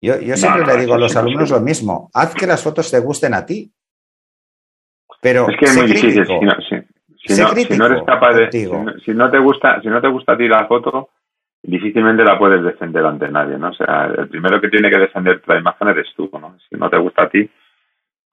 [0.03, 3.01] Yo, yo siempre le digo a los alumnos lo mismo, haz que las fotos te
[3.01, 3.73] gusten a ti.
[5.23, 6.27] Pero es que es muy difícil.
[6.27, 6.41] Si
[7.41, 8.51] no, si, no, eres capaz de.
[9.03, 11.09] Si no, te gusta, si no te gusta a ti la foto,
[11.63, 13.71] difícilmente la puedes defender ante nadie, ¿no?
[13.71, 16.55] O sea, el primero que tiene que defender la imagen eres tú, ¿no?
[16.69, 17.51] Si no te gusta a ti,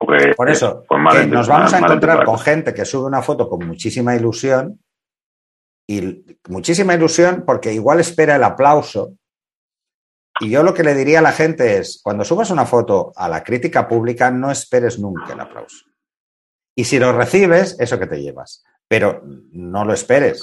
[0.06, 3.66] pues, Por eso, pues nos vamos a encontrar con gente que sube una foto con
[3.66, 4.80] muchísima ilusión
[5.88, 9.14] y muchísima ilusión porque igual espera el aplauso.
[10.40, 13.28] Y yo lo que le diría a la gente es, cuando subas una foto a
[13.28, 15.86] la crítica pública, no esperes nunca el aplauso.
[16.74, 18.62] Y si lo recibes, eso que te llevas.
[18.86, 19.22] Pero
[19.52, 20.42] no lo esperes.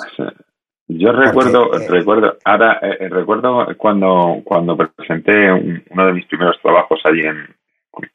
[0.87, 6.99] Yo recuerdo, eh, recuerdo, ahora eh, recuerdo cuando, cuando presenté uno de mis primeros trabajos
[7.05, 7.55] allí en,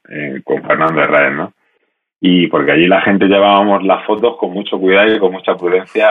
[0.08, 1.52] eh, con Fernando Herrera, ¿no?
[2.20, 6.08] Y porque allí la gente llevábamos las fotos con mucho cuidado y con mucha prudencia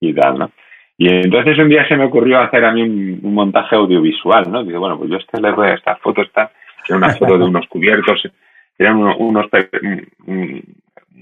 [0.00, 0.50] y, tal, ¿no?
[0.98, 4.62] Y entonces un día se me ocurrió hacer a mí un, montaje audiovisual, ¿no?
[4.62, 6.50] Dice, bueno, pues yo este le voy a estas fotos, está,
[6.86, 8.28] era una foto de unos cubiertos,
[8.78, 9.16] eran unos,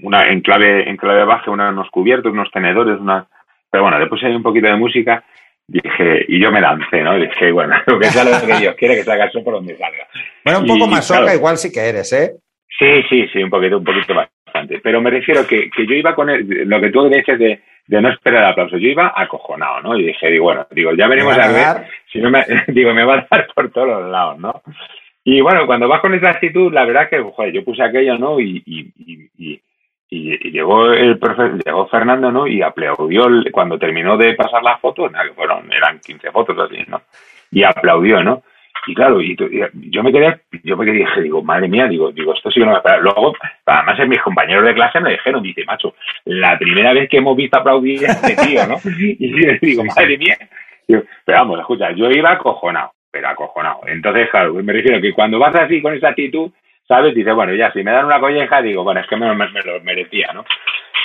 [0.01, 3.25] una en clave, en clave baja, unos cubiertos, unos tenedores, una,
[3.71, 5.23] pero bueno, después hay un poquito de música
[5.67, 7.15] dije, y yo me lancé, ¿no?
[7.15, 10.07] Dije, bueno, lo que sea lo que Dios quiere, que salga eso por donde salga.
[10.43, 12.31] Bueno, un poco más soca igual sí que eres, ¿eh?
[12.77, 14.79] Sí, sí, sí, un poquito, un poquito bastante.
[14.81, 18.09] Pero me refiero que, que yo iba con lo que tú dices de, de no
[18.09, 18.77] esperar el aplauso.
[18.77, 19.97] Yo iba acojonado, ¿no?
[19.97, 21.87] Y dije, digo, bueno, digo, ya veremos a, ver.
[22.11, 24.61] Si no me, digo, me va a dar por todos los lados, ¿no?
[25.23, 28.39] Y bueno, cuando vas con esa actitud, la verdad que, joder, yo puse aquello, ¿no?
[28.39, 29.61] Y, y, y,
[30.13, 32.45] y, llegó el profe, llegó Fernando, ¿no?
[32.45, 36.83] Y aplaudió cuando terminó de pasar las fotos, nada, que fueron, eran 15 fotos así,
[36.87, 37.01] ¿no?
[37.51, 38.43] Y aplaudió, ¿no?
[38.85, 39.35] Y claro, y,
[39.89, 42.65] yo me quedé, yo me quedé, dije, digo, madre mía, digo, digo, esto sí que
[42.65, 42.99] no me espera.
[42.99, 43.33] Luego,
[43.65, 45.95] además mis compañeros de clase me dijeron, dice, macho,
[46.25, 48.75] la primera vez que hemos visto aplaudir a este tío, ¿no?
[48.99, 50.37] Y yo digo, madre mía.
[50.87, 53.81] pero vamos, escucha, yo iba acojonado, pero acojonado.
[53.87, 56.51] Entonces, claro, me refiero que cuando vas así con esa actitud,
[56.87, 57.15] ¿sabes?
[57.15, 60.31] Dice, bueno, ya, si me dan una colleja, digo, bueno, es que me, lo merecía,
[60.33, 60.45] ¿no?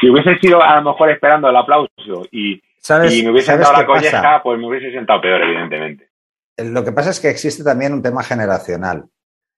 [0.00, 3.86] Si hubiese sido a lo mejor esperando el aplauso y, y me hubiese dado la
[3.86, 6.08] colleja, pues me hubiese sentado peor, evidentemente.
[6.56, 9.04] Lo que pasa es que existe también un tema generacional.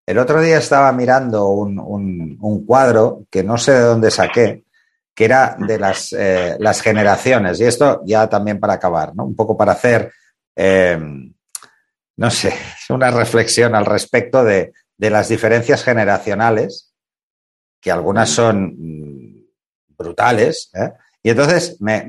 [0.07, 4.65] El otro día estaba mirando un, cuadro que no sé de dónde saqué,
[5.15, 7.61] que era de las, eh, las generaciones.
[7.61, 9.25] Y esto ya también para acabar, ¿no?
[9.25, 10.13] Un poco para hacer,
[10.57, 10.99] eh,
[12.17, 12.55] no sé,
[12.91, 14.73] una reflexión al respecto de,
[15.09, 16.93] las diferencias generacionales,
[17.81, 19.47] que algunas son mm,
[19.97, 20.71] brutales.
[20.75, 20.93] ¿eh?
[21.23, 22.07] Y entonces me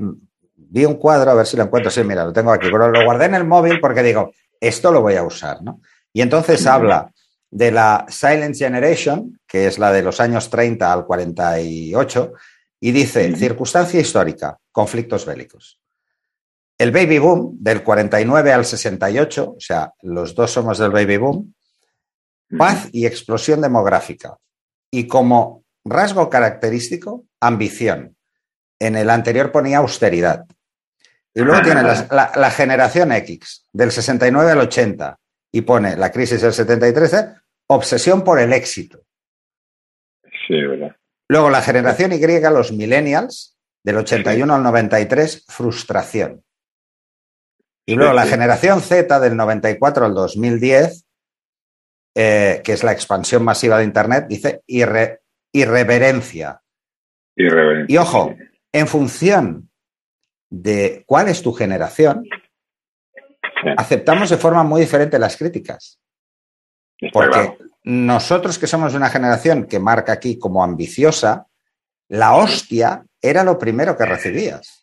[0.56, 1.90] vi un cuadro, a ver si lo encuentro.
[1.90, 5.02] Sí, mira, lo tengo aquí, pero lo guardé en el móvil porque digo, esto lo
[5.02, 5.82] voy a usar, ¿no?
[6.14, 7.12] Y entonces habla
[7.50, 12.34] de la Silent Generation, que es la de los años 30 al 48,
[12.80, 15.80] y dice, circunstancia histórica, conflictos bélicos.
[16.78, 21.54] El baby boom del 49 al 68, o sea, los dos somos del baby boom,
[22.58, 24.38] paz y explosión demográfica.
[24.92, 28.16] Y como rasgo característico, ambición.
[28.80, 30.46] En el anterior ponía austeridad.
[31.34, 35.18] Y luego tiene la, generación X, del 69 al 80,
[35.54, 37.34] y pone la crisis del 73, ¿eh?
[37.68, 39.02] obsesión por el éxito.
[40.48, 40.96] Sí, verdad.
[41.30, 46.44] Luego la generación Y, los millennials, del 81 al 93, frustración.
[47.86, 51.06] Y luego la generación Z, del 94 al 2010,
[52.16, 56.62] eh, que es la expansión masiva de Internet, dice irreverencia.
[57.36, 57.94] Irreverencia.
[57.94, 58.36] Y ojo,
[58.72, 59.70] en función
[60.50, 62.26] de cuál es tu generación,
[63.78, 66.00] aceptamos de forma muy diferente las críticas.
[67.14, 71.48] Porque nosotros que somos de una generación que marca aquí como ambiciosa,
[72.10, 74.81] la hostia era lo primero que recibías.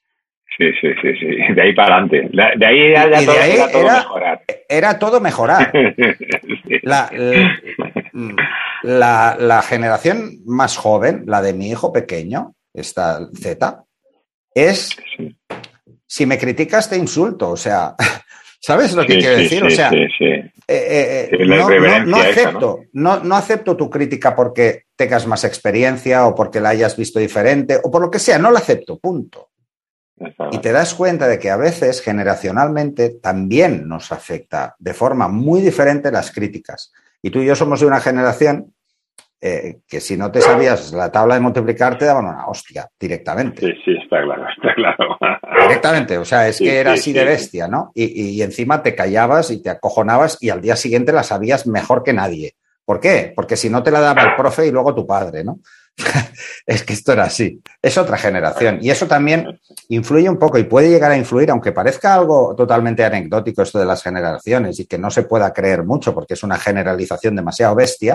[0.59, 1.27] Sí, sí, sí, sí.
[1.55, 2.29] De ahí para adelante.
[2.33, 4.43] De ahí, ya, todo, era todo mejorar.
[4.69, 5.73] Era todo mejorar.
[8.83, 13.85] La, la, generación más joven, la de mi hijo pequeño, esta Z,
[14.55, 14.97] es
[16.07, 17.95] si me criticas te insulto, o sea,
[18.61, 19.63] ¿sabes lo que quiero decir?
[19.65, 19.91] o sea,
[22.07, 23.35] no, acepto, ¿no?
[23.35, 28.01] acepto tu crítica porque tengas más experiencia o porque la hayas visto diferente o por
[28.01, 29.49] lo que sea, no la acepto, punto.
[30.51, 35.61] Y te das cuenta de que a veces generacionalmente también nos afecta de forma muy
[35.61, 36.93] diferente las críticas.
[37.23, 38.73] Y tú y yo somos de una generación
[39.41, 43.61] eh, que si no te sabías la tabla de multiplicar te daban una hostia directamente.
[43.61, 45.17] Sí, sí, está claro, está claro.
[45.63, 47.93] Directamente, o sea, es que era así de bestia, ¿no?
[47.95, 52.13] Y, encima te callabas y te acojonabas y al día siguiente la sabías mejor que
[52.13, 52.55] nadie.
[52.85, 53.33] ¿Por qué?
[53.37, 55.61] Porque si no te la daba el profe y luego tu padre, ¿no?
[56.67, 57.61] es que esto era así.
[57.83, 58.79] Es otra generación.
[58.81, 63.05] Y eso también influye un poco y puede llegar a influir, aunque parezca algo totalmente
[63.05, 66.59] anecdótico esto de las generaciones y que no se pueda creer mucho porque es una
[66.59, 68.15] generalización demasiado bestia,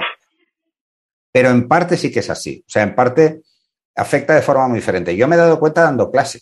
[1.32, 2.64] pero en parte sí que es así.
[2.66, 3.42] O sea, en parte
[3.96, 5.16] afecta de forma muy diferente.
[5.16, 6.42] Yo me he dado cuenta dando clase.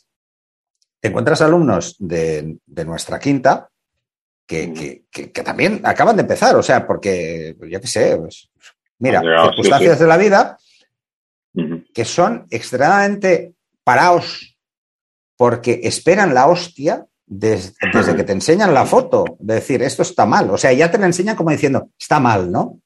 [0.99, 3.69] Te encuentras alumnos de, nuestra quinta
[4.45, 5.05] que,
[5.43, 8.49] también acaban de empezar, o sea, porque, yo qué sé, pues,
[8.99, 10.57] mira, circunstancias de la vida
[11.93, 13.53] que son extremadamente
[13.84, 14.57] parados
[15.38, 20.26] porque esperan la hostia desde, desde, que te enseñan la foto, de decir, esto está
[20.26, 20.49] mal.
[20.49, 22.80] O sea, ya te la enseñan como diciendo, está mal, ¿no?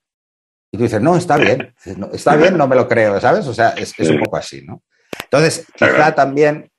[0.71, 1.73] Y tú dices, no, está bien,
[2.13, 3.47] está bien, no me lo creo, ¿sabes?
[3.47, 4.83] O sea, es, es un poco así, ¿no?
[5.23, 6.71] Entonces, quizá también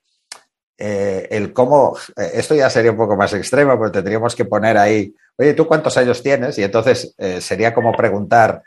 [0.78, 4.77] eh, el cómo, eh, esto ya sería un poco más extremo, pero tendríamos que poner
[4.77, 6.59] ahí, oye, ¿tú cuántos años tienes?
[6.59, 8.62] Y entonces eh, sería como preguntar,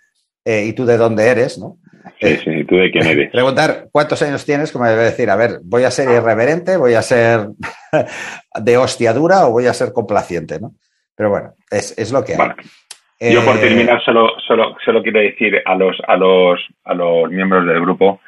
[0.46, 1.58] ¿y tú de dónde eres?
[1.58, 1.78] ¿no?
[2.20, 3.32] Sí, sí, ¿y tú de quién eres?
[3.32, 6.78] Preguntar cuántos años tienes, como debe decir, a ver, ¿voy a ser irreverente?
[6.78, 7.48] ¿Voy a ser
[8.62, 10.60] de hostia dura o voy a ser complaciente?
[10.60, 10.72] ¿no?
[11.16, 13.34] Pero bueno, es, es lo que hay.
[13.34, 17.30] Yo por eh, terminar solo, solo, solo quiero decir a los, a los, a los
[17.30, 18.22] miembros del grupo,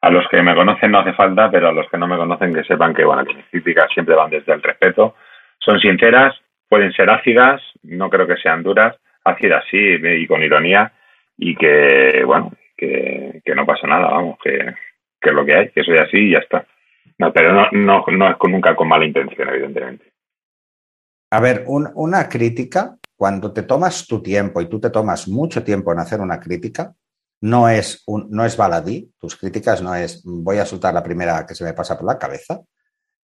[0.00, 2.52] a los que me conocen no hace falta, pero a los que no me conocen
[2.52, 5.14] que sepan que bueno, que mis críticas siempre van desde el respeto.
[5.58, 6.34] Son sinceras,
[6.68, 10.90] pueden ser ácidas, no creo que sean duras, ácidas sí y con ironía
[11.44, 14.74] y que bueno, que, que no pasa nada, vamos, que,
[15.20, 16.64] que es lo que hay, que soy así y ya está.
[17.18, 20.12] No, pero no, no, no es con, nunca con mala intención, evidentemente.
[21.32, 25.92] A ver, una crítica, cuando te tomas tu tiempo y tú te tomas mucho tiempo
[25.92, 26.94] en hacer una crítica,
[27.40, 31.44] no es, un, no es baladí, tus críticas no es voy a soltar la primera
[31.44, 32.60] que se me pasa por la cabeza.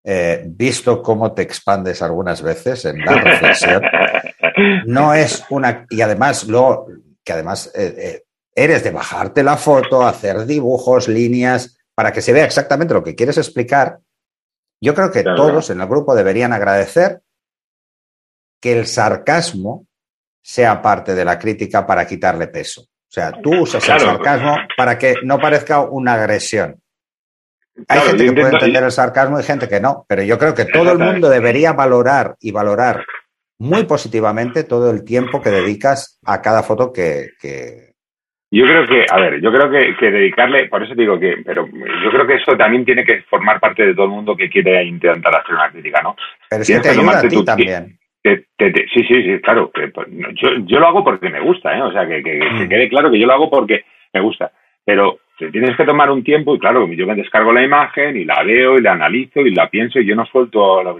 [0.03, 3.83] Eh, visto cómo te expandes algunas veces en la reflexión,
[4.87, 5.87] no es una.
[5.91, 6.87] Y además, luego,
[7.29, 8.25] que además eh, eh,
[8.55, 13.15] eres de bajarte la foto, hacer dibujos, líneas, para que se vea exactamente lo que
[13.15, 13.99] quieres explicar.
[14.81, 17.21] Yo creo que todos en el grupo deberían agradecer
[18.63, 19.87] que el sarcasmo
[20.43, 22.81] sea parte de la crítica para quitarle peso.
[22.81, 26.81] O sea, tú usas el sarcasmo para que no parezca una agresión.
[27.89, 30.65] Hay gente que puede entender el sarcasmo y gente que no, pero yo creo que
[30.65, 33.05] todo el mundo debería valorar y valorar
[33.59, 37.31] muy positivamente todo el tiempo que dedicas a cada foto que,
[38.51, 41.67] Yo creo que, a ver, yo creo que, que, dedicarle, por eso digo que, pero
[41.67, 44.85] yo creo que eso también tiene que formar parte de todo el mundo que quiere
[44.85, 46.17] intentar hacer una crítica, ¿no?
[46.49, 49.71] Pero es que te ayuda a ti también sí, sí, sí, claro.
[49.71, 51.83] Que, pues, yo, yo, lo hago porque me gusta, ¿eh?
[51.83, 52.69] O sea, que, que, mm.
[52.69, 54.53] quede claro que yo lo hago porque me gusta.
[54.85, 58.25] Pero te tienes que tomar un tiempo y, claro, yo me descargo la imagen y
[58.25, 60.93] la veo y la analizo y la pienso y yo no suelto la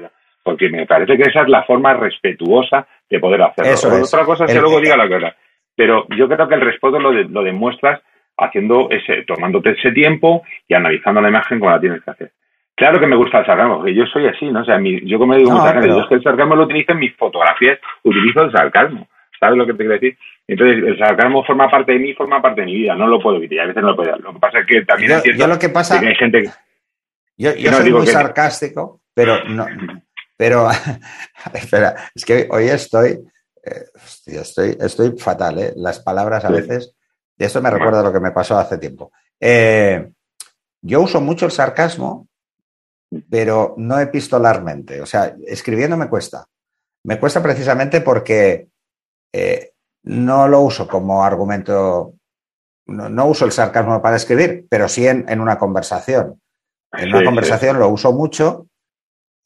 [0.49, 3.71] porque me parece que esa es la forma respetuosa de poder hacerlo.
[3.71, 5.37] Eso Otra cosa es que luego diga la verdad.
[5.77, 8.01] Pero yo creo que el respeto lo, lo demuestras
[8.39, 12.33] haciendo ese, tomándote ese tiempo y analizando la imagen como la tienes que hacer.
[12.75, 14.63] Claro que me gusta el sarcasmo, porque yo soy así, ¿no?
[14.63, 16.99] O sea, yo como digo muchas veces, yo es que el sarcasmo lo utilizo en
[17.01, 19.07] mis fotografías, utilizo el sarcasmo.
[19.39, 20.17] ¿Sabes lo que te quiero decir?
[20.47, 23.37] Entonces, el sarcasmo forma parte de mí, forma parte de mi vida, no lo puedo
[23.37, 24.17] evitar, a veces no lo puedo.
[24.17, 26.49] Lo que pasa es que también yo, yo lo que pasa, que hay gente que...
[27.37, 29.67] Yo, yo soy muy sarcástico, pero no...
[30.39, 30.71] Pero,
[31.53, 33.23] espera, es que hoy estoy,
[33.63, 35.75] eh, hostia, estoy, estoy fatal, ¿eh?
[35.77, 36.95] Las palabras a veces,
[37.37, 39.13] y esto me recuerda lo que me pasó hace tiempo.
[39.39, 40.11] Eh,
[40.81, 42.29] yo uso mucho el sarcasmo
[43.31, 45.01] pero no epistolarmente.
[45.01, 46.47] O sea, escribiendo me cuesta.
[47.05, 48.69] Me cuesta precisamente porque
[49.33, 49.73] eh,
[50.05, 52.15] no lo uso como argumento,
[52.87, 56.41] no, uso el sarcasmo para escribir, pero sí en, una conversación.
[56.93, 58.68] En una conversación lo uso mucho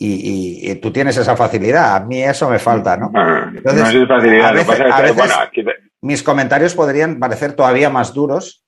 [0.05, 1.97] y, tú tienes esa facilidad.
[1.97, 3.13] A mí eso me falta, ¿no?
[3.55, 4.49] Entonces, no facilidad.
[4.49, 5.29] A veces,
[6.01, 8.65] mis comentarios podrían parecer todavía más duros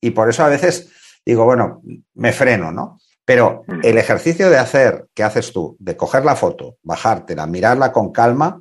[0.00, 0.92] y por eso a veces
[1.24, 1.82] digo, bueno,
[2.14, 2.98] me freno, ¿no?
[3.24, 3.80] Pero mm.
[3.82, 8.60] el ejercicio de hacer, que haces tú, de coger la foto, bajártela, mirarla con calma,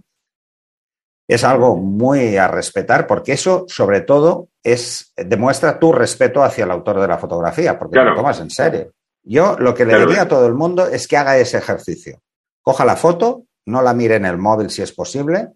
[1.28, 6.72] es algo muy a respetar, porque eso, sobre todo, es, demuestra tu respeto hacia el
[6.72, 8.91] autor de la fotografía, porque lo tomas en serio.
[9.24, 12.20] Yo lo que le diría a todo el mundo es que haga ese ejercicio.
[12.62, 15.48] Coja la foto, no la mire en el móvil si es posible,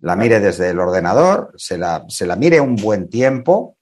[0.00, 3.76] la mire desde el ordenador, se la, se la mire un buen tiempo,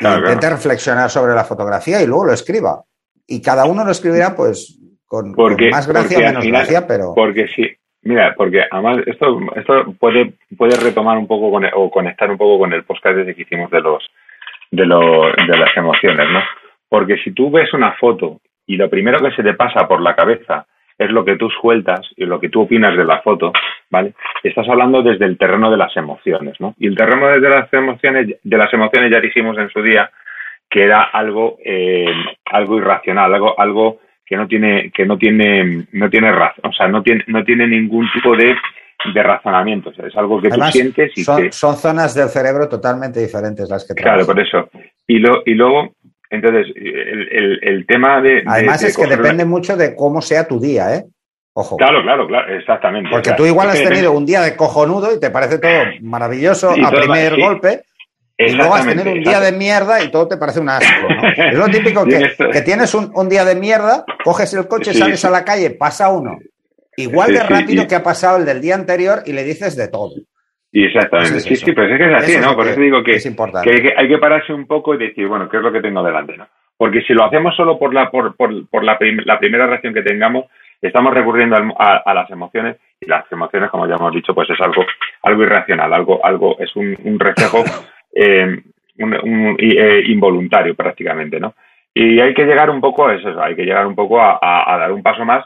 [0.00, 2.82] intente reflexionar sobre la fotografía y luego lo escriba.
[3.26, 5.34] Y cada uno lo escribirá pues con,
[5.70, 7.14] más gracia o menos gracia, pero...
[7.14, 7.66] Porque sí,
[8.02, 12.60] mira, porque además esto, esto puede, puede retomar un poco con, o conectar un poco
[12.60, 14.06] con el podcast que hicimos de los,
[14.70, 16.40] de los de las emociones, ¿no?
[16.88, 20.14] Porque si tú ves una foto y lo primero que se te pasa por la
[20.14, 20.66] cabeza
[20.98, 23.52] es lo que tú sueltas y lo que tú opinas de la foto,
[23.88, 24.14] ¿vale?
[24.42, 26.74] Estás hablando desde el terreno de las emociones, ¿no?
[26.78, 30.10] Y el terreno desde las emociones, de las emociones ya dijimos en su día
[30.68, 32.12] que era algo, eh,
[32.46, 36.88] algo irracional, algo, algo que no tiene, que no tiene, no tiene razón, o sea,
[36.88, 38.54] no tiene, no tiene ningún tipo de,
[39.14, 39.90] de razonamiento.
[39.90, 43.94] es algo que tú sientes y son, son zonas del cerebro totalmente diferentes las que
[43.94, 44.68] Claro, por eso.
[45.06, 45.94] Y, lo, y luego,
[46.30, 48.42] entonces, el, el, tema de.
[48.46, 51.04] Además, es que depende mucho de cómo sea tu día, ¿eh?
[51.54, 51.76] Ojo.
[51.76, 53.08] Claro, claro, claro, exactamente.
[53.10, 55.70] Porque tú igual has tenido un día de cojonudo y te parece todo
[56.02, 57.82] maravilloso a primer golpe,
[58.40, 61.08] y luego vas a tener un día de mierda y todo te parece un asco.
[61.36, 65.24] Es lo típico que, que tienes un, un, día de mierda, coges el coche, sales
[65.24, 66.38] a la calle, pasa uno.
[66.96, 70.12] Igual de rápido que ha pasado el del día anterior y le dices de todo.
[70.72, 71.32] Y exactamente.
[71.32, 72.54] Pues sí, sí, pero es que es así, ¿no?
[72.54, 75.62] Por eso digo que, que, hay que pararse un poco y decir, bueno, ¿qué es
[75.62, 76.46] lo que tengo delante, no?
[76.76, 80.02] Porque si lo hacemos solo por la, por, por, por la, la, primera reacción que
[80.02, 80.46] tengamos,
[80.80, 84.60] estamos recurriendo a, a, las emociones y las emociones, como ya hemos dicho, pues es
[84.60, 84.84] algo,
[85.22, 87.64] algo irracional, algo, algo, es un, un reflejo
[88.14, 88.62] eh,
[88.98, 91.54] un, eh, involuntario prácticamente, ¿no?
[91.94, 94.38] Y hay que llegar un poco a eso, hay que llegar un poco a,
[94.78, 95.44] dar un paso más.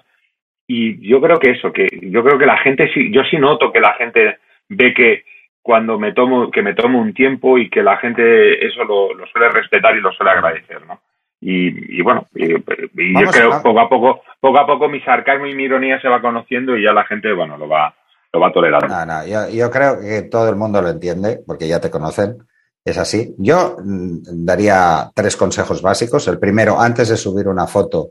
[0.66, 3.72] Y yo creo que eso, que yo creo que la gente sí, yo sí noto
[3.72, 5.24] que la gente ve que
[5.60, 9.48] cuando me tomo, que me tomo un tiempo y que la gente eso lo, suele
[9.50, 11.00] respetar y lo suele agradecer, ¿no?
[11.44, 15.64] Y, bueno, y, yo creo poco a poco, poco a poco mi sarcasmo y mi
[15.64, 17.92] ironía se va conociendo y ya la gente, bueno, lo va,
[18.32, 18.86] lo va tolerando.
[19.26, 22.36] yo, yo creo que todo el mundo lo entiende, porque ya te conocen
[22.84, 23.34] es así.
[23.38, 26.26] Yo mm, daría tres consejos básicos.
[26.28, 28.10] El primero, antes de subir una foto,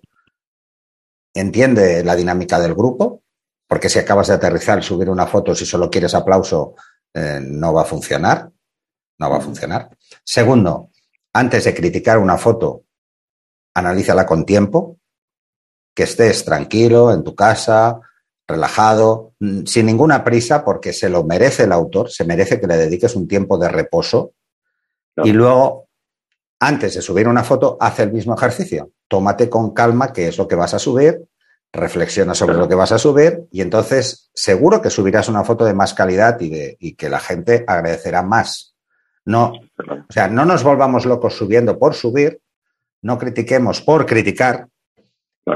[1.34, 3.22] entiende la dinámica del grupo,
[3.72, 6.76] porque si acabas de aterrizar, subir una foto, si solo quieres aplauso,
[7.14, 8.52] eh, no va a funcionar.
[9.18, 9.98] No va a funcionar.
[10.26, 10.90] Segundo,
[11.32, 12.84] antes de criticar una foto,
[13.74, 14.98] analízala con tiempo,
[15.96, 18.02] que estés tranquilo en tu casa,
[18.46, 22.76] relajado, mm, sin ninguna prisa, porque se lo merece el autor, se merece que le
[22.76, 24.34] dediques un tiempo de reposo.
[25.24, 25.88] Y luego,
[26.60, 28.92] antes de subir una foto, haz el mismo ejercicio.
[29.08, 31.26] Tómate con calma qué es lo que vas a subir,
[31.74, 35.74] reflexiona sobre lo que vas a subir y entonces seguro que subirás una foto de
[35.74, 38.76] más calidad y, de, y que la gente agradecerá más.
[39.24, 42.42] No, o sea, no nos volvamos locos subiendo por subir,
[43.02, 44.68] no critiquemos por criticar,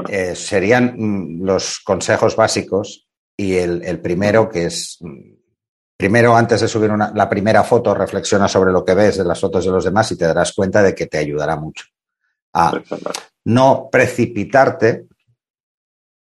[0.08, 3.06] eh, serían mm, los consejos básicos
[3.36, 5.34] y el, primero que es, mm,
[5.96, 9.40] primero antes de subir una, la primera foto, reflexiona sobre lo que ves de las
[9.40, 11.84] fotos de los demás y te darás cuenta de que te ayudará mucho
[12.52, 12.72] a
[13.44, 15.06] no precipitarte,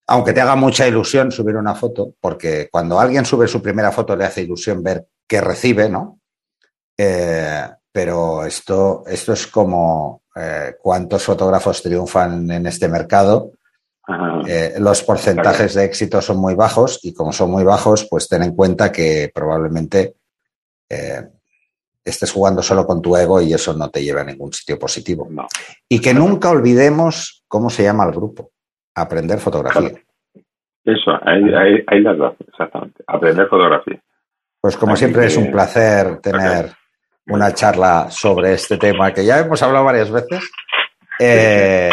[0.08, 4.16] aunque te haga mucha ilusión subir una foto, porque cuando alguien sube su primera foto
[4.16, 6.20] le hace ilusión ver qué recibe, ¿no?
[6.96, 13.52] Eh, pero esto, esto es como eh, cuántos fotógrafos triunfan en este mercado.
[14.46, 18.42] Eh, los porcentajes de éxito son muy bajos y como son muy bajos, pues ten
[18.42, 20.14] en cuenta que probablemente
[22.02, 25.28] estés jugando solo con tu ego y eso no te lleva a ningún sitio positivo.
[25.86, 28.52] Y que nunca olvidemos cómo se llama el grupo.
[29.00, 29.90] Aprender fotografía.
[30.84, 31.42] Eso, ahí,
[31.86, 33.02] ahí, las dos, exactamente.
[33.06, 34.00] Aprender fotografía.
[34.60, 36.70] Pues como siempre es un placer tener
[37.28, 40.50] una charla sobre este tema que ya hemos hablado varias veces
[41.20, 41.90] eh,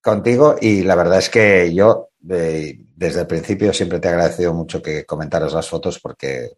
[0.00, 4.82] contigo y la verdad es que yo desde el principio siempre te he agradecido mucho
[4.82, 6.50] que comentaras las fotos porque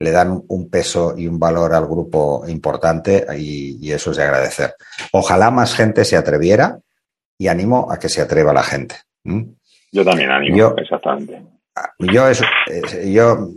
[0.00, 4.74] le dan un peso y un valor al grupo importante y, eso es de agradecer.
[5.12, 6.78] Ojalá más gente se atreviera
[7.38, 8.96] y animo a que se atreva la gente.
[9.92, 11.40] Yo también animo, exactamente.
[12.00, 12.24] Yo,
[13.06, 13.48] yo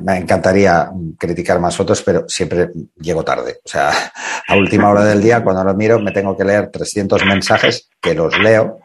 [0.00, 0.88] me encantaría
[1.18, 2.70] criticar más fotos, pero siempre
[3.00, 3.56] llego tarde.
[3.64, 3.90] O sea,
[4.48, 8.14] a última hora del día, cuando lo miro, me tengo que leer 300 mensajes, que
[8.14, 8.78] los leo,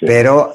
[0.00, 0.54] pero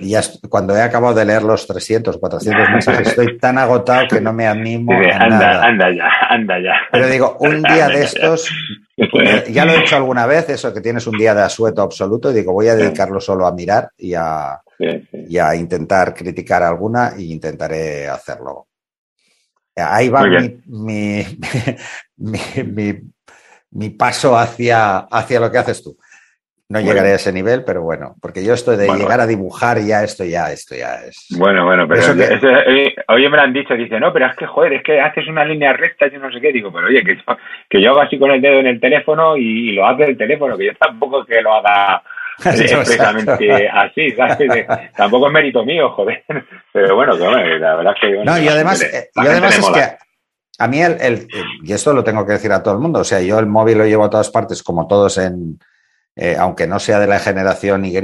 [0.00, 4.32] ya cuando he acabado de leer los 300, 400 mensajes, estoy tan agotado que no
[4.32, 5.64] me animo a anda, nada.
[5.64, 6.74] Anda ya, anda ya.
[6.92, 8.50] Pero digo, un día de estos,
[9.50, 12.34] ya lo he hecho alguna vez, eso que tienes un día de asueto absoluto, y
[12.34, 17.32] digo, voy a dedicarlo solo a mirar y a, y a intentar criticar alguna y
[17.32, 18.66] intentaré hacerlo.
[19.76, 20.24] Ahí va
[20.66, 21.24] mi,
[22.16, 23.00] mi,
[23.70, 25.96] mi, paso hacia, hacia lo que haces tú.
[26.70, 30.04] No llegaré a ese nivel, pero bueno, porque yo estoy de llegar a dibujar ya
[30.04, 31.26] esto ya, esto ya es.
[31.38, 34.82] Bueno, bueno, pero oye, me lo han dicho, dice, no, pero es que joder, es
[34.82, 37.22] que haces una línea recta, yo no sé qué, digo, pero oye, que yo,
[37.70, 40.58] que yo hago así con el dedo en el teléfono y, lo hace el teléfono,
[40.58, 42.02] que yo tampoco que lo haga
[42.44, 44.14] exactamente así,
[44.94, 46.22] Tampoco es mérito mío, joder.
[46.74, 48.24] Pero bueno, la verdad es que...
[48.24, 49.84] no, y además, eh, y además es que
[50.58, 51.26] a mí el,
[51.64, 53.78] y esto lo tengo que decir a todo el mundo, o sea, yo el móvil
[53.78, 55.58] lo llevo a todas partes, como todos en,
[56.18, 57.96] eh, aunque no sea de la generación Y,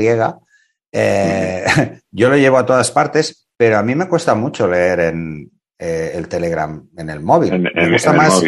[0.92, 1.64] eh,
[2.10, 6.28] yo lo llevo a todas partes, pero a mí me cuesta mucho leer en el
[6.28, 7.60] Telegram en el móvil.
[7.60, 8.42] me, gusta más,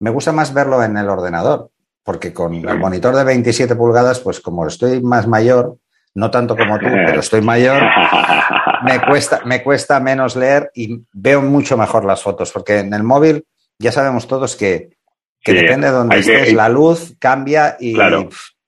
[0.00, 1.70] me gusta más verlo en el ordenador
[2.10, 5.76] porque con el monitor de 27 pulgadas, pues como estoy más mayor,
[6.14, 7.82] no tanto como tú, pero estoy mayor,
[8.84, 13.02] me cuesta, me cuesta menos leer y veo mucho mejor las fotos, porque en el
[13.02, 13.44] móvil
[13.78, 14.90] ya sabemos todos que,
[15.44, 17.96] depende de donde estés, la luz cambia y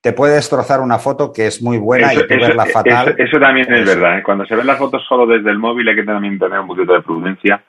[0.03, 3.15] te puede destrozar una foto que es muy buena y tú verla fatal.
[3.17, 4.19] Eso, también es verdad.
[4.19, 4.23] ¿eh?
[4.23, 6.91] Cuando se ven las fotos solo desde el móvil hay que también tener un poquito
[6.91, 7.63] de prudencia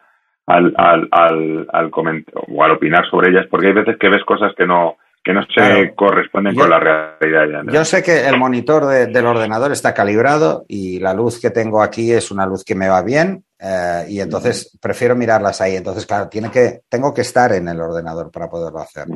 [0.44, 4.24] al, al, al, al comentar o al opinar sobre ellas, porque hay veces que ves
[4.24, 7.62] cosas que no que no se corresponden con la realidad.
[7.72, 12.12] Yo sé que el monitor del ordenador está calibrado y la luz que tengo aquí
[12.12, 15.76] es una luz que me va bien eh, y entonces prefiero mirarlas ahí.
[15.76, 19.06] Entonces, claro, tiene que, tengo que estar en el ordenador para poderlo hacer.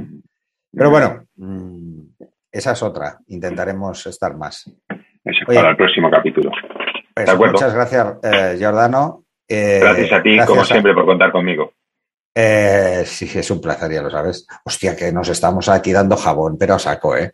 [0.72, 2.00] Pero bueno, mm,
[2.50, 3.18] esa es otra.
[3.28, 4.70] Intentaremos estar más.
[5.24, 6.50] Eso para el próximo capítulo.
[7.14, 9.24] Pues muchas gracias, eh, Giordano.
[9.48, 11.72] Eh, gracias a ti, como siempre, por contar conmigo.
[12.34, 14.46] Eh, sí, es un placer, ya lo sabes.
[14.64, 17.32] Hostia, que nos estamos aquí dando jabón, pero a saco, ¿eh?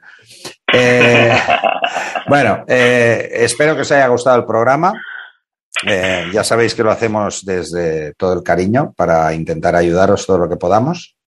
[0.73, 1.36] eh
[2.28, 4.95] bueno, eh, espero que os haya gustado el programa.
[6.32, 10.57] Ya sabéis que lo hacemos desde todo el cariño para intentar ayudaros todo lo que
[10.57, 11.19] podamos.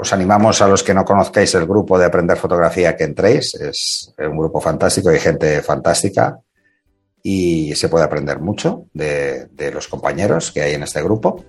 [0.00, 3.54] Os animamos a los que no conozcáis el grupo de Aprender Fotografía que entréis.
[3.54, 6.38] Es un grupo fantástico y gente fantástica
[7.22, 11.44] y se puede aprender mucho de los compañeros que hay en este grupo.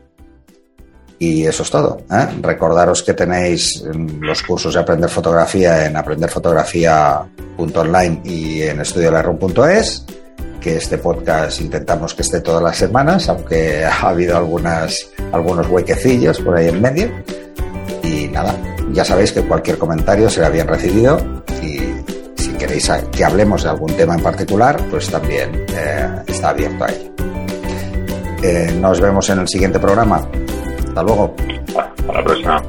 [1.21, 1.99] Y eso es todo.
[2.11, 2.27] ¿eh?
[2.41, 3.85] Recordaros que tenéis
[4.19, 10.03] los cursos de aprender fotografía en aprenderfotografía.online y en estudiolarum.es
[10.59, 16.39] que este podcast intentamos que esté todas las semanas, aunque ha habido algunas, algunos huequecillos
[16.39, 17.11] por ahí en medio.
[18.11, 18.53] Y nada,
[18.91, 21.17] ya sabéis que cualquier comentario será bien recibido
[21.61, 21.79] y
[22.35, 26.87] si queréis que hablemos de algún tema en particular, pues también eh, está abierto a
[26.89, 27.11] ello.
[28.43, 30.27] Eh, nos vemos en el siguiente programa.
[30.87, 31.33] Hasta luego.
[31.69, 32.61] Hasta la próxima.